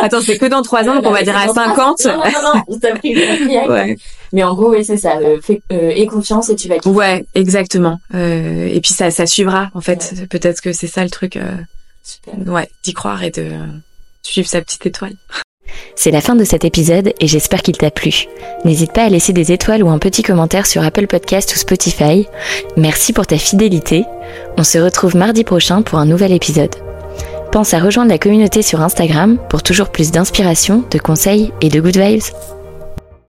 Attends, 0.00 0.20
c'est 0.20 0.38
que 0.38 0.46
dans 0.46 0.62
trois 0.62 0.88
ans, 0.88 0.96
donc 0.96 1.06
on 1.06 1.12
va 1.12 1.22
dire 1.22 1.36
à 1.36 1.48
50. 1.48 2.04
Non, 2.04 2.12
non, 2.12 2.22
non, 2.54 2.96
pris 2.98 3.16
ouais. 3.16 3.96
Mais 4.32 4.44
en 4.44 4.54
gros, 4.54 4.72
oui, 4.72 4.84
c'est 4.84 4.96
ça. 4.96 5.16
Euh, 5.16 5.40
fais, 5.40 5.62
euh, 5.72 5.92
et 5.94 6.06
confiance 6.06 6.50
et 6.50 6.56
tu 6.56 6.68
vas. 6.68 6.76
Ouais, 6.86 7.24
exactement. 7.34 7.98
Euh, 8.14 8.66
et 8.66 8.80
puis 8.80 8.92
ça, 8.92 9.10
ça 9.10 9.26
suivra. 9.26 9.70
En 9.74 9.80
fait, 9.80 10.26
peut-être 10.28 10.60
que 10.60 10.72
c'est 10.72 10.86
ça 10.86 11.02
le 11.04 11.10
truc. 11.10 11.36
Euh, 11.36 11.56
Super. 12.02 12.34
Ouais, 12.46 12.68
d'y 12.84 12.92
croire 12.92 13.22
et 13.22 13.30
de 13.30 13.50
sa 14.46 14.60
petite 14.60 14.86
étoile. 14.86 15.16
C'est 15.94 16.10
la 16.10 16.20
fin 16.20 16.34
de 16.34 16.44
cet 16.44 16.64
épisode 16.64 17.12
et 17.20 17.26
j'espère 17.26 17.62
qu'il 17.62 17.76
t'a 17.76 17.90
plu. 17.90 18.26
N'hésite 18.64 18.92
pas 18.92 19.04
à 19.04 19.08
laisser 19.08 19.32
des 19.32 19.52
étoiles 19.52 19.82
ou 19.82 19.90
un 19.90 19.98
petit 19.98 20.22
commentaire 20.22 20.66
sur 20.66 20.82
Apple 20.82 21.06
Podcast 21.06 21.52
ou 21.54 21.58
Spotify. 21.58 22.26
Merci 22.76 23.12
pour 23.12 23.26
ta 23.26 23.38
fidélité. 23.38 24.04
On 24.56 24.64
se 24.64 24.78
retrouve 24.78 25.16
mardi 25.16 25.44
prochain 25.44 25.82
pour 25.82 25.98
un 25.98 26.06
nouvel 26.06 26.32
épisode. 26.32 26.74
Pense 27.52 27.74
à 27.74 27.80
rejoindre 27.80 28.10
la 28.10 28.18
communauté 28.18 28.62
sur 28.62 28.80
Instagram 28.80 29.38
pour 29.48 29.62
toujours 29.62 29.88
plus 29.90 30.10
d'inspiration, 30.10 30.84
de 30.90 30.98
conseils 30.98 31.52
et 31.60 31.68
de 31.68 31.80
good 31.80 31.96
vibes. 31.96 32.57